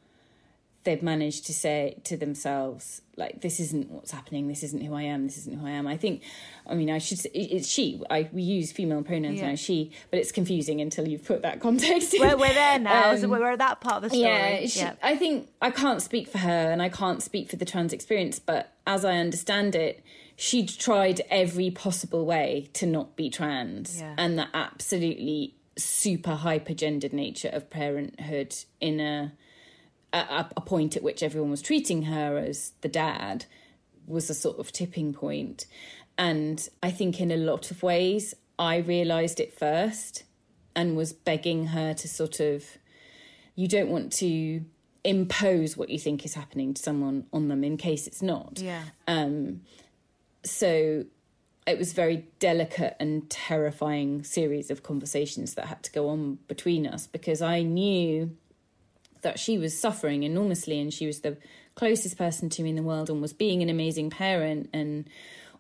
they've 0.86 1.03
managed 1.03 1.45
to 1.45 1.53
say 1.53 1.97
to 2.05 2.15
themselves 2.15 3.01
like 3.17 3.41
this 3.41 3.59
isn't 3.59 3.89
what's 3.91 4.11
happening 4.11 4.47
this 4.47 4.63
isn't 4.63 4.82
who 4.82 4.93
i 4.93 5.01
am 5.01 5.25
this 5.25 5.38
isn't 5.38 5.59
who 5.59 5.67
i 5.67 5.71
am 5.71 5.86
i 5.88 5.97
think 5.97 6.21
i 6.67 6.73
mean 6.73 6.89
i 6.89 6.97
should 6.97 7.19
say 7.19 7.30
it's 7.34 7.67
she 7.67 8.01
i 8.09 8.30
we 8.32 8.41
use 8.41 8.71
female 8.71 9.03
pronouns 9.03 9.39
Yeah. 9.39 9.49
now 9.49 9.55
she 9.55 9.91
but 10.09 10.19
it's 10.19 10.32
confusing 10.32 10.80
until 10.80 11.05
you've 11.07 11.25
put 11.25 11.41
that 11.41 11.59
context 11.59 12.13
in. 12.13 12.21
We're, 12.21 12.38
we're 12.38 12.53
there 12.53 12.80
now, 12.80 13.13
so 13.17 13.25
Um, 13.25 13.32
we're 13.32 13.51
at 13.51 13.59
that 13.59 13.82
part 13.82 13.97
of 13.97 14.03
the 14.03 14.09
story. 14.09 14.23
yeah, 14.23 14.65
she, 14.67 14.86
I 15.03 15.17
think 15.17 15.49
I 15.61 15.69
can't 15.69 16.01
speak 16.01 16.30
for 16.30 16.38
her 16.38 16.71
and 16.71 16.82
I 16.82 16.88
can't 16.89 17.21
speak 17.21 17.49
for 17.49 17.57
the 17.57 17.65
trans 17.65 17.91
experience, 17.91 18.39
but 18.39 18.73
as 18.88 19.03
I 19.03 19.17
understand 19.17 19.75
it, 19.75 20.01
she'd 20.38 20.69
tried 20.69 21.21
every 21.30 21.69
possible 21.71 22.25
way 22.25 22.69
to 22.73 22.86
not 22.86 23.17
be 23.17 23.30
trans 23.30 23.99
Yeah. 23.99 24.15
and 24.17 24.39
the 24.39 24.47
absolutely 24.53 25.55
super 25.77 26.36
hyper 26.36 26.73
gendered 26.73 27.11
nature 27.13 27.49
of 27.51 27.69
parenthood 27.69 28.55
in 28.80 28.99
a, 29.01 29.34
a 30.14 30.45
a 30.57 30.62
point 30.62 30.95
at 30.95 31.03
which 31.03 31.22
everyone 31.24 31.51
was 31.51 31.62
treating 31.62 32.03
her 32.03 32.38
as 32.38 32.74
the 32.82 32.89
dad 32.89 33.45
was 34.07 34.30
a 34.30 34.34
sort 34.34 34.60
of 34.60 34.72
tipping 34.72 35.14
point. 35.14 35.66
And 36.18 36.68
I 36.82 36.91
think 36.91 37.22
in 37.22 37.32
a 37.32 37.38
lot 37.38 37.72
of 37.72 37.84
ways, 37.84 38.34
I 38.57 38.78
realised 38.78 39.39
it 39.39 39.57
first 39.57 40.24
and 40.76 40.95
was 40.97 41.14
begging 41.14 41.68
her 41.68 41.93
to 41.93 42.07
sort 42.07 42.39
of 42.39 42.66
you 43.55 43.68
don't 43.68 43.89
want 43.89 44.12
to 44.14 44.64
impose 45.03 45.78
what 45.78 45.89
you 45.89 45.99
think 45.99 46.26
is 46.26 46.34
happening 46.34 46.74
to 46.74 46.82
someone 46.82 47.26
on 47.32 47.47
them 47.47 47.64
in 47.64 47.78
case 47.78 48.07
it's 48.07 48.22
not. 48.22 48.60
yeah. 48.60 48.84
Um, 49.07 49.62
So 50.43 51.05
it 51.68 51.78
was 51.78 51.93
very 51.93 52.28
delicate 52.39 52.95
and 52.99 53.30
terrifying 53.30 54.24
series 54.24 54.72
of 54.72 54.82
conversations 54.84 55.53
that 55.55 55.66
had 55.66 55.84
to 55.84 55.91
go 55.91 56.10
on 56.10 56.39
between 56.47 56.88
us 56.88 57.05
because 57.07 57.41
I 57.41 57.62
knew 57.62 58.36
that 59.22 59.39
she 59.39 59.57
was 59.57 59.80
suffering 59.80 60.24
enormously 60.24 60.80
and 60.80 60.93
she 60.93 61.05
was 61.05 61.22
the 61.22 61.38
closest 61.76 62.17
person 62.17 62.49
to 62.49 62.63
me 62.63 62.70
in 62.70 62.76
the 62.76 62.84
world 62.84 63.09
and 63.09 63.22
was 63.22 63.34
being 63.34 63.61
an 63.61 63.70
amazing 63.70 64.09
parent 64.09 64.70
and 64.74 65.09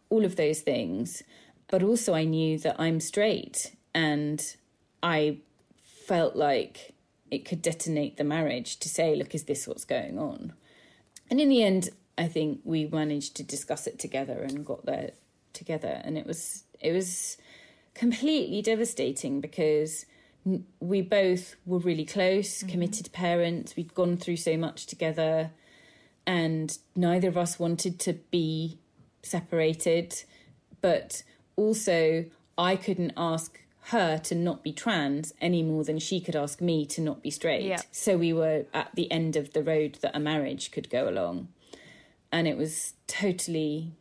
all 0.09 0.25
of 0.25 0.35
those 0.35 0.61
things. 0.61 1.23
But 1.67 1.83
also, 1.83 2.13
I 2.13 2.23
knew 2.23 2.57
that 2.59 2.75
I'm 2.79 2.99
straight 2.99 3.75
and 3.93 4.43
I 5.03 5.37
felt 6.07 6.35
like 6.35 6.93
it 7.29 7.45
could 7.45 7.61
detonate 7.61 8.17
the 8.17 8.23
marriage 8.23 8.77
to 8.79 8.89
say, 8.89 9.15
look, 9.15 9.35
is 9.35 9.43
this 9.43 9.67
what's 9.67 9.85
going 9.85 10.17
on? 10.17 10.53
And 11.29 11.39
in 11.39 11.49
the 11.49 11.63
end, 11.63 11.89
I 12.17 12.27
think 12.27 12.61
we 12.63 12.85
managed 12.85 13.35
to 13.35 13.43
discuss 13.43 13.87
it 13.87 13.99
together 13.99 14.41
and 14.41 14.65
got 14.65 14.85
there 14.85 15.11
together. 15.53 16.01
And 16.03 16.17
it 16.17 16.25
was, 16.25 16.63
it 16.79 16.91
was 16.91 17.37
completely 17.93 18.61
devastating 18.61 19.41
because 19.41 20.05
we 20.79 21.01
both 21.01 21.55
were 21.65 21.79
really 21.79 22.05
close, 22.05 22.59
mm-hmm. 22.59 22.69
committed 22.69 23.11
parents. 23.11 23.75
We'd 23.75 23.93
gone 23.93 24.17
through 24.17 24.37
so 24.37 24.57
much 24.57 24.85
together, 24.85 25.51
and 26.25 26.77
neither 26.95 27.27
of 27.27 27.37
us 27.37 27.59
wanted 27.59 27.99
to 27.99 28.13
be 28.13 28.79
separated. 29.21 30.23
But 30.81 31.23
also, 31.55 32.25
I 32.57 32.75
couldn't 32.75 33.13
ask 33.17 33.59
her 33.89 34.17
to 34.19 34.35
not 34.35 34.63
be 34.63 34.71
trans 34.71 35.33
any 35.41 35.63
more 35.63 35.83
than 35.83 35.97
she 35.97 36.21
could 36.21 36.35
ask 36.35 36.61
me 36.61 36.85
to 36.85 37.01
not 37.01 37.23
be 37.23 37.31
straight. 37.31 37.63
Yeah. 37.63 37.81
So 37.91 38.17
we 38.17 38.33
were 38.33 38.65
at 38.73 38.93
the 38.95 39.11
end 39.11 39.35
of 39.35 39.53
the 39.53 39.63
road 39.63 39.97
that 40.01 40.15
a 40.15 40.19
marriage 40.19 40.71
could 40.71 40.89
go 40.89 41.09
along. 41.09 41.47
And 42.31 42.47
it 42.47 42.55
was 42.55 42.93
totally 43.07 43.93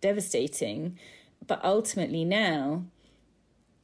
devastating. 0.00 0.98
But 1.46 1.62
ultimately, 1.62 2.24
now 2.24 2.84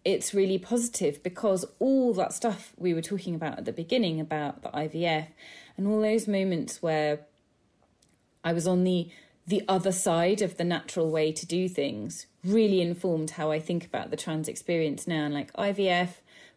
it's 0.04 0.34
really 0.34 0.58
positive 0.58 1.22
because 1.22 1.64
all 1.78 2.12
that 2.14 2.32
stuff 2.32 2.72
we 2.76 2.92
were 2.92 3.00
talking 3.02 3.34
about 3.34 3.58
at 3.58 3.64
the 3.64 3.72
beginning 3.72 4.20
about 4.20 4.62
the 4.62 4.68
IVF 4.70 5.28
and 5.76 5.86
all 5.86 6.00
those 6.00 6.28
moments 6.28 6.82
where 6.82 7.20
I 8.42 8.52
was 8.52 8.66
on 8.66 8.84
the 8.84 9.08
the 9.46 9.62
other 9.68 9.92
side 9.92 10.40
of 10.40 10.56
the 10.56 10.64
natural 10.64 11.10
way 11.10 11.30
to 11.30 11.44
do 11.44 11.68
things 11.68 12.26
really 12.42 12.80
informed 12.80 13.32
how 13.32 13.50
I 13.50 13.60
think 13.60 13.84
about 13.84 14.10
the 14.10 14.16
trans 14.16 14.48
experience 14.48 15.06
now. 15.06 15.24
And 15.26 15.34
like 15.34 15.52
IVF, 15.52 16.08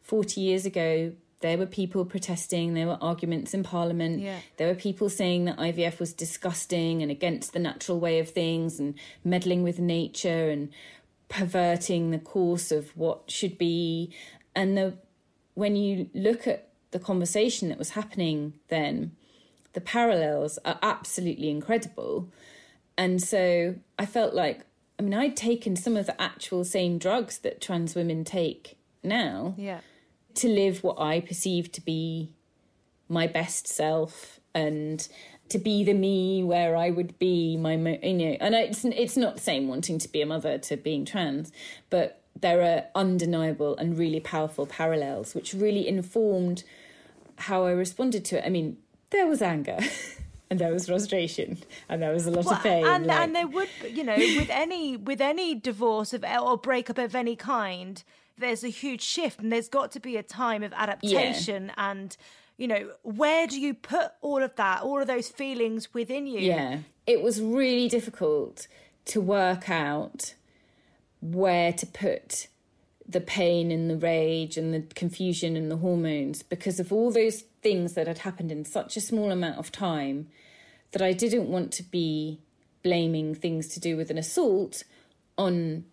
40 0.04 0.40
years 0.40 0.66
ago, 0.66 1.12
there 1.42 1.58
were 1.58 1.66
people 1.66 2.06
protesting, 2.06 2.76
there 2.76 2.88
were 2.88 2.98
arguments 3.02 3.54
in 3.54 3.62
parliament, 3.64 4.22
Yeah. 4.22 4.40
there 4.56 4.70
were 4.70 4.74
people 4.76 5.10
saying 5.10 5.44
that 5.46 5.58
IVF 5.58 6.00
was 6.00 6.14
disgusting 6.14 7.02
and 7.02 7.12
against 7.12 7.52
the 7.52 7.60
natural 7.60 8.00
way 8.00 8.20
of 8.20 8.30
things 8.30 8.80
and 8.80 8.94
meddling 9.24 9.64
with 9.64 9.80
nature 9.80 10.50
and 10.50 10.70
perverting 11.30 12.12
the 12.12 12.20
course 12.20 12.72
of 12.72 12.96
what 12.96 13.30
should 13.30 13.58
be. 13.58 14.14
And 14.56 14.78
the 14.78 14.98
when 15.54 15.76
you 15.76 16.10
look 16.14 16.48
at 16.48 16.70
the 16.92 17.00
conversation 17.00 17.70
that 17.70 17.78
was 17.78 17.92
happening 17.92 18.54
then, 18.70 19.12
the 19.74 19.82
parallels 19.82 20.58
are 20.64 20.80
absolutely 20.82 21.50
incredible. 21.50 22.30
And 22.98 23.22
so 23.22 23.76
I 24.00 24.06
felt 24.06 24.34
like, 24.34 24.66
I 25.00 25.02
mean, 25.04 25.14
I'd 25.14 25.36
taken 25.36 25.76
some 25.76 25.98
of 25.98 26.06
the 26.06 26.20
actual 26.22 26.64
same 26.64 26.98
drugs 26.98 27.40
that 27.40 27.62
trans 27.62 27.94
women 27.96 28.24
take 28.24 28.78
now 29.04 29.54
Yeah. 29.58 29.82
to 30.36 30.48
live 30.48 30.84
what 30.84 31.00
I 31.00 31.20
perceive 31.20 31.72
to 31.74 31.82
be 31.82 32.34
my 33.10 33.28
best 33.28 33.68
self 33.68 34.40
and 34.54 35.08
to 35.50 35.58
be 35.60 35.84
the 35.84 35.94
me 35.94 36.44
where 36.44 36.76
I 36.76 36.90
would 36.90 37.18
be 37.20 37.58
my 37.58 37.78
mo- 37.78 38.00
you 38.04 38.14
know 38.14 38.38
and 38.40 38.54
it's 38.56 38.84
it's 38.86 39.16
not 39.18 39.36
the 39.36 39.42
same 39.42 39.68
wanting 39.68 39.98
to 40.00 40.08
be 40.10 40.22
a 40.22 40.26
mother 40.26 40.58
to 40.58 40.78
being 40.78 41.06
trans 41.06 41.52
but 41.90 42.22
there 42.40 42.62
are 42.62 42.84
undeniable 42.96 43.76
and 43.78 43.98
really 43.98 44.20
powerful 44.20 44.66
parallels 44.66 45.34
which 45.34 45.54
really 45.54 45.88
informed 45.88 46.64
how 47.38 47.66
I 47.66 47.72
responded 47.72 48.26
to 48.26 48.38
it 48.40 48.44
I 48.46 48.50
mean 48.50 48.78
there 49.12 49.26
was 49.28 49.42
anger 49.42 49.78
and 50.50 50.60
there 50.60 50.72
was 50.74 50.88
frustration 50.88 51.58
and 51.90 52.02
there 52.02 52.14
was 52.14 52.26
a 52.28 52.32
lot 52.32 52.46
Well, 52.46 52.56
of 52.56 52.64
pain 52.64 52.86
and 52.86 53.06
like- 53.08 53.20
and 53.20 53.36
there 53.36 53.48
would, 53.48 53.70
you 53.92 54.04
know, 54.04 54.16
with 54.16 54.50
any 54.50 54.98
with 54.98 55.22
any 55.22 55.56
divorce 55.56 56.14
of 56.14 56.24
or 56.24 56.58
breakup 56.58 56.98
of 56.98 57.16
any 57.16 57.36
kind, 57.36 58.04
there's 58.38 58.64
a 58.64 58.70
huge 58.70 59.02
shift, 59.02 59.40
and 59.42 59.52
there's 59.52 59.68
got 59.68 59.92
to 59.94 60.00
be 60.00 60.16
a 60.18 60.24
time 60.24 60.64
of 60.64 60.72
adaptation 60.74 61.72
and. 61.78 62.16
You 62.58 62.68
know, 62.68 62.90
where 63.04 63.48
do 63.48 63.60
you 63.60 63.74
put 63.74 64.12
all 64.22 64.42
of 64.42 64.56
that, 64.56 64.82
all 64.82 65.00
of 65.00 65.08
those 65.08 65.30
feelings 65.30 65.94
within 65.94 66.26
you? 66.26 66.40
Yeah. 66.40 66.80
It 67.06 67.22
was 67.22 67.42
really 67.42 67.88
difficult 67.88 68.68
to 69.06 69.22
work 69.22 69.70
out 69.70 70.34
where 71.22 71.72
to 71.74 71.86
put 71.86 72.48
the 73.08 73.22
pain 73.22 73.72
and 73.72 73.90
the 73.90 73.96
rage 73.96 74.58
and 74.58 74.74
the 74.74 74.82
confusion 74.94 75.56
and 75.56 75.72
the 75.72 75.78
hormones 75.78 76.44
because 76.44 76.80
of 76.80 76.92
all 76.92 77.12
those 77.12 77.44
things 77.62 77.94
that 77.94 78.08
had 78.08 78.20
happened 78.20 78.52
in 78.52 78.66
such 78.66 78.98
a 78.98 79.02
small 79.02 79.32
amount 79.32 79.58
of 79.58 79.72
time 79.72 80.28
that 80.92 81.02
I 81.02 81.14
didn't 81.14 81.48
want 81.48 81.72
to 81.74 81.84
be 81.84 82.40
blaming 82.84 83.34
things 83.34 83.68
to 83.70 83.80
do 83.80 83.96
with 83.96 84.10
an 84.10 84.18
assault 84.18 84.84
on 85.38 85.86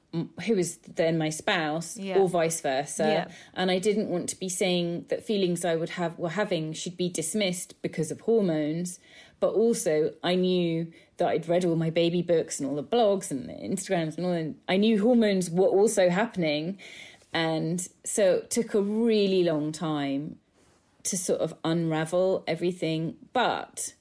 who 0.46 0.54
is 0.54 0.78
then 0.94 1.18
my 1.18 1.28
spouse 1.28 1.96
Yeah. 1.96 2.18
or 2.18 2.28
vice 2.28 2.60
versa 2.60 3.04
Yeah. 3.04 3.28
and 3.54 3.70
I 3.70 3.78
didn't 3.78 4.08
want 4.08 4.28
to 4.30 4.38
be 4.38 4.48
saying 4.48 5.06
that 5.08 5.24
feelings 5.24 5.64
I 5.64 5.74
would 5.76 5.90
have 5.90 6.18
were 6.18 6.30
having 6.30 6.72
should 6.72 6.96
be 6.96 7.08
dismissed 7.08 7.80
because 7.82 8.10
of 8.10 8.20
hormones 8.20 9.00
but 9.40 9.52
also 9.54 10.12
I 10.22 10.36
knew 10.36 10.92
that 11.16 11.28
I'd 11.28 11.48
read 11.48 11.64
all 11.64 11.76
my 11.76 11.90
baby 11.90 12.22
books 12.22 12.60
and 12.60 12.68
all 12.68 12.76
the 12.76 12.84
blogs 12.96 13.30
and 13.30 13.48
the 13.48 13.54
Instagrams 13.54 14.16
and 14.16 14.24
all 14.26 14.32
and 14.32 14.54
I 14.68 14.76
knew 14.76 15.00
hormones 15.02 15.50
were 15.50 15.66
also 15.66 16.08
happening 16.10 16.78
and 17.32 17.86
so 18.04 18.34
it 18.36 18.50
took 18.50 18.74
a 18.74 18.80
really 18.80 19.42
long 19.42 19.72
time 19.72 20.36
to 21.04 21.18
sort 21.18 21.40
of 21.40 21.54
unravel 21.64 22.44
everything 22.46 23.16
but 23.32 23.94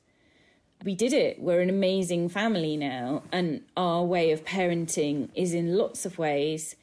we 0.84 0.96
did 0.96 1.14
it. 1.14 1.40
We're 1.40 1.62
an 1.62 1.70
amazing 1.70 2.30
family 2.30 2.78
now, 2.78 3.24
and 3.32 3.62
our 3.78 4.04
way 4.04 4.32
of 4.32 4.44
parenting 4.44 5.30
is 5.34 5.54
in 5.54 5.78
lots 5.78 6.06
of 6.06 6.18
ways 6.18 6.76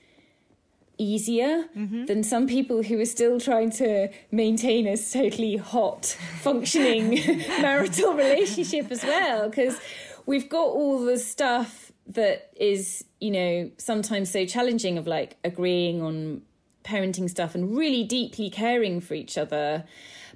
easier 1.01 1.65
mm-hmm. 1.75 2.05
than 2.05 2.23
some 2.23 2.47
people 2.47 2.83
who 2.83 3.01
are 3.01 3.07
still 3.07 3.41
trying 3.41 3.71
to 3.71 4.09
maintain 4.31 4.87
a 4.87 4.97
totally 4.99 5.57
hot, 5.57 6.05
functioning 6.41 7.19
marital 7.61 8.13
relationship 8.13 8.91
as 8.91 9.03
well. 9.03 9.49
Because 9.49 9.79
we've 10.27 10.49
got 10.49 10.67
all 10.67 11.03
the 11.05 11.19
stuff 11.19 11.91
that 12.07 12.51
is, 12.57 13.05
you 13.19 13.31
know, 13.31 13.71
sometimes 13.79 14.31
so 14.31 14.45
challenging 14.45 14.99
of 14.99 15.07
like 15.07 15.37
agreeing 15.43 16.03
on 16.03 16.43
parenting 16.85 17.31
stuff 17.31 17.55
and 17.55 17.77
really 17.77 18.05
deeply 18.05 18.51
caring 18.51 19.01
for 19.01 19.15
each 19.15 19.39
other. 19.39 19.85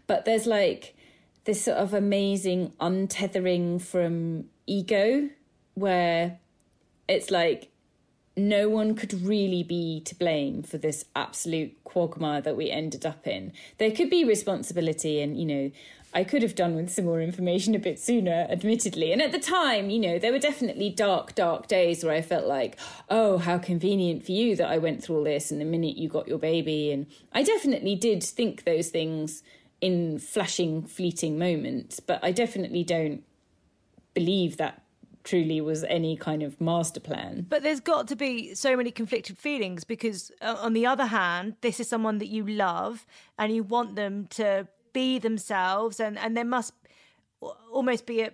But 0.06 0.24
there's 0.24 0.46
like 0.46 0.96
this 1.44 1.64
sort 1.64 1.78
of 1.78 1.92
amazing 1.92 2.72
untethering 2.80 3.80
from 3.80 4.46
ego 4.66 5.28
where 5.74 6.38
it's 7.08 7.30
like 7.30 7.70
no 8.36 8.68
one 8.68 8.94
could 8.94 9.12
really 9.22 9.62
be 9.62 10.00
to 10.00 10.14
blame 10.14 10.62
for 10.62 10.78
this 10.78 11.04
absolute 11.14 11.82
quagmire 11.84 12.40
that 12.40 12.56
we 12.56 12.70
ended 12.70 13.06
up 13.06 13.26
in. 13.26 13.52
There 13.78 13.92
could 13.92 14.10
be 14.10 14.24
responsibility, 14.24 15.20
and 15.20 15.38
you 15.38 15.44
know, 15.46 15.70
I 16.12 16.24
could 16.24 16.42
have 16.42 16.54
done 16.54 16.74
with 16.74 16.90
some 16.90 17.04
more 17.04 17.20
information 17.20 17.74
a 17.74 17.78
bit 17.78 17.98
sooner, 17.98 18.46
admittedly. 18.48 19.12
And 19.12 19.20
at 19.20 19.32
the 19.32 19.38
time, 19.38 19.90
you 19.90 19.98
know, 19.98 20.18
there 20.18 20.32
were 20.32 20.38
definitely 20.38 20.90
dark, 20.90 21.34
dark 21.34 21.66
days 21.66 22.04
where 22.04 22.14
I 22.14 22.22
felt 22.22 22.46
like, 22.46 22.78
oh, 23.08 23.38
how 23.38 23.58
convenient 23.58 24.24
for 24.24 24.32
you 24.32 24.54
that 24.56 24.68
I 24.68 24.78
went 24.78 25.02
through 25.02 25.18
all 25.18 25.24
this 25.24 25.50
and 25.50 25.60
the 25.60 25.64
minute 25.64 25.96
you 25.96 26.08
got 26.08 26.28
your 26.28 26.38
baby. 26.38 26.92
And 26.92 27.06
I 27.32 27.42
definitely 27.42 27.96
did 27.96 28.22
think 28.22 28.62
those 28.62 28.90
things 28.90 29.42
in 29.84 30.18
flashing, 30.18 30.82
fleeting 30.82 31.38
moments, 31.38 32.00
but 32.00 32.18
I 32.22 32.32
definitely 32.32 32.84
don't 32.84 33.22
believe 34.14 34.56
that 34.56 34.82
truly 35.24 35.60
was 35.60 35.84
any 35.84 36.16
kind 36.16 36.42
of 36.42 36.58
master 36.58 37.00
plan. 37.00 37.44
But 37.50 37.62
there's 37.62 37.80
got 37.80 38.08
to 38.08 38.16
be 38.16 38.54
so 38.54 38.78
many 38.78 38.90
conflicted 38.90 39.36
feelings 39.36 39.84
because, 39.84 40.32
uh, 40.40 40.56
on 40.58 40.72
the 40.72 40.86
other 40.86 41.04
hand, 41.04 41.56
this 41.60 41.80
is 41.80 41.86
someone 41.86 42.16
that 42.16 42.28
you 42.28 42.46
love 42.46 43.04
and 43.38 43.54
you 43.54 43.62
want 43.62 43.94
them 43.94 44.26
to 44.30 44.66
be 44.94 45.18
themselves, 45.18 46.00
and, 46.00 46.18
and 46.18 46.34
there 46.34 46.46
must 46.46 46.72
almost 47.70 48.06
be 48.06 48.22
a, 48.22 48.30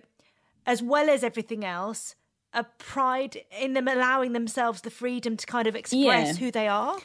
as 0.65 0.81
well 0.81 1.09
as 1.09 1.21
everything 1.21 1.65
else, 1.65 2.15
a 2.53 2.63
pride 2.63 3.41
in 3.59 3.73
them 3.73 3.89
allowing 3.89 4.31
themselves 4.31 4.81
the 4.81 4.89
freedom 4.89 5.35
to 5.35 5.45
kind 5.45 5.67
of 5.67 5.75
express 5.75 6.27
yeah. 6.27 6.45
who 6.45 6.49
they 6.49 6.69
are. 6.69 6.97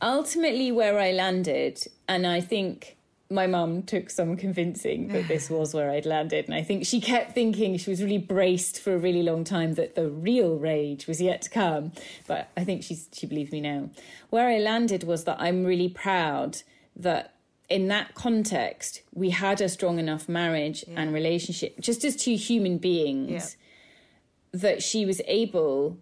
Ultimately, 0.00 0.70
where 0.70 0.96
I 0.96 1.10
landed, 1.10 1.84
and 2.06 2.24
I 2.24 2.40
think 2.40 2.93
my 3.30 3.46
mum 3.46 3.82
took 3.82 4.10
some 4.10 4.36
convincing 4.36 5.08
that 5.08 5.28
this 5.28 5.50
was 5.50 5.74
where 5.74 5.90
I'd 5.90 6.06
landed. 6.06 6.46
And 6.46 6.54
I 6.54 6.62
think 6.62 6.86
she 6.86 7.00
kept 7.00 7.32
thinking 7.32 7.76
she 7.76 7.90
was 7.90 8.02
really 8.02 8.18
braced 8.18 8.80
for 8.80 8.94
a 8.94 8.98
really 8.98 9.22
long 9.22 9.44
time 9.44 9.74
that 9.74 9.94
the 9.94 10.08
real 10.08 10.56
rage 10.56 11.06
was 11.06 11.20
yet 11.20 11.42
to 11.42 11.50
come. 11.50 11.92
But 12.26 12.50
I 12.56 12.64
think 12.64 12.82
she's, 12.82 13.08
she 13.12 13.26
believes 13.26 13.52
me 13.52 13.60
now. 13.60 13.90
Where 14.30 14.48
I 14.48 14.58
landed 14.58 15.04
was 15.04 15.24
that 15.24 15.40
I'm 15.40 15.64
really 15.64 15.88
proud 15.88 16.62
that 16.96 17.34
in 17.68 17.88
that 17.88 18.14
context, 18.14 19.02
we 19.12 19.30
had 19.30 19.60
a 19.60 19.68
strong 19.68 19.98
enough 19.98 20.28
marriage 20.28 20.84
yeah. 20.86 21.00
and 21.00 21.14
relationship, 21.14 21.80
just 21.80 22.04
as 22.04 22.14
two 22.14 22.36
human 22.36 22.78
beings, 22.78 23.56
yeah. 24.52 24.60
that 24.60 24.82
she 24.82 25.06
was 25.06 25.22
able 25.26 25.98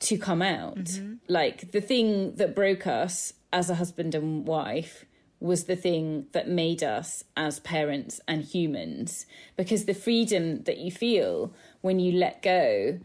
to 0.00 0.18
come 0.18 0.42
out. 0.42 0.76
Mm-hmm. 0.76 1.14
Like 1.28 1.70
the 1.70 1.80
thing 1.80 2.34
that 2.34 2.56
broke 2.56 2.86
us 2.86 3.34
as 3.52 3.70
a 3.70 3.76
husband 3.76 4.14
and 4.14 4.46
wife 4.46 5.04
was 5.42 5.64
the 5.64 5.76
thing 5.76 6.26
that 6.32 6.48
made 6.48 6.82
us 6.82 7.24
as 7.36 7.60
parents 7.60 8.20
and 8.28 8.44
humans. 8.44 9.26
Because 9.56 9.84
the 9.84 9.94
freedom 9.94 10.62
that 10.62 10.78
you 10.78 10.90
feel 10.90 11.52
when 11.80 11.98
you 11.98 12.12
let 12.12 12.42
go 12.42 13.00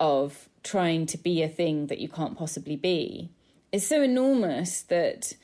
of 0.00 0.48
trying 0.62 1.06
to 1.06 1.18
be 1.18 1.42
a 1.42 1.48
thing 1.48 1.88
that 1.88 1.98
you 1.98 2.08
can't 2.08 2.36
possibly 2.36 2.76
be 2.76 3.30
is 3.70 3.86
so 3.86 4.02
enormous 4.02 4.82
that 4.82 5.34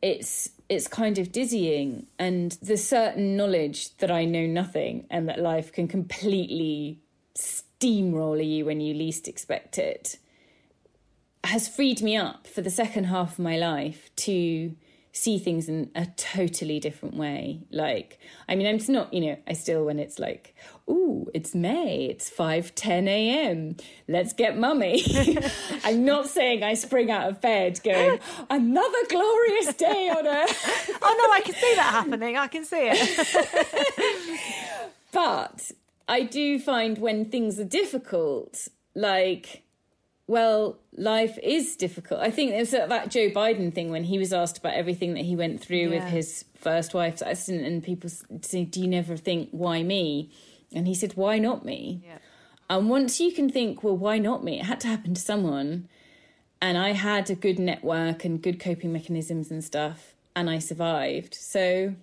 it's 0.00 0.50
it's 0.68 0.88
kind 0.88 1.18
of 1.18 1.32
dizzying. 1.32 2.06
And 2.18 2.52
the 2.62 2.76
certain 2.76 3.36
knowledge 3.36 3.96
that 3.98 4.10
I 4.10 4.24
know 4.24 4.46
nothing 4.46 5.06
and 5.10 5.28
that 5.28 5.38
life 5.38 5.72
can 5.72 5.88
completely 5.88 7.00
steamroller 7.34 8.40
you 8.40 8.64
when 8.64 8.80
you 8.80 8.94
least 8.94 9.28
expect 9.28 9.76
it 9.76 10.18
has 11.44 11.68
freed 11.68 12.00
me 12.00 12.16
up 12.16 12.46
for 12.46 12.62
the 12.62 12.70
second 12.70 13.04
half 13.04 13.32
of 13.32 13.38
my 13.38 13.58
life 13.58 14.10
to 14.16 14.74
see 15.16 15.38
things 15.38 15.68
in 15.68 15.88
a 15.94 16.06
totally 16.16 16.80
different 16.80 17.14
way. 17.16 17.60
Like, 17.70 18.18
I 18.48 18.56
mean, 18.56 18.66
I'm 18.66 18.78
just 18.78 18.90
not, 18.90 19.14
you 19.14 19.20
know, 19.20 19.38
I 19.46 19.52
still, 19.52 19.84
when 19.84 20.00
it's 20.00 20.18
like, 20.18 20.56
ooh, 20.90 21.30
it's 21.32 21.54
May, 21.54 22.06
it's 22.06 22.28
5 22.28 22.74
10 22.74 23.06
a.m., 23.06 23.76
let's 24.08 24.32
get 24.32 24.58
mummy. 24.58 25.04
I'm 25.84 26.04
not 26.04 26.26
saying 26.26 26.64
I 26.64 26.74
spring 26.74 27.12
out 27.12 27.30
of 27.30 27.40
bed 27.40 27.80
going, 27.84 28.18
another 28.50 28.98
glorious 29.08 29.72
day 29.74 30.10
on 30.10 30.26
earth. 30.26 30.98
oh, 31.02 31.26
no, 31.26 31.32
I 31.32 31.40
can 31.44 31.54
see 31.54 31.74
that 31.76 31.90
happening. 31.92 32.36
I 32.36 32.48
can 32.48 32.64
see 32.64 32.90
it. 32.90 34.30
but 35.12 35.70
I 36.08 36.22
do 36.22 36.58
find 36.58 36.98
when 36.98 37.26
things 37.26 37.60
are 37.60 37.64
difficult, 37.64 38.66
like, 38.96 39.63
well, 40.26 40.78
life 40.96 41.38
is 41.42 41.76
difficult. 41.76 42.20
I 42.20 42.30
think 42.30 42.52
there's 42.52 42.70
that 42.70 43.10
Joe 43.10 43.28
Biden 43.30 43.74
thing 43.74 43.90
when 43.90 44.04
he 44.04 44.18
was 44.18 44.32
asked 44.32 44.56
about 44.56 44.74
everything 44.74 45.14
that 45.14 45.24
he 45.24 45.36
went 45.36 45.60
through 45.60 45.88
yeah. 45.88 45.88
with 45.90 46.04
his 46.04 46.44
first 46.54 46.94
wife's 46.94 47.20
accident, 47.20 47.66
and 47.66 47.82
people 47.82 48.08
say, 48.40 48.64
"Do 48.64 48.80
you 48.80 48.88
never 48.88 49.16
think 49.16 49.50
why 49.50 49.82
me?" 49.82 50.30
And 50.72 50.86
he 50.86 50.94
said, 50.94 51.14
"Why 51.14 51.38
not 51.38 51.64
me?" 51.64 52.02
Yeah. 52.04 52.18
And 52.70 52.88
once 52.88 53.20
you 53.20 53.32
can 53.32 53.50
think, 53.50 53.84
"Well, 53.84 53.96
why 53.96 54.18
not 54.18 54.42
me?" 54.42 54.60
It 54.60 54.64
had 54.64 54.80
to 54.80 54.88
happen 54.88 55.12
to 55.12 55.20
someone, 55.20 55.88
and 56.60 56.78
I 56.78 56.92
had 56.92 57.28
a 57.28 57.34
good 57.34 57.58
network 57.58 58.24
and 58.24 58.40
good 58.40 58.58
coping 58.58 58.92
mechanisms 58.92 59.50
and 59.50 59.62
stuff, 59.62 60.14
and 60.34 60.48
I 60.48 60.58
survived. 60.58 61.34
So, 61.34 61.94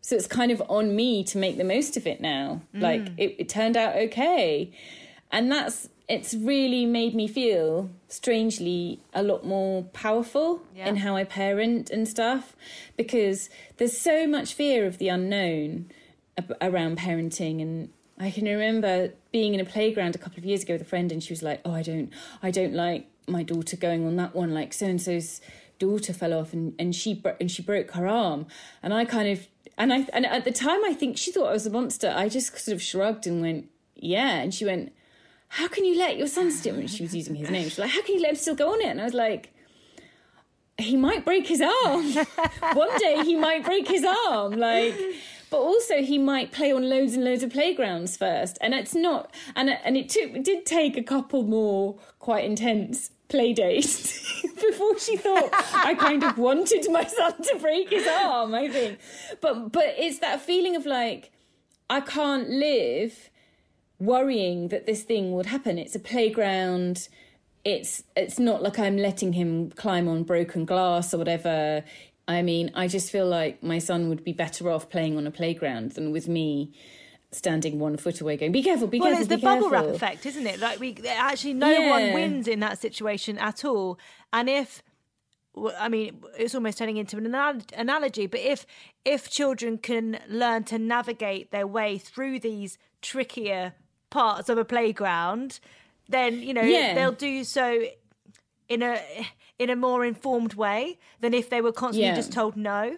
so 0.00 0.14
it's 0.14 0.28
kind 0.28 0.52
of 0.52 0.62
on 0.68 0.94
me 0.94 1.24
to 1.24 1.38
make 1.38 1.56
the 1.56 1.64
most 1.64 1.96
of 1.96 2.06
it 2.06 2.20
now. 2.20 2.62
Mm. 2.72 2.82
Like 2.82 3.08
it, 3.16 3.34
it 3.40 3.48
turned 3.48 3.76
out 3.76 3.96
okay, 3.96 4.70
and 5.32 5.50
that's 5.50 5.88
it's 6.08 6.32
really 6.32 6.86
made 6.86 7.14
me 7.14 7.28
feel 7.28 7.90
strangely 8.08 9.00
a 9.12 9.22
lot 9.22 9.44
more 9.44 9.82
powerful 9.92 10.62
yeah. 10.74 10.88
in 10.88 10.96
how 10.96 11.14
I 11.16 11.24
parent 11.24 11.90
and 11.90 12.08
stuff 12.08 12.56
because 12.96 13.50
there's 13.76 13.96
so 13.96 14.26
much 14.26 14.54
fear 14.54 14.86
of 14.86 14.98
the 14.98 15.08
unknown 15.08 15.90
around 16.62 16.98
parenting 16.98 17.60
and 17.60 17.90
I 18.18 18.30
can 18.30 18.46
remember 18.46 19.12
being 19.32 19.54
in 19.54 19.60
a 19.60 19.64
playground 19.64 20.14
a 20.14 20.18
couple 20.18 20.38
of 20.38 20.44
years 20.44 20.62
ago 20.62 20.74
with 20.74 20.82
a 20.82 20.86
friend 20.86 21.12
and 21.12 21.22
she 21.22 21.32
was 21.32 21.42
like, 21.42 21.60
"Oh, 21.64 21.72
I 21.72 21.82
don't 21.82 22.10
I 22.42 22.50
don't 22.50 22.74
like 22.74 23.06
my 23.28 23.42
daughter 23.42 23.76
going 23.76 24.06
on 24.06 24.16
that 24.16 24.34
one 24.34 24.54
like 24.54 24.72
so 24.72 24.86
and 24.86 25.00
so's 25.00 25.40
daughter 25.78 26.12
fell 26.12 26.32
off 26.32 26.52
and, 26.52 26.74
and 26.78 26.94
she 26.94 27.22
and 27.38 27.50
she 27.50 27.62
broke 27.62 27.92
her 27.92 28.08
arm." 28.08 28.46
And 28.82 28.92
I 28.92 29.04
kind 29.04 29.28
of 29.28 29.46
and 29.76 29.92
I 29.92 30.08
and 30.12 30.26
at 30.26 30.44
the 30.44 30.50
time 30.50 30.84
I 30.84 30.94
think 30.94 31.16
she 31.16 31.30
thought 31.30 31.48
I 31.48 31.52
was 31.52 31.66
a 31.66 31.70
monster. 31.70 32.12
I 32.16 32.28
just 32.28 32.58
sort 32.58 32.74
of 32.74 32.82
shrugged 32.82 33.26
and 33.26 33.40
went, 33.40 33.66
"Yeah." 33.94 34.38
And 34.38 34.52
she 34.52 34.64
went, 34.64 34.92
how 35.48 35.68
can 35.68 35.84
you 35.84 35.98
let 35.98 36.16
your 36.16 36.26
son 36.26 36.50
still, 36.50 36.86
she 36.86 37.02
was 37.02 37.14
using 37.14 37.34
his 37.34 37.50
name, 37.50 37.64
she's 37.64 37.78
like, 37.78 37.90
how 37.90 38.02
can 38.02 38.14
you 38.14 38.22
let 38.22 38.30
him 38.30 38.36
still 38.36 38.54
go 38.54 38.72
on 38.72 38.80
it? 38.80 38.88
And 38.88 39.00
I 39.00 39.04
was 39.04 39.14
like, 39.14 39.52
he 40.78 40.96
might 40.96 41.24
break 41.24 41.46
his 41.46 41.60
arm. 41.60 42.12
One 42.74 42.96
day 42.98 43.22
he 43.24 43.34
might 43.34 43.64
break 43.64 43.88
his 43.88 44.04
arm. 44.04 44.52
Like, 44.52 44.94
but 45.50 45.58
also 45.58 46.02
he 46.02 46.18
might 46.18 46.52
play 46.52 46.72
on 46.72 46.88
loads 46.88 47.14
and 47.14 47.24
loads 47.24 47.42
of 47.42 47.50
playgrounds 47.50 48.16
first. 48.16 48.58
And 48.60 48.74
it's 48.74 48.94
not, 48.94 49.34
and, 49.56 49.70
and 49.70 49.96
it, 49.96 50.08
took, 50.08 50.34
it 50.34 50.44
did 50.44 50.64
take 50.64 50.96
a 50.96 51.02
couple 51.02 51.42
more 51.42 51.98
quite 52.18 52.44
intense 52.44 53.10
play 53.28 53.52
dates 53.52 54.42
before 54.54 54.98
she 54.98 55.16
thought 55.16 55.50
I 55.52 55.94
kind 55.94 56.24
of 56.24 56.38
wanted 56.38 56.90
my 56.90 57.04
son 57.04 57.34
to 57.42 57.58
break 57.60 57.90
his 57.90 58.06
arm, 58.06 58.54
I 58.54 58.68
think. 58.68 58.98
But, 59.40 59.72
but 59.72 59.94
it's 59.98 60.20
that 60.20 60.40
feeling 60.40 60.76
of 60.76 60.86
like, 60.86 61.32
I 61.90 62.00
can't 62.00 62.48
live 62.48 63.30
worrying 63.98 64.68
that 64.68 64.86
this 64.86 65.02
thing 65.02 65.32
would 65.32 65.46
happen. 65.46 65.78
It's 65.78 65.94
a 65.94 66.00
playground. 66.00 67.08
It's 67.64 68.02
it's 68.16 68.38
not 68.38 68.62
like 68.62 68.78
I'm 68.78 68.96
letting 68.96 69.32
him 69.32 69.70
climb 69.70 70.08
on 70.08 70.22
broken 70.22 70.64
glass 70.64 71.12
or 71.12 71.18
whatever. 71.18 71.84
I 72.26 72.42
mean, 72.42 72.70
I 72.74 72.88
just 72.88 73.10
feel 73.10 73.26
like 73.26 73.62
my 73.62 73.78
son 73.78 74.08
would 74.08 74.22
be 74.22 74.32
better 74.32 74.70
off 74.70 74.90
playing 74.90 75.16
on 75.16 75.26
a 75.26 75.30
playground 75.30 75.92
than 75.92 76.12
with 76.12 76.28
me 76.28 76.72
standing 77.30 77.78
one 77.78 77.94
foot 77.94 78.22
away 78.22 78.38
going 78.38 78.50
be 78.50 78.62
careful 78.62 78.86
be 78.86 78.98
well, 78.98 79.10
careful 79.10 79.26
well 79.26 79.34
it's 79.34 79.42
the 79.42 79.46
bubble 79.46 79.68
wrap 79.68 79.84
effect 79.84 80.24
isn't 80.24 80.46
it 80.46 80.58
like 80.60 80.80
we 80.80 80.96
actually 81.06 81.52
no 81.52 81.70
yeah. 81.70 81.90
one 81.90 82.14
wins 82.14 82.48
in 82.48 82.60
that 82.60 82.78
situation 82.78 83.36
at 83.36 83.66
all 83.66 83.98
and 84.32 84.48
if 84.48 84.82
I 85.78 85.88
mean, 85.88 86.22
it's 86.38 86.54
almost 86.54 86.78
turning 86.78 86.96
into 86.96 87.16
an 87.16 87.26
analogy, 87.76 88.26
but 88.26 88.40
if 88.40 88.66
if 89.04 89.30
children 89.30 89.78
can 89.78 90.20
learn 90.28 90.64
to 90.64 90.78
navigate 90.78 91.50
their 91.50 91.66
way 91.66 91.98
through 91.98 92.40
these 92.40 92.78
trickier 93.02 93.74
parts 94.10 94.48
of 94.48 94.58
a 94.58 94.64
playground, 94.64 95.60
then 96.08 96.40
you 96.40 96.54
know 96.54 96.62
yeah. 96.62 96.94
they'll 96.94 97.12
do 97.12 97.44
so 97.44 97.82
in 98.68 98.82
a 98.82 99.00
in 99.58 99.70
a 99.70 99.76
more 99.76 100.04
informed 100.04 100.54
way 100.54 100.98
than 101.20 101.34
if 101.34 101.50
they 101.50 101.60
were 101.60 101.72
constantly 101.72 102.08
yeah. 102.08 102.14
just 102.14 102.32
told 102.32 102.56
no. 102.56 102.96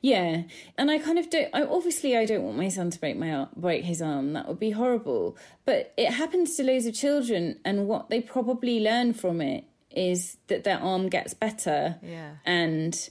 Yeah, 0.00 0.42
and 0.76 0.90
I 0.90 0.98
kind 0.98 1.18
of 1.18 1.30
don't. 1.30 1.48
I, 1.54 1.62
obviously, 1.62 2.16
I 2.16 2.24
don't 2.24 2.42
want 2.42 2.56
my 2.56 2.68
son 2.68 2.90
to 2.90 2.98
break 2.98 3.16
my 3.16 3.46
break 3.56 3.84
his 3.84 4.02
arm. 4.02 4.32
That 4.32 4.48
would 4.48 4.58
be 4.58 4.70
horrible. 4.70 5.36
But 5.64 5.92
it 5.96 6.12
happens 6.12 6.56
to 6.56 6.64
loads 6.64 6.86
of 6.86 6.94
children, 6.94 7.60
and 7.64 7.86
what 7.86 8.10
they 8.10 8.20
probably 8.20 8.80
learn 8.80 9.12
from 9.12 9.40
it 9.40 9.64
is 9.90 10.38
that 10.46 10.64
their 10.64 10.78
arm 10.78 11.08
gets 11.08 11.34
better 11.34 11.98
Yeah. 12.02 12.36
and 12.44 13.10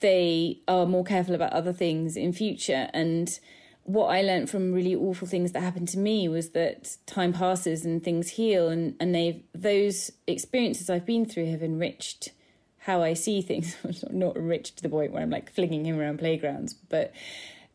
they 0.00 0.60
are 0.66 0.86
more 0.86 1.04
careful 1.04 1.34
about 1.34 1.52
other 1.52 1.72
things 1.72 2.16
in 2.16 2.32
future 2.32 2.88
and 2.92 3.38
what 3.92 4.06
I 4.06 4.22
learned 4.22 4.50
from 4.50 4.72
really 4.72 4.94
awful 4.94 5.26
things 5.26 5.52
that 5.52 5.62
happened 5.62 5.88
to 5.88 5.98
me 5.98 6.28
was 6.28 6.50
that 6.50 6.96
time 7.06 7.32
passes 7.32 7.84
and 7.84 8.02
things 8.02 8.30
heal 8.30 8.68
and, 8.68 8.94
and 9.00 9.14
they 9.14 9.42
those 9.54 10.12
experiences 10.26 10.90
I've 10.90 11.06
been 11.06 11.26
through 11.26 11.50
have 11.50 11.62
enriched 11.62 12.30
how 12.78 13.02
I 13.02 13.14
see 13.14 13.42
things. 13.42 13.76
Not 14.10 14.36
enriched 14.36 14.76
to 14.78 14.82
the 14.82 14.88
point 14.88 15.12
where 15.12 15.22
I'm 15.22 15.30
like 15.30 15.52
flinging 15.52 15.84
him 15.84 15.98
around 15.98 16.18
playgrounds, 16.18 16.74
but 16.74 17.12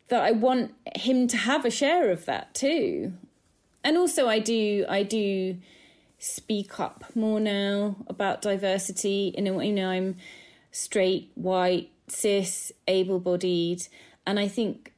that 0.07 0.21
I 0.21 0.31
want 0.31 0.73
him 0.95 1.27
to 1.27 1.37
have 1.37 1.65
a 1.65 1.71
share 1.71 2.11
of 2.11 2.25
that 2.25 2.53
too. 2.53 3.13
And 3.83 3.97
also 3.97 4.27
I 4.27 4.39
do 4.39 4.85
I 4.89 5.03
do 5.03 5.57
speak 6.17 6.79
up 6.79 7.05
more 7.15 7.39
now 7.39 7.97
about 8.07 8.41
diversity. 8.41 9.33
You 9.37 9.43
know, 9.43 9.61
you 9.61 9.73
know, 9.73 9.89
I'm 9.89 10.17
straight, 10.71 11.31
white, 11.35 11.91
cis, 12.07 12.71
able 12.87 13.19
bodied. 13.19 13.87
And 14.25 14.39
I 14.39 14.47
think 14.47 14.93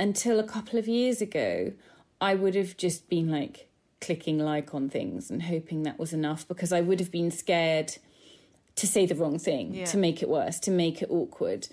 until 0.00 0.40
a 0.40 0.44
couple 0.44 0.78
of 0.78 0.88
years 0.88 1.20
ago, 1.20 1.72
I 2.20 2.34
would 2.34 2.54
have 2.54 2.76
just 2.76 3.08
been 3.08 3.28
like 3.30 3.68
clicking 4.00 4.38
like 4.38 4.74
on 4.74 4.88
things 4.88 5.30
and 5.30 5.42
hoping 5.44 5.82
that 5.84 5.98
was 5.98 6.12
enough 6.12 6.48
because 6.48 6.72
I 6.72 6.80
would 6.80 6.98
have 7.00 7.10
been 7.12 7.30
scared 7.30 7.98
to 8.76 8.86
say 8.86 9.04
the 9.06 9.14
wrong 9.14 9.38
thing, 9.38 9.74
Yeah. 9.74 9.84
to 9.86 9.98
make 9.98 10.22
it 10.22 10.28
worse, 10.28 10.58
to 10.60 10.70
make 10.70 11.02
it 11.02 11.10
awkward. 11.10 11.68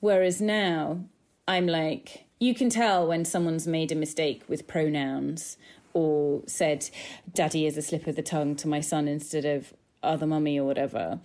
Whereas 0.00 0.40
now, 0.40 1.04
I'm 1.46 1.66
like, 1.66 2.24
you 2.40 2.54
can 2.54 2.68
tell 2.68 3.06
when 3.06 3.24
someone's 3.24 3.66
made 3.66 3.92
a 3.92 3.94
mistake 3.94 4.42
with 4.48 4.66
pronouns 4.66 5.56
or 5.94 6.42
said, 6.46 6.90
Daddy 7.32 7.64
is 7.66 7.76
a 7.76 7.82
slip 7.82 8.06
of 8.08 8.16
the 8.16 8.22
tongue 8.22 8.56
to 8.56 8.68
my 8.68 8.80
son 8.80 9.06
instead 9.08 9.44
of 9.44 9.72
other 10.02 10.26
mummy 10.26 10.58
or 10.58 10.66
whatever. 10.66 11.20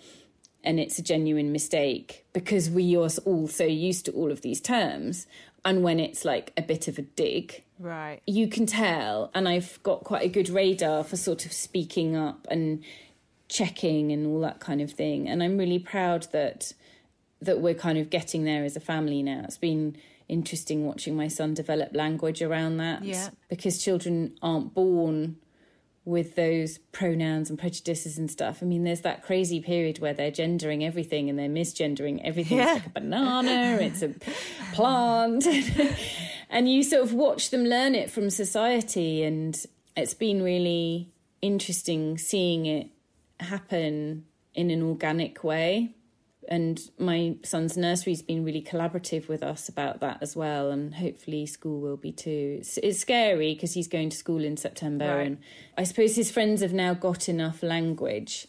And 0.64 0.80
it's 0.80 0.98
a 0.98 1.04
genuine 1.04 1.52
mistake 1.52 2.26
because 2.32 2.70
we 2.70 2.96
are 2.96 3.10
all 3.26 3.48
so 3.48 3.66
used 3.66 4.06
to 4.06 4.12
all 4.12 4.32
of 4.32 4.42
these 4.42 4.62
terms. 4.62 5.28
And 5.66 5.82
when 5.84 6.00
it's 6.00 6.26
like 6.26 6.52
a 6.58 6.62
bit 6.62 6.88
of 6.88 6.98
a 6.98 7.04
dig, 7.04 7.64
Right. 7.80 8.22
you 8.26 8.48
can 8.48 8.66
tell 8.66 9.30
and 9.36 9.50
i've 9.50 9.78
got 9.84 10.04
quite 10.06 10.24
a 10.24 10.30
good 10.30 10.48
radar 10.48 11.04
for 11.04 11.18
sort 11.18 11.46
of 11.46 11.52
speaking 11.52 12.16
up 12.16 12.48
and 12.50 12.82
checking 13.50 14.12
and 14.12 14.26
all 14.26 14.40
that 14.42 14.60
kind 14.62 14.80
of 14.80 14.92
thing 14.92 15.28
and 15.28 15.44
i'm 15.44 15.58
really 15.58 15.80
proud 15.80 16.28
that 16.32 16.72
that 17.42 17.60
we're 17.60 17.74
kind 17.74 17.98
of 17.98 18.10
getting 18.10 18.46
there 18.46 18.64
as 18.64 18.76
a 18.78 18.80
family 18.80 19.22
now 19.22 19.42
it's 19.44 19.58
been 19.58 19.98
interesting 20.30 20.86
watching 20.86 21.16
my 21.16 21.28
son 21.28 21.54
develop 21.54 21.94
language 21.94 22.42
around 22.42 22.78
that 22.78 23.04
Yeah. 23.04 23.30
because 23.50 23.84
children 23.84 24.38
aren't 24.42 24.74
born 24.74 25.36
with 26.06 26.36
those 26.36 26.80
pronouns 26.92 27.50
and 27.50 27.58
prejudices 27.58 28.18
and 28.18 28.30
stuff. 28.30 28.60
I 28.62 28.66
mean, 28.66 28.84
there's 28.84 29.02
that 29.02 29.24
crazy 29.24 29.62
period 29.62 30.00
where 30.00 30.14
they're 30.14 30.32
gendering 30.32 30.84
everything 30.84 31.30
and 31.30 31.40
they're 31.40 31.48
misgendering 31.48 32.22
everything. 32.24 32.58
Yeah. 32.58 32.76
It's 32.76 32.86
like 32.86 32.88
a 32.88 33.00
banana, 33.00 33.78
it's 33.80 34.02
a 34.02 34.10
plant. 34.74 35.48
and 36.50 36.70
you 36.70 36.84
sort 36.84 37.04
of 37.04 37.14
watch 37.14 37.52
them 37.52 37.64
learn 37.64 37.96
it 37.96 38.12
from 38.12 38.30
society. 38.30 39.24
And 39.24 39.58
it's 39.96 40.14
been 40.14 40.44
really 40.44 41.10
interesting 41.42 42.18
seeing 42.18 42.66
it 42.66 42.90
happen 43.40 44.26
in 44.54 44.72
an 44.72 44.84
organic 44.84 45.44
way. 45.44 45.96
And 46.50 46.80
my 47.00 47.36
son's 47.44 47.78
nursery's 47.78 48.22
been 48.22 48.44
really 48.44 48.62
collaborative 48.62 49.28
with 49.28 49.42
us 49.44 49.70
about 49.70 50.00
that 50.02 50.18
as 50.22 50.36
well, 50.36 50.72
and 50.72 50.96
hopefully 50.96 51.46
school 51.46 51.80
will 51.80 51.98
be 51.98 52.12
too. 52.12 52.58
It's, 52.60 52.78
it's 52.80 53.00
scary 53.00 53.54
because 53.54 53.74
he's 53.74 53.88
going 53.88 54.10
to 54.10 54.18
school 54.18 54.44
in 54.44 54.58
September, 54.58 55.16
Right. 55.18 55.28
and 55.28 55.38
I 55.78 55.84
suppose 55.84 56.16
his 56.16 56.32
friends 56.32 56.62
have 56.62 56.74
now 56.74 56.94
got 56.94 57.30
enough 57.30 57.64
language 57.64 58.48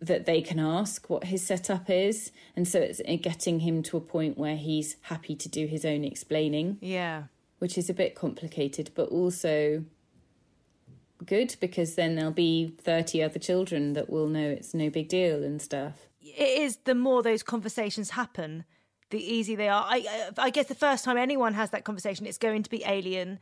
that 0.00 0.24
they 0.26 0.40
can 0.42 0.58
ask 0.58 1.08
what 1.10 1.24
his 1.24 1.42
setup 1.46 1.88
is, 1.90 2.30
and 2.56 2.66
so 2.68 2.80
it's 2.80 3.00
getting 3.22 3.60
him 3.60 3.82
to 3.84 3.96
a 3.96 4.00
point 4.00 4.38
where 4.38 4.56
he's 4.56 4.96
happy 5.02 5.34
to 5.36 5.48
do 5.48 5.66
his 5.66 5.84
own 5.84 6.04
explaining 6.04 6.78
Yeah. 6.80 7.24
which 7.58 7.76
is 7.78 7.90
a 7.90 7.94
bit 7.94 8.14
complicated, 8.14 8.90
but 8.94 9.08
also 9.10 9.84
good 11.26 11.54
because 11.60 11.96
then 11.96 12.14
there'll 12.16 12.30
be 12.30 12.74
30 12.78 13.22
other 13.22 13.38
children 13.38 13.92
that 13.92 14.08
will 14.08 14.26
know 14.28 14.48
it's 14.48 14.72
no 14.72 14.88
big 14.88 15.08
deal 15.08 15.44
and 15.44 15.60
stuff. 15.60 16.08
It 16.20 16.60
is 16.62 16.78
the 16.84 16.94
more 16.94 17.22
those 17.22 17.42
conversations 17.42 18.10
happen, 18.10 18.64
the 19.10 19.18
easier 19.22 19.56
they 19.56 19.68
are. 19.68 19.84
I, 19.88 20.30
I 20.38 20.50
guess 20.50 20.66
the 20.66 20.74
first 20.74 21.04
time 21.04 21.16
anyone 21.16 21.54
has 21.54 21.70
that 21.70 21.84
conversation, 21.84 22.26
it's 22.26 22.38
going 22.38 22.62
to 22.62 22.70
be 22.70 22.82
alien. 22.86 23.38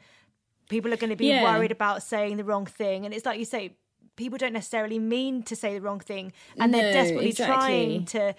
People 0.69 0.93
are 0.93 0.97
going 0.97 1.11
to 1.11 1.17
be 1.17 1.27
Yeah. 1.27 1.43
worried 1.43 1.73
about 1.73 2.03
saying 2.03 2.37
the 2.37 2.45
wrong 2.45 2.67
thing, 2.67 3.05
and 3.05 3.13
it's 3.15 3.27
like 3.27 3.39
you 3.39 3.45
say, 3.45 3.77
people 4.17 4.39
don't 4.39 4.53
necessarily 4.53 4.99
mean 4.99 5.43
to 5.45 5.57
say 5.57 5.75
the 5.75 5.81
wrong 5.81 6.01
thing, 6.01 6.33
and 6.59 6.73
they're 6.73 6.93
desperately 6.93 7.31
exactly. 7.31 7.55
trying 7.55 8.05
to 8.07 8.35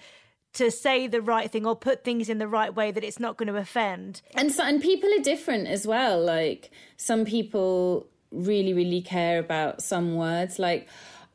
to 0.52 0.68
say 0.68 1.06
the 1.06 1.22
right 1.22 1.48
thing 1.48 1.64
or 1.64 1.76
put 1.76 2.02
things 2.02 2.28
in 2.28 2.38
the 2.38 2.48
right 2.48 2.74
way 2.74 2.90
that 2.90 3.04
it's 3.04 3.20
not 3.20 3.36
going 3.36 3.46
to 3.46 3.56
offend. 3.56 4.20
And 4.34 4.50
so, 4.50 4.64
and 4.64 4.82
people 4.82 5.08
are 5.14 5.22
different 5.22 5.68
as 5.68 5.86
well. 5.86 6.20
Like 6.20 6.72
some 6.96 7.24
people 7.24 8.08
really, 8.32 8.74
really 8.74 9.00
care 9.00 9.38
about 9.38 9.80
some 9.80 10.16
words. 10.16 10.58
Like 10.58 10.88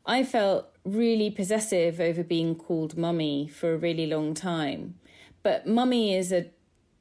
I 0.04 0.22
felt 0.22 0.68
really 0.86 1.30
possessive 1.30 2.00
over 2.00 2.22
being 2.22 2.54
called 2.54 2.96
mummy 2.96 3.48
for 3.48 3.74
a 3.74 3.76
really 3.76 4.06
long 4.06 4.34
time. 4.34 4.94
But 5.42 5.66
mummy 5.66 6.14
is 6.14 6.32
a 6.32 6.46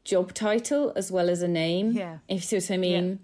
job 0.03 0.33
title 0.33 0.91
as 0.95 1.11
well 1.11 1.29
as 1.29 1.41
a 1.41 1.47
name. 1.47 1.91
Yeah. 1.91 2.17
If 2.27 2.51
you 2.51 2.59
see 2.59 2.73
what 2.73 2.75
I 2.75 2.77
mean. 2.77 3.19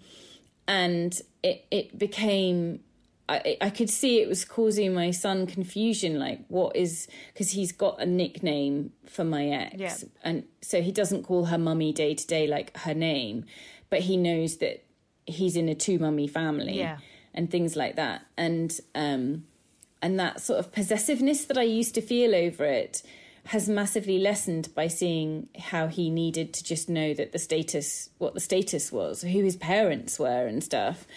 And 0.68 1.20
it, 1.44 1.66
it 1.72 1.98
became 1.98 2.82
I, 3.30 3.58
I 3.62 3.70
could 3.70 3.90
see 3.90 4.20
it 4.22 4.28
was 4.28 4.44
causing 4.44 4.94
my 4.94 5.12
son 5.12 5.48
confusion 5.48 6.20
like 6.20 6.42
what 6.50 6.76
is 6.76 7.08
because 7.34 7.52
he's 7.52 7.72
got 7.72 8.02
a 8.02 8.06
nickname 8.06 8.92
for 9.06 9.24
my 9.24 9.48
ex 9.48 9.74
Yeah. 9.78 9.96
and 10.24 10.44
so 10.62 10.82
he 10.82 10.92
doesn't 10.92 11.24
call 11.24 11.46
her 11.46 11.58
mummy 11.58 11.94
day 11.94 12.14
to 12.14 12.28
day 12.28 12.46
like 12.46 12.76
her 12.80 12.94
name 12.94 13.46
but 13.90 14.02
he 14.02 14.18
knows 14.18 14.58
that 14.58 14.84
he's 15.26 15.56
in 15.56 15.70
a 15.70 15.76
two 15.76 15.98
mummy 15.98 16.28
family 16.28 16.78
Yeah. 16.80 16.98
and 17.34 17.50
things 17.50 17.76
like 17.78 17.96
that 17.96 18.26
and 18.38 18.78
um 18.96 19.46
and 20.02 20.20
that 20.20 20.42
sort 20.42 20.60
of 20.60 20.72
possessiveness 20.72 21.46
that 21.46 21.58
I 21.58 21.64
used 21.64 21.96
to 21.96 22.02
feel 22.02 22.36
over 22.36 22.66
it 22.66 23.04
has 23.46 23.68
massively 23.68 24.20
lessened 24.20 24.74
by 24.76 24.88
seeing 24.88 25.50
how 25.58 25.88
he 25.88 26.10
needed 26.10 26.54
to 26.54 26.64
just 26.64 26.90
know 26.90 27.14
that 27.14 27.32
the 27.32 27.40
status 27.40 28.10
what 28.20 28.34
the 28.34 28.40
status 28.40 28.92
was 28.92 29.22
who 29.24 29.44
his 29.44 29.56
parents 29.56 30.20
were 30.20 30.46
and 30.46 30.64
stuff. 30.64 31.08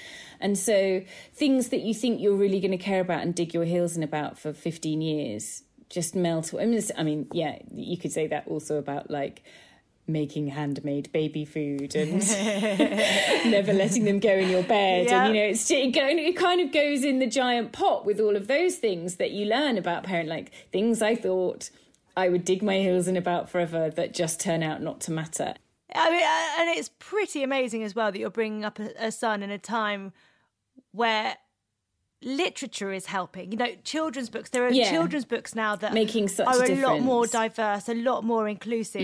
And 0.40 0.58
so 0.58 1.02
things 1.34 1.68
that 1.68 1.80
you 1.80 1.94
think 1.94 2.20
you're 2.20 2.36
really 2.36 2.60
going 2.60 2.70
to 2.70 2.78
care 2.78 3.00
about 3.00 3.22
and 3.22 3.34
dig 3.34 3.52
your 3.52 3.64
heels 3.64 3.96
in 3.96 4.02
about 4.02 4.38
for 4.38 4.52
15 4.52 5.00
years 5.00 5.62
just 5.90 6.16
melt. 6.16 6.54
I 6.58 6.64
mean, 6.64 6.82
I 6.96 7.02
mean 7.02 7.26
yeah 7.32 7.58
you 7.72 7.98
could 7.98 8.12
say 8.12 8.26
that 8.28 8.48
also 8.48 8.78
about 8.78 9.10
like 9.10 9.42
making 10.06 10.48
handmade 10.48 11.10
baby 11.12 11.44
food 11.44 11.94
and 11.94 12.20
never 13.50 13.72
letting 13.72 14.04
them 14.04 14.18
go 14.18 14.32
in 14.34 14.50
your 14.50 14.62
bed 14.62 15.06
Yeah. 15.06 15.24
and 15.26 15.34
you 15.34 15.40
know 15.42 15.48
it's 15.48 15.70
it, 15.70 15.92
go, 15.94 16.06
it 16.06 16.36
kind 16.36 16.60
of 16.60 16.72
goes 16.72 17.04
in 17.04 17.18
the 17.20 17.26
giant 17.26 17.72
pot 17.72 18.04
with 18.04 18.20
all 18.20 18.36
of 18.36 18.46
those 18.46 18.76
things 18.76 19.16
that 19.16 19.30
you 19.30 19.46
learn 19.46 19.78
about 19.78 20.04
parent 20.04 20.28
like 20.28 20.52
things 20.72 21.00
i 21.00 21.14
thought 21.14 21.70
i 22.16 22.28
would 22.28 22.44
dig 22.44 22.62
my 22.62 22.76
heels 22.78 23.08
in 23.08 23.16
about 23.16 23.48
forever 23.48 23.88
that 23.90 24.12
just 24.12 24.40
turn 24.40 24.62
out 24.62 24.82
not 24.82 25.00
to 25.02 25.10
matter 25.10 25.54
I 25.96 26.10
mean, 26.10 26.22
uh, 26.24 26.60
and 26.70 26.78
it's 26.78 26.90
pretty 26.98 27.44
amazing 27.44 27.84
as 27.84 27.94
well 27.94 28.10
that 28.10 28.18
you're 28.18 28.28
bringing 28.28 28.64
up 28.64 28.80
a, 28.80 28.90
a 28.98 29.12
son 29.12 29.44
in 29.44 29.50
a 29.50 29.58
time 29.58 30.12
where 30.90 31.36
literature 32.24 32.92
is 32.92 33.06
helping. 33.06 33.52
You 33.52 33.58
know, 33.58 33.68
children's 33.84 34.30
books. 34.30 34.50
There 34.50 34.66
are 34.66 34.72
Yeah. 34.72 34.90
children's 34.90 35.24
books 35.24 35.54
now 35.54 35.76
that 35.76 35.92
Making 35.92 36.28
such 36.28 36.46
are 36.46 36.64
a 36.64 36.74
lot 36.76 37.00
more. 37.00 37.24
Mm. 37.24 37.30
diverse, 37.32 37.88
a 37.88 37.94
lot 37.94 38.24
more 38.24 38.48
inclusive. 38.48 39.02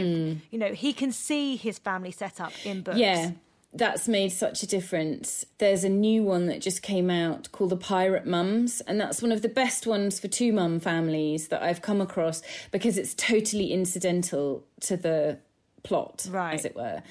You 0.50 0.58
know, 0.58 0.72
he 0.72 0.92
can 0.92 1.12
see 1.12 1.56
his 1.56 1.78
family 1.78 2.10
set 2.10 2.40
up 2.40 2.52
in 2.64 2.82
books. 2.82 2.98
Yeah, 2.98 3.32
that's 3.72 4.08
made 4.08 4.30
such 4.32 4.62
a 4.62 4.66
difference. 4.66 5.44
There's 5.58 5.84
a 5.84 5.88
new 5.88 6.22
one 6.24 6.46
that 6.46 6.60
just 6.60 6.82
came 6.82 7.10
out 7.10 7.52
called 7.52 7.70
The 7.70 7.76
Pirate 7.76 8.26
Mums, 8.26 8.80
and 8.82 9.00
that's 9.00 9.22
one 9.22 9.30
of 9.32 9.42
the 9.42 9.48
best 9.48 9.86
ones 9.86 10.18
for 10.18 10.28
two 10.28 10.52
mum 10.52 10.80
families 10.80 11.48
that 11.48 11.62
I've 11.62 11.82
come 11.82 12.00
across 12.00 12.42
because 12.72 12.98
it's 12.98 13.14
totally 13.14 13.72
incidental 13.72 14.64
to 14.80 14.96
the 14.96 15.38
plot, 15.82 16.26
Right. 16.30 16.54
as 16.54 16.64
it 16.64 16.74
were. 16.74 17.02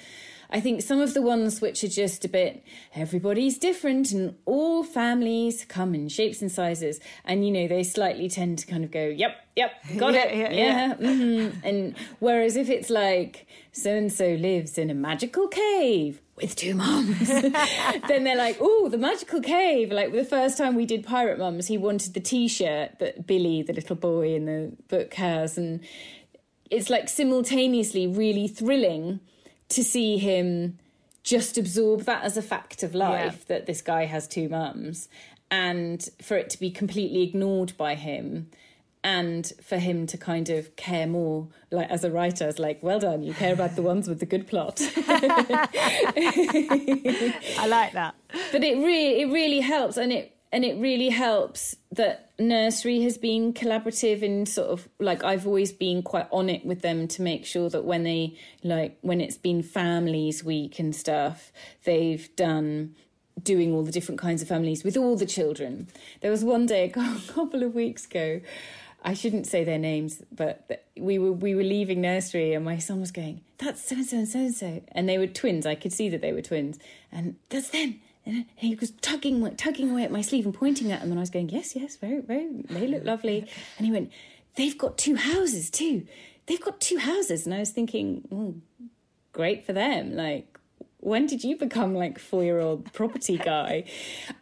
I 0.52 0.60
think 0.60 0.82
some 0.82 1.00
of 1.00 1.14
the 1.14 1.22
ones 1.22 1.62
which 1.62 1.84
are 1.84 1.88
just 1.89 2.26
a 2.26 2.30
bit 2.30 2.64
everybody's 2.95 3.58
different 3.60 4.12
and 4.12 4.36
all 4.45 4.84
families 4.84 5.64
come 5.66 5.93
in 5.93 6.10
shapes 6.10 6.41
and 6.41 6.52
sizes, 6.52 7.00
and 7.24 7.45
you 7.45 7.52
know, 7.52 7.68
they 7.68 7.84
slightly 7.84 8.30
tend 8.30 8.58
to 8.60 8.66
kind 8.68 8.84
of 8.84 8.91
go, 8.91 9.06
yep, 9.06 9.36
yep, 9.56 9.72
got 9.97 10.14
Yeah, 10.14 10.26
it, 10.26 10.38
yeah, 10.38 10.52
yeah, 10.52 10.93
mhm. 10.95 11.54
and 11.64 11.95
whereas 12.20 12.56
if 12.56 12.70
it's 12.70 12.89
like 12.89 13.45
so 13.72 13.95
and 13.95 14.12
so 14.12 14.34
lives 14.34 14.78
in 14.78 14.89
a 14.89 14.95
magical 14.95 15.47
cave 15.47 16.22
with 16.36 16.56
two 16.56 16.74
mums, 16.74 17.28
then 18.08 18.24
they're 18.24 18.36
like, 18.36 18.58
oh, 18.60 18.89
the 18.89 18.97
magical 18.97 19.41
cave. 19.41 19.91
Like 19.91 20.14
the 20.14 20.24
first 20.26 20.58
time 20.58 20.74
we 20.76 20.86
did 20.86 21.06
Pirate 21.06 21.38
Mums, 21.38 21.68
he 21.68 21.78
wanted 21.78 22.14
the 22.14 22.22
T-shirt 22.22 22.97
that 23.00 23.28
Billy, 23.28 23.62
the 23.62 23.74
little 23.74 23.95
boy 23.97 24.34
in 24.34 24.45
the 24.45 24.72
book, 24.88 25.14
has, 25.16 25.58
and 25.58 25.82
it's 26.72 26.89
like 26.89 27.10
simultaneously 27.10 28.08
really 28.08 28.47
thrilling 28.47 29.20
to 29.70 29.84
see 29.84 30.17
him 30.17 30.78
just 31.24 31.57
absorb 31.57 32.01
that 32.03 32.24
as 32.24 32.38
a 32.38 32.41
fact 32.41 32.82
of 32.84 32.95
life 32.95 33.45
that 33.47 33.65
this 33.65 33.82
guy 33.82 34.05
has 34.05 34.28
two 34.28 34.49
mums 34.49 35.07
and 35.51 36.09
for 36.22 36.38
it 36.38 36.49
to 36.49 36.59
be 36.59 36.72
completely 36.72 37.24
ignored 37.24 37.74
by 37.78 37.95
him 37.95 38.49
and 39.03 39.53
for 39.63 39.78
him 39.78 40.05
to 40.07 40.17
kind 40.17 40.49
of 40.49 40.76
care 40.76 41.07
more 41.07 41.47
like 41.72 41.89
as 41.89 42.03
a 42.03 42.11
writer 42.11 42.47
it's 42.47 42.59
like 42.59 42.82
well 42.84 42.99
done 42.99 43.24
you 43.24 43.34
care 43.34 43.53
about 43.53 43.76
the 43.76 43.82
ones 43.82 44.09
with 44.09 44.20
the 44.20 44.26
good 44.26 44.45
plot 44.47 44.82
I 44.97 45.67
like 47.67 47.93
that. 47.93 48.15
but 48.51 48.63
it 48.63 48.78
really 48.78 49.22
it 49.22 49.32
really 49.32 49.61
helps 49.61 49.97
and 49.97 50.11
it 50.11 50.36
and 50.52 50.66
it 50.66 50.80
really 50.80 51.10
helps 51.10 51.76
that 51.91 52.32
nursery 52.39 53.02
has 53.02 53.18
been 53.18 53.54
collaborative 53.54 54.22
in 54.22 54.45
sort 54.45 54.70
of 54.70 54.89
like 55.00 55.24
I've 55.24 55.45
always 55.45 55.72
been 55.72 56.02
quite 56.02 56.28
on 56.32 56.50
it 56.50 56.66
with 56.66 56.82
them 56.82 57.08
to 57.10 57.22
make 57.22 57.45
sure 57.45 57.70
that 57.70 57.84
when 57.84 58.04
they 58.04 58.38
like 58.64 58.97
when 59.02 59.22
it's 59.22 59.38
been 59.38 59.62
families 59.62 60.43
week 60.43 60.80
and 60.80 60.95
stuff 60.95 61.52
they've 61.84 62.34
done 62.36 62.95
doing 63.41 63.74
all 63.74 63.84
the 63.84 63.91
different 63.91 64.20
kinds 64.20 64.41
of 64.41 64.47
families 64.47 64.84
with 64.84 64.97
all 64.97 65.16
the 65.16 65.26
children 65.26 65.88
there 66.22 66.32
was 66.32 66.43
one 66.43 66.66
day 66.66 66.86
a 66.95 67.32
couple 67.32 67.64
of 67.64 67.76
weeks 67.76 68.06
ago 68.06 68.41
I 69.02 69.14
shouldn't 69.14 69.47
say 69.47 69.64
their 69.64 69.78
names, 69.78 70.22
but 70.30 70.86
we 70.97 71.20
were 71.20 71.32
we 71.32 71.56
were 71.56 71.64
leaving 71.64 72.02
nursery, 72.02 72.54
and 72.54 72.66
my 72.66 72.80
son 72.80 73.00
was 73.00 73.12
going, 73.12 73.41
"That's 73.58 73.82
so 73.82 73.95
and 73.95 74.06
so 74.06 74.18
and 74.18 74.28
so 74.28 74.39
and 74.39 74.54
so," 74.54 74.82
and 74.91 75.08
they 75.08 75.18
were 75.18 75.28
twins. 75.28 75.66
I 75.66 75.76
could 75.76 75.93
see 75.93 76.10
that 76.10 76.22
they 76.22 76.34
were 76.34 76.41
twins, 76.41 76.80
and 77.10 77.38
that's 77.47 77.70
them. 77.70 78.02
And 78.30 78.45
he 78.55 78.75
was 78.75 78.91
tugging 78.91 79.55
tugging 79.55 79.91
away 79.91 80.03
at 80.03 80.11
my 80.11 80.21
sleeve 80.21 80.45
and 80.45 80.53
pointing 80.53 80.91
at 80.91 81.01
them, 81.01 81.11
and 81.11 81.19
I 81.19 81.21
was 81.21 81.30
going, 81.30 81.49
"Yes, 81.49 81.75
yes, 81.75 81.95
very, 81.95 82.21
very. 82.21 82.47
They 82.69 82.88
look 82.88 83.03
lovely." 83.03 83.45
And 83.77 83.86
he 83.86 83.91
went, 83.91 84.11
"They've 84.55 84.77
got 84.77 84.97
two 84.97 85.15
houses 85.15 85.69
too. 85.69 86.05
They've 86.45 86.61
got 86.61 86.80
two 86.80 86.97
houses." 86.97 87.45
And 87.45 87.53
I 87.53 87.59
was 87.59 87.71
thinking, 87.71 88.27
oh, 88.32 88.55
"Great 89.34 89.65
for 89.65 89.73
them! 89.73 90.15
Like, 90.15 90.59
when 91.01 91.25
did 91.25 91.43
you 91.43 91.55
become 91.55 91.95
like 91.95 92.19
four 92.19 92.43
year 92.43 92.59
old 92.59 92.91
property 92.93 93.38
guy? 93.43 93.86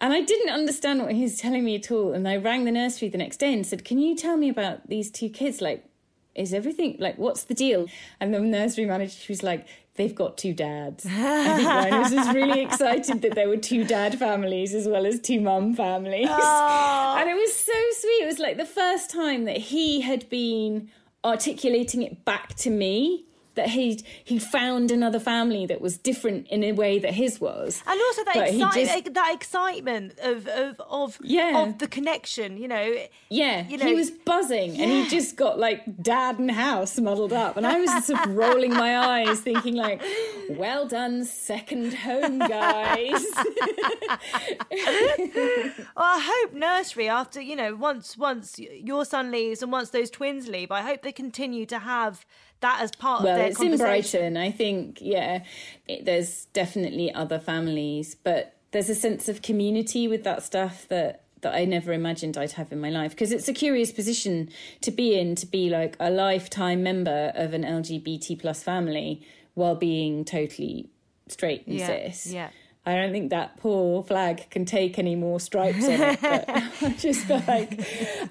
And 0.01 0.13
I 0.13 0.21
didn't 0.21 0.49
understand 0.53 1.01
what 1.01 1.13
he 1.13 1.21
was 1.21 1.37
telling 1.37 1.63
me 1.63 1.75
at 1.75 1.91
all. 1.91 2.13
And 2.13 2.27
I 2.27 2.37
rang 2.37 2.65
the 2.65 2.71
nursery 2.71 3.09
the 3.09 3.17
next 3.17 3.37
day 3.37 3.53
and 3.53 3.65
said, 3.65 3.85
Can 3.85 3.99
you 3.99 4.15
tell 4.15 4.37
me 4.37 4.49
about 4.49 4.89
these 4.89 5.11
two 5.11 5.29
kids? 5.29 5.61
Like, 5.61 5.86
is 6.37 6.53
everything 6.53 6.97
like 6.99 7.17
what's 7.17 7.43
the 7.43 7.53
deal? 7.53 7.87
And 8.19 8.33
the 8.33 8.39
nursery 8.39 8.85
manager, 8.85 9.11
she 9.11 9.31
was 9.31 9.43
like, 9.43 9.67
They've 9.95 10.13
got 10.13 10.37
two 10.37 10.53
dads. 10.53 11.07
I 11.09 11.89
Linus 11.89 12.13
was 12.13 12.35
really 12.35 12.61
excited 12.65 13.23
that 13.23 13.33
there 13.33 13.49
were 13.49 13.57
two 13.57 13.83
dad 13.83 14.19
families 14.19 14.75
as 14.75 14.87
well 14.87 15.07
as 15.07 15.19
two 15.19 15.41
mum 15.41 15.73
families. 15.73 16.27
Oh. 16.29 17.15
And 17.17 17.27
it 17.27 17.33
was 17.33 17.55
so 17.55 17.73
sweet. 17.99 18.21
It 18.21 18.27
was 18.27 18.37
like 18.37 18.57
the 18.57 18.65
first 18.65 19.09
time 19.09 19.45
that 19.45 19.57
he 19.57 20.01
had 20.01 20.29
been 20.29 20.89
articulating 21.25 22.03
it 22.03 22.23
back 22.25 22.53
to 22.57 22.69
me 22.69 23.25
that 23.57 23.69
he 23.69 24.01
he 24.23 24.39
found 24.39 24.89
another 24.91 25.19
family 25.19 25.65
that 25.65 25.81
was 25.81 25.97
different 25.97 26.47
in 26.47 26.63
a 26.63 26.71
way 26.71 26.97
that 26.99 27.13
his 27.13 27.39
was, 27.41 27.83
and 27.85 27.99
also 28.07 28.23
that 28.23 28.37
excitement, 28.37 28.73
just- 28.73 28.95
eh, 28.95 29.01
that 29.11 29.31
excitement 29.35 30.17
of 30.19 30.47
of 30.47 30.79
of 30.89 31.17
Yeah. 31.21 31.61
of 31.61 31.77
the 31.79 31.87
connection. 31.87 32.57
You 32.57 32.69
know, 32.69 32.95
Yeah, 33.29 33.67
You 33.67 33.77
know- 33.77 33.85
he 33.85 33.93
was 33.93 34.09
buzzing, 34.09 34.71
and 34.81 34.89
he 34.89 35.07
just 35.09 35.35
got 35.35 35.59
like 35.59 35.81
dad 36.01 36.39
and 36.39 36.49
house 36.51 36.97
muddled 36.99 37.33
up, 37.33 37.57
and 37.57 37.67
I 37.67 37.79
was 37.81 37.91
sort 38.05 38.25
of 38.25 38.33
rolling 38.35 38.73
my 38.73 38.97
eyes, 38.97 39.41
thinking 39.41 39.75
like, 39.75 40.01
"Well 40.49 40.87
done, 40.87 41.25
second 41.25 41.93
home, 41.93 42.39
guys." 42.39 43.25
Well, 45.95 46.05
I 46.05 46.19
hope 46.43 46.53
nursery 46.53 47.09
after 47.09 47.41
you 47.41 47.55
know 47.55 47.75
once 47.75 48.17
once 48.17 48.59
your 48.59 49.05
son 49.05 49.31
leaves 49.31 49.61
and 49.61 49.71
once 49.71 49.89
those 49.89 50.09
twins 50.09 50.47
leave, 50.47 50.71
I 50.71 50.81
hope 50.81 51.01
they 51.01 51.11
continue 51.11 51.65
to 51.67 51.79
have 51.79 52.25
that 52.61 52.81
as 52.81 52.91
part 52.91 53.19
of 53.19 53.25
well, 53.25 53.37
their 53.37 53.47
it's 53.47 53.61
in. 53.61 53.77
Brighton. 53.77 54.37
I 54.37 54.51
think, 54.51 54.99
yeah, 55.01 55.43
it, 55.87 56.05
there's 56.05 56.45
definitely 56.53 57.13
other 57.13 57.39
families, 57.39 58.15
but 58.15 58.55
there's 58.71 58.89
a 58.89 58.95
sense 58.95 59.29
of 59.29 59.41
community 59.41 60.07
with 60.07 60.23
that 60.23 60.43
stuff 60.43 60.87
that 60.89 61.23
that 61.41 61.53
I 61.53 61.65
never 61.65 61.93
imagined 61.93 62.35
I'd 62.35 62.53
have 62.53 62.71
in 62.71 62.79
my 62.81 62.89
life 62.89 63.11
because 63.11 63.31
it's 63.31 63.47
a 63.47 63.53
curious 63.53 63.91
position 63.91 64.49
to 64.81 64.89
be 64.89 65.17
in 65.19 65.35
to 65.35 65.45
be 65.45 65.69
like 65.69 65.95
a 65.99 66.09
lifetime 66.09 66.81
member 66.81 67.31
of 67.35 67.53
an 67.53 67.61
LGBT 67.63 68.39
plus 68.39 68.63
family 68.63 69.21
while 69.53 69.75
being 69.75 70.25
totally 70.25 70.89
straight 71.27 71.67
and 71.67 71.75
Yeah, 71.77 72.09
cis. 72.11 72.33
yeah. 72.33 72.49
I 72.87 72.95
don't 72.95 73.11
think 73.11 73.31
that 73.31 73.57
poor 73.57 74.01
flag 74.01 74.49
can 74.49 74.63
take 74.63 74.97
any 74.97 75.17
more 75.17 75.41
stripes 75.41 75.83
on 75.83 75.91
it. 75.91 76.21
But 76.21 76.45
I 76.49 76.95
just 76.97 77.29
like 77.29 77.81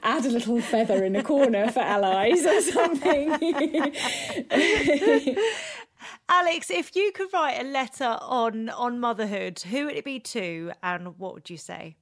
add 0.03 0.25
a 0.25 0.31
little 0.31 0.63
feather 0.63 1.05
in 1.05 1.15
a 1.15 1.23
corner 1.23 1.71
for 1.71 1.81
allies 1.81 2.47
or 2.47 2.63
something. 2.63 3.33
Alex, 6.31 6.71
if 6.71 6.97
you 6.97 7.13
could 7.13 7.31
write 7.35 7.61
a 7.61 7.65
letter 7.65 8.17
on 8.23 8.71
on 8.71 8.99
motherhood, 8.99 9.61
who 9.61 9.85
would 9.85 9.97
it 9.97 10.07
be 10.07 10.19
to, 10.21 10.73
and 10.83 11.19
what 11.19 11.35
would 11.35 11.51
you 11.51 11.59
say? 11.59 11.97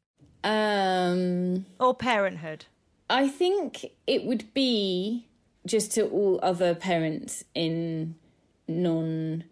um, 0.45 1.67
Or 1.81 1.93
parenthood? 1.93 2.67
I 3.11 3.27
think 3.29 3.85
it 4.07 4.25
would 4.25 4.55
be 4.55 5.27
just 5.67 5.91
to 5.95 6.07
all 6.07 6.39
other 6.41 6.77
parents 6.77 7.43
in 7.53 8.15
non 8.69 9.43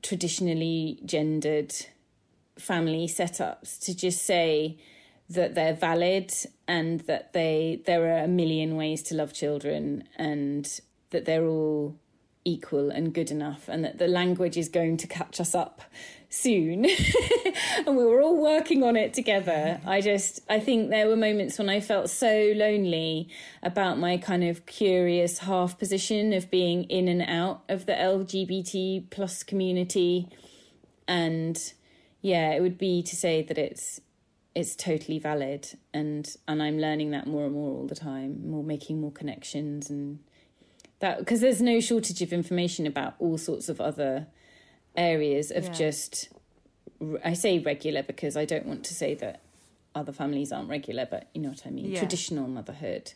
traditionally 0.00 1.00
gendered 1.04 1.74
family 2.60 3.06
setups 3.06 3.80
to 3.80 3.94
just 3.94 4.22
say 4.22 4.78
that 5.28 5.54
they're 5.54 5.74
valid 5.74 6.32
and 6.66 7.00
that 7.02 7.32
they 7.32 7.80
there 7.86 8.04
are 8.06 8.24
a 8.24 8.28
million 8.28 8.76
ways 8.76 9.02
to 9.04 9.14
love 9.14 9.32
children 9.32 10.04
and 10.16 10.80
that 11.10 11.24
they're 11.24 11.46
all 11.46 11.96
equal 12.44 12.90
and 12.90 13.12
good 13.12 13.30
enough 13.30 13.68
and 13.68 13.84
that 13.84 13.98
the 13.98 14.08
language 14.08 14.56
is 14.56 14.68
going 14.68 14.96
to 14.96 15.06
catch 15.06 15.40
us 15.40 15.54
up 15.54 15.82
soon. 16.28 16.86
And 17.86 17.96
we 17.96 18.04
were 18.04 18.20
all 18.20 18.36
working 18.36 18.82
on 18.82 18.96
it 18.96 19.14
together. 19.14 19.80
I 19.86 20.00
just 20.00 20.40
i 20.48 20.60
think 20.60 20.90
there 20.90 21.08
were 21.08 21.16
moments 21.16 21.58
when 21.58 21.68
i 21.68 21.80
felt 21.80 22.10
so 22.10 22.52
lonely 22.54 23.28
about 23.62 23.98
my 23.98 24.16
kind 24.16 24.44
of 24.44 24.66
curious 24.66 25.38
half 25.38 25.78
position 25.78 26.32
of 26.32 26.50
being 26.50 26.84
in 26.84 27.08
and 27.08 27.22
out 27.22 27.62
of 27.68 27.86
the 27.86 27.92
lgbt 27.92 29.10
plus 29.10 29.42
community 29.42 30.28
and 31.08 31.72
yeah 32.20 32.50
it 32.52 32.60
would 32.60 32.78
be 32.78 33.02
to 33.02 33.16
say 33.16 33.42
that 33.42 33.58
it's 33.58 34.00
it's 34.54 34.74
totally 34.76 35.18
valid 35.18 35.68
and 35.94 36.36
and 36.48 36.62
i'm 36.62 36.78
learning 36.78 37.10
that 37.12 37.26
more 37.26 37.44
and 37.44 37.54
more 37.54 37.70
all 37.78 37.86
the 37.86 37.94
time 37.94 38.48
more 38.48 38.62
making 38.64 39.00
more 39.00 39.12
connections 39.12 39.88
and 39.90 40.18
that 40.98 41.18
because 41.18 41.40
there's 41.40 41.62
no 41.62 41.80
shortage 41.80 42.20
of 42.20 42.32
information 42.32 42.86
about 42.86 43.14
all 43.18 43.38
sorts 43.38 43.68
of 43.68 43.80
other 43.80 44.26
areas 44.96 45.50
of 45.50 45.64
Yeah. 45.64 45.72
just 45.72 46.28
i 47.24 47.32
say 47.32 47.58
regular 47.58 48.02
because 48.02 48.36
i 48.36 48.44
don't 48.44 48.66
want 48.66 48.84
to 48.84 48.94
say 48.94 49.14
that 49.14 49.40
other 49.94 50.12
families 50.12 50.52
aren't 50.52 50.68
regular 50.68 51.06
but 51.10 51.28
you 51.34 51.40
know 51.40 51.48
what 51.50 51.66
i 51.66 51.70
mean 51.70 51.90
Yeah. 51.90 51.98
traditional 51.98 52.46
motherhood 52.48 53.12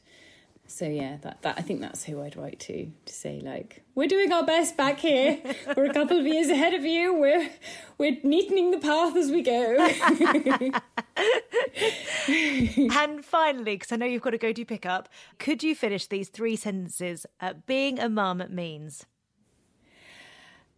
so 0.67 0.87
yeah 0.87 1.19
that, 1.23 1.41
that 1.43 1.55
i 1.59 1.61
think 1.61 1.81
that's 1.81 2.05
who 2.05 2.23
i'd 2.23 2.37
write 2.37 2.59
to 2.59 2.91
to 3.05 3.13
say 3.13 3.41
like 3.45 3.83
we're 3.95 4.09
doing 4.09 4.33
our 4.33 4.45
best 4.45 4.77
back 4.77 4.99
here 4.99 5.39
we're 5.77 5.85
a 5.85 5.93
couple 5.93 6.19
of 6.19 6.27
years 6.27 6.49
ahead 6.49 6.73
of 6.75 6.85
you 6.85 7.15
we're 7.15 7.49
we're 7.99 8.17
neatening 8.23 8.73
the 8.73 8.79
path 8.79 9.15
as 9.17 9.31
we 9.31 9.43
go 9.43 9.77
and 12.29 13.25
finally, 13.25 13.77
because 13.77 13.93
I 13.93 13.97
know 13.97 14.07
you've 14.07 14.23
got 14.23 14.31
to 14.31 14.39
go 14.39 14.53
do 14.53 14.65
pickup, 14.65 15.09
could 15.39 15.63
you 15.63 15.75
finish 15.75 16.07
these 16.07 16.29
three 16.29 16.57
sentences? 16.57 17.27
Uh, 17.41 17.55
being 17.67 17.99
a 17.99 18.09
mum 18.09 18.43
means. 18.51 19.07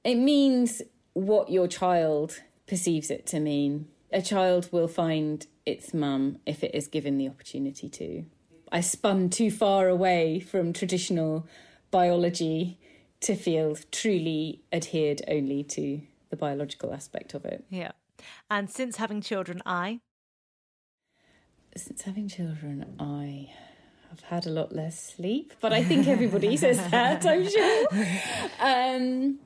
It 0.04 0.16
means 0.16 0.82
what 1.12 1.50
your 1.50 1.68
child 1.68 2.40
perceives 2.66 3.10
it 3.10 3.26
to 3.26 3.40
mean. 3.40 3.88
A 4.12 4.22
child 4.22 4.68
will 4.72 4.88
find 4.88 5.46
its 5.64 5.92
mum 5.92 6.38
if 6.46 6.62
it 6.62 6.74
is 6.74 6.88
given 6.88 7.18
the 7.18 7.28
opportunity 7.28 7.88
to. 7.88 8.24
I 8.76 8.80
spun 8.80 9.30
too 9.30 9.50
far 9.50 9.88
away 9.88 10.38
from 10.38 10.74
traditional 10.74 11.46
biology 11.90 12.78
to 13.20 13.34
feel 13.34 13.74
truly 13.90 14.60
adhered 14.70 15.22
only 15.28 15.64
to 15.64 16.02
the 16.28 16.36
biological 16.36 16.92
aspect 16.92 17.32
of 17.32 17.46
it. 17.46 17.64
Yeah. 17.70 17.92
And 18.50 18.68
since 18.68 18.98
having 18.98 19.22
children, 19.22 19.62
I. 19.64 20.00
Since 21.74 22.02
having 22.02 22.28
children, 22.28 22.96
I 23.00 23.50
have 24.10 24.20
had 24.20 24.46
a 24.46 24.50
lot 24.50 24.74
less 24.74 25.14
sleep, 25.14 25.54
but 25.62 25.72
I 25.72 25.82
think 25.82 26.06
everybody 26.06 26.54
says 26.58 26.76
that, 26.90 27.24
I'm 27.24 27.48
sure. 27.48 27.86
Um, 28.60 29.38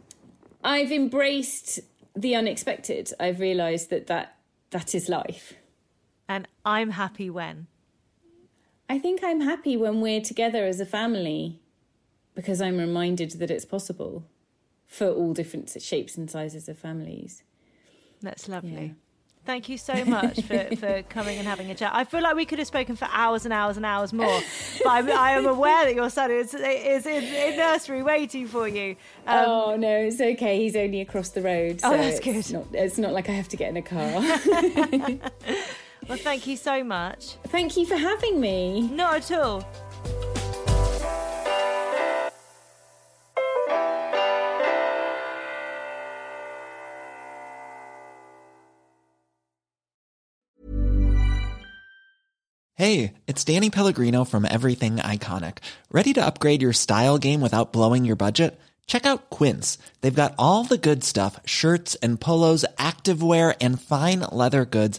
I've 0.65 0.91
embraced 0.91 1.79
the 2.17 2.35
unexpected. 2.35 3.13
I've 3.21 3.39
realised 3.39 3.91
that, 3.91 4.09
that 4.09 4.39
that 4.71 4.93
is 4.93 5.09
life. 5.09 5.53
And 6.29 6.49
I'm 6.65 6.91
happy 6.91 7.31
when. 7.31 7.69
I 8.91 8.99
think 8.99 9.23
I'm 9.23 9.43
happy 9.43 9.77
when 9.77 10.01
we're 10.01 10.21
together 10.21 10.65
as 10.65 10.81
a 10.81 10.85
family 10.85 11.61
because 12.35 12.61
I'm 12.61 12.77
reminded 12.77 13.31
that 13.39 13.49
it's 13.49 13.65
possible 13.65 14.25
for 14.85 15.07
all 15.07 15.33
different 15.33 15.71
shapes 15.81 16.17
and 16.17 16.29
sizes 16.29 16.69
of 16.69 16.77
families. 16.77 17.45
That's 18.21 18.49
lovely. 18.49 18.87
Yeah. 18.87 18.93
Thank 19.47 19.69
you 19.69 19.79
so 19.79 20.05
much 20.05 20.41
for, 20.41 20.59
for 20.77 21.03
coming 21.03 21.39
and 21.39 21.47
having 21.47 21.71
a 21.71 21.75
chat. 21.77 21.93
I 21.95 22.03
feel 22.03 22.21
like 22.21 22.35
we 22.35 22.45
could 22.45 22.59
have 22.59 22.67
spoken 22.67 22.97
for 22.97 23.07
hours 23.13 23.45
and 23.45 23.55
hours 23.55 23.77
and 23.77 23.87
hours 23.87 24.13
more, 24.13 24.41
but 24.83 24.91
I'm, 24.91 25.09
I 25.09 25.31
am 25.33 25.47
aware 25.47 25.85
that 25.85 25.95
your 25.95 26.11
son 26.11 26.33
is, 26.33 26.53
is 26.53 27.07
in, 27.07 27.23
in 27.23 27.57
nursery 27.59 28.03
waiting 28.03 28.49
for 28.49 28.67
you. 28.67 28.97
Um, 29.25 29.45
oh 29.47 29.77
no, 29.77 29.99
it's 29.99 30.21
okay. 30.21 30.59
He's 30.59 30.75
only 30.75 31.01
across 31.01 31.29
the 31.29 31.43
road. 31.43 31.79
Oh, 31.85 31.93
so 31.93 31.97
that's 31.97 32.19
it's 32.19 32.51
good. 32.51 32.59
Not, 32.59 32.67
it's 32.73 32.99
not 32.99 33.13
like 33.13 33.29
I 33.29 33.33
have 33.35 33.49
to 33.51 33.57
get 33.57 33.69
in 33.69 33.77
a 33.77 33.83
car. 33.83 35.21
Well, 36.11 36.19
thank 36.19 36.49
you 36.49 36.57
so 36.57 36.83
much. 36.83 37.37
Thank 37.47 37.77
you 37.77 37.87
for 37.87 37.95
having 37.95 38.41
me. 38.41 38.81
Not 38.81 39.31
at 39.31 39.39
all. 39.39 39.63
Hey, 52.75 53.13
it's 53.29 53.45
Danny 53.45 53.71
Pellegrino 53.71 54.25
from 54.25 54.45
Everything 54.45 54.97
Iconic. 54.97 55.59
Ready 55.93 56.13
to 56.15 56.27
upgrade 56.27 56.61
your 56.61 56.73
style 56.73 57.19
game 57.19 57.41
without 57.41 57.73
blowing 57.73 58.05
your 58.05 58.17
budget? 58.17 58.59
Check 58.89 59.07
out 59.07 59.31
Quince. 59.31 59.79
They've 60.01 60.13
got 60.13 60.35
all 60.37 60.65
the 60.65 60.77
good 60.77 61.05
stuff 61.05 61.39
shirts 61.45 61.95
and 62.03 62.21
polos, 62.21 62.65
activewear, 62.77 63.55
and 63.61 63.81
fine 63.81 64.25
leather 64.33 64.65
goods 64.65 64.99